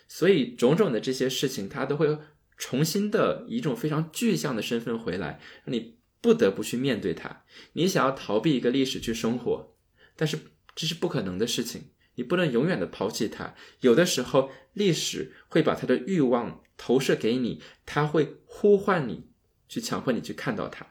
[0.07, 2.17] 所以种种的这些事情，他都会
[2.57, 7.43] 重新的以一种非常具象的身份回来，让你不得不去面对它。
[7.73, 9.75] 你想要逃避一个历史去生活，
[10.15, 10.39] 但是
[10.73, 11.91] 这是不可能的事情，
[12.21, 13.55] 你不能永远的抛弃它。
[13.79, 19.25] 有的时候，历史会把他的欲望投射给你，他会呼唤你，
[19.67, 20.85] 去强迫你去看到它。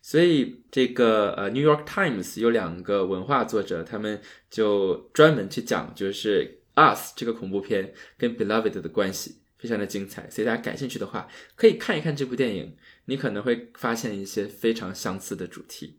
[0.00, 6.62] 所以，这个呃，《New York Times》有两个文化作者，他们就专门去讲，就是
[6.96, 10.30] 《Us》这个恐怖片跟《Beloved》的关系，非常的精彩。
[10.30, 15.98] 所以大家感兴趣的话，可以看一看这部电影，你可能会发现一些非常相似的主题。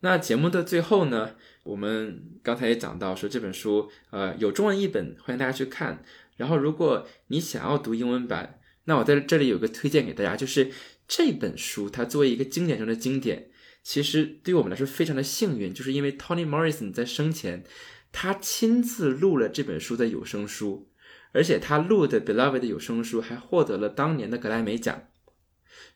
[0.00, 6.02] 那节目的最后呢，我们刚才也讲到说这本书，呃，有中文译本，欢迎大家去看。
[6.36, 10.70] 然后，如果你想要读英文版，那我在这里有个推荐给大家，就是。
[11.12, 13.50] 这本书它作为一个经典中的经典，
[13.82, 17.64] 其实对于我们来说非常的幸运，就是因为 Toni Morrison 在生前，
[18.12, 20.88] 他亲自录了这本书的有声书，
[21.32, 25.08] 而且他录的 Beloved 的有声书还获得了当年的格莱美奖。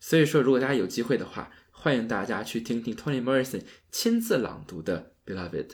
[0.01, 3.63] 所以说，如果大家有机会的话，欢迎大家去听听 Toni Morrison
[3.93, 5.71] 亲自朗读的 Beloved。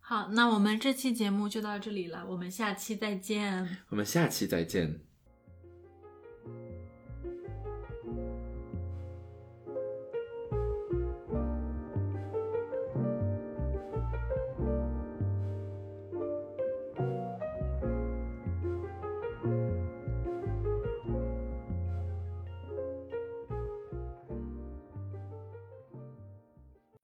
[0.00, 3.78] 好，那我们这期节目就到这里了，我们下期再见。
[3.90, 5.00] 我们下期再见。